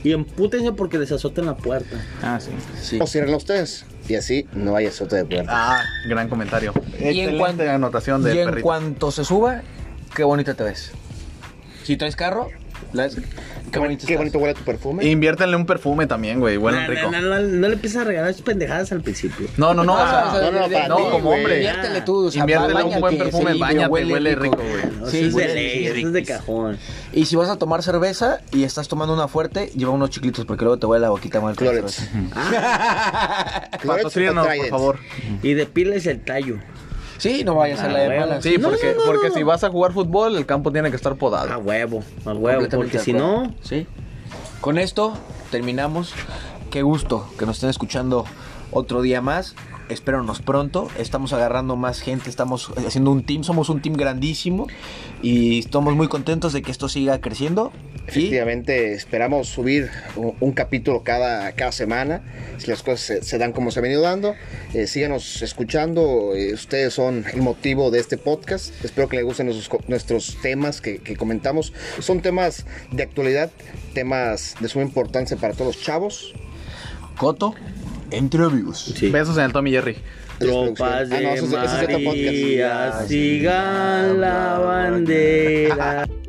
Y 0.04 0.14
empútense 0.14 0.72
porque 0.72 0.98
les 0.98 1.12
azoten 1.12 1.46
la 1.46 1.58
puerta. 1.58 1.98
ah, 2.22 2.40
sí. 2.40 2.52
Sí. 2.82 3.00
O 3.02 3.06
ciérrenla 3.08 3.38
ustedes. 3.38 3.86
Y 4.08 4.16
así 4.16 4.48
no 4.54 4.76
hay 4.76 4.86
azote 4.88 5.18
de 5.18 5.26
puerta. 5.26 5.52
Ah, 5.52 5.84
gran 6.08 6.30
comentario. 6.30 6.74
Y 7.00 7.04
en, 7.04 7.08
Excelente 7.30 7.38
cuan- 7.38 7.62
anotación 7.70 8.24
y 8.26 8.40
en 8.40 8.46
perrito. 8.50 8.64
cuanto 8.64 9.12
se 9.12 9.24
suba, 9.26 9.62
qué 10.16 10.24
bonita 10.24 10.54
te 10.56 10.64
ves. 10.64 10.92
Si 11.84 11.98
traes 11.98 12.16
carro, 12.16 12.50
la- 12.94 13.10
qué 13.10 13.22
Qué, 13.72 13.78
bonito 13.80 14.08
qué 14.08 14.18
bonito 14.18 14.40
huele 14.40 14.56
tu 14.56 14.64
perfume. 14.64 15.06
Inviértenle 15.06 15.56
un 15.56 15.66
perfume 15.68 16.08
también, 16.08 16.40
güey, 16.40 16.58
huelen 16.58 16.82
no, 16.84 16.90
rico. 16.90 17.12
no, 17.12 17.22
no, 17.22 17.28
no, 17.40 17.40
no 17.42 17.68
le 17.68 17.74
empieces 17.76 18.02
a 18.02 18.04
regalar 18.04 18.34
sus 18.34 18.42
pendejadas 18.42 18.92
al 18.92 19.02
principio. 19.02 19.48
No, 19.58 19.76
no, 19.76 19.84
no, 19.84 19.96
sea, 19.96 20.26
o 20.28 20.32
sea, 20.40 20.52
no, 20.52 20.60
no, 20.60 20.68
de- 20.68 20.74
para 20.76 20.88
no, 20.88 20.96
ti, 20.98 21.04
como 21.12 21.30
hombre. 21.30 21.56
Inviértele 21.58 22.02
tú, 22.02 22.26
o 22.26 22.32
sea, 22.32 22.40
Inviértele 22.42 22.84
un 22.84 23.00
buen 23.00 23.18
perfume, 23.20 23.54
bañate, 23.54 23.88
huele 23.88 24.14
huele 24.14 24.36
rico. 24.36 24.58
güey. 24.58 25.00
No, 25.00 25.06
Sí, 25.06 25.20
es 25.26 25.36
de 25.36 25.48
sí, 25.48 25.54
ley, 25.54 25.86
es 26.06 26.14
de 26.14 26.24
cajón. 26.24 26.78
Y 27.14 27.26
si 27.26 27.36
vas 27.36 27.50
a 27.50 27.58
tomar 27.58 27.84
cerveza 27.84 28.40
y 28.52 28.64
estás 28.64 28.88
tomando 28.88 29.14
una 29.14 29.28
fuerte, 29.28 29.68
lleva 29.76 29.92
unos 29.92 30.10
chiclitos 30.10 30.46
porque 30.46 30.64
luego 30.66 30.80
te 30.80 30.88
huele 30.88 31.04
la 31.04 31.10
boquita 31.12 31.40
mal. 31.40 31.56
Clorets. 31.56 32.10
o 33.84 33.88
Patrocínanos, 33.88 34.48
por 34.48 34.68
favor. 34.70 35.00
Y 35.44 35.54
depiles 35.54 36.06
el 36.08 36.22
tallo. 36.22 36.58
Sí, 37.20 37.44
no 37.44 37.56
vayas 37.56 37.80
a 37.82 37.86
Ah, 37.86 37.90
la 37.90 38.00
de 38.00 38.08
huevo. 38.10 38.22
malas. 38.22 38.44
Sí, 38.44 38.56
No, 38.58 38.70
porque, 38.70 38.94
no, 38.96 39.00
no, 39.02 39.06
porque 39.06 39.30
no. 39.30 39.36
si 39.36 39.44
vas 39.44 39.64
a 39.64 39.70
jugar 39.70 39.94
fútbol, 39.94 40.36
el 40.36 40.46
campo 40.46 40.72
tiene 40.72 40.90
que 40.90 40.96
estar 40.96 41.12
A 41.12 41.16
podado. 41.16 41.58
huevo, 41.60 42.04
a 42.26 42.32
huevo. 42.34 42.66
Porque 42.72 43.00
si 43.00 43.14
no, 43.14 43.54
Sí. 43.62 43.86
Con 44.62 44.78
esto 44.78 45.14
terminamos. 45.52 46.14
Qué 46.72 46.82
gusto 46.82 47.28
que 47.38 47.46
nos 47.46 47.58
estén 47.58 47.70
escuchando 47.70 48.26
otro 48.72 49.02
día 49.02 49.22
más. 49.22 49.56
Espéranos 49.90 50.42
pronto. 50.42 50.88
Estamos 51.00 51.34
agarrando 51.34 51.76
más 51.76 52.00
gente. 52.02 52.30
Estamos 52.30 52.72
haciendo 52.86 53.10
un 53.12 53.24
team. 53.24 53.44
Somos 53.44 53.70
un 53.70 53.82
team 53.82 53.96
grandísimo. 53.96 54.68
Y 55.24 55.60
estamos 55.60 55.96
muy 55.96 56.08
contentos 56.10 56.54
de 56.54 56.62
que 56.62 56.72
esto 56.72 56.90
siga 56.90 57.20
creciendo. 57.22 57.72
Y 58.16 58.20
Efectivamente, 58.20 58.94
esperamos 58.94 59.48
subir 59.50 59.90
un, 60.16 60.36
un 60.40 60.52
capítulo 60.52 61.04
cada, 61.04 61.52
cada 61.54 61.72
semana. 61.72 62.22
Si 62.58 62.68
las 62.68 62.82
cosas 62.84 63.00
se, 63.02 63.24
se 63.24 63.38
dan 63.38 63.52
como 63.54 63.72
se 63.72 63.80
han 63.80 63.84
venido 63.84 64.02
dando, 64.02 64.36
eh, 64.74 64.88
síganos 64.88 65.42
escuchando. 65.42 66.34
eh, 66.36 66.54
ustedes 66.54 66.94
son 66.94 67.24
el 67.34 67.42
motivo 67.42 67.92
de 67.92 68.00
este 68.00 68.18
podcast. 68.18 68.74
Espero 68.84 69.08
que 69.10 69.18
les 69.18 69.26
gusten 69.26 69.46
nuestros, 69.48 69.88
nuestros 69.88 70.38
temas 70.42 70.82
que, 70.82 70.98
que 71.00 71.16
comentamos. 71.16 71.74
Son 72.00 72.22
temas 72.22 72.66
de 72.92 73.04
actualidad, 73.04 73.52
temas 73.94 74.56
de 74.60 74.68
suma 74.70 74.84
importancia 74.86 75.38
para 75.38 75.54
todos 75.54 75.76
los 75.76 75.84
chavos. 75.86 76.34
Coto, 77.18 77.54
entre 78.12 78.44
amigos. 78.44 78.94
sí. 78.98 79.10
Besos 79.10 79.38
en 79.38 79.44
el 79.46 79.54
Tommy 79.54 79.72
Jerry. 79.72 79.98
Tropas 80.40 81.10
Ah, 81.12 81.20
no, 81.22 81.30
de 81.30 81.34
ese 81.36 81.46
es- 81.46 81.52
ese 81.54 81.94
es. 81.96 82.06
María, 82.06 82.94
sigan 83.08 84.22
la 84.22 84.58
bandera. 84.60 86.08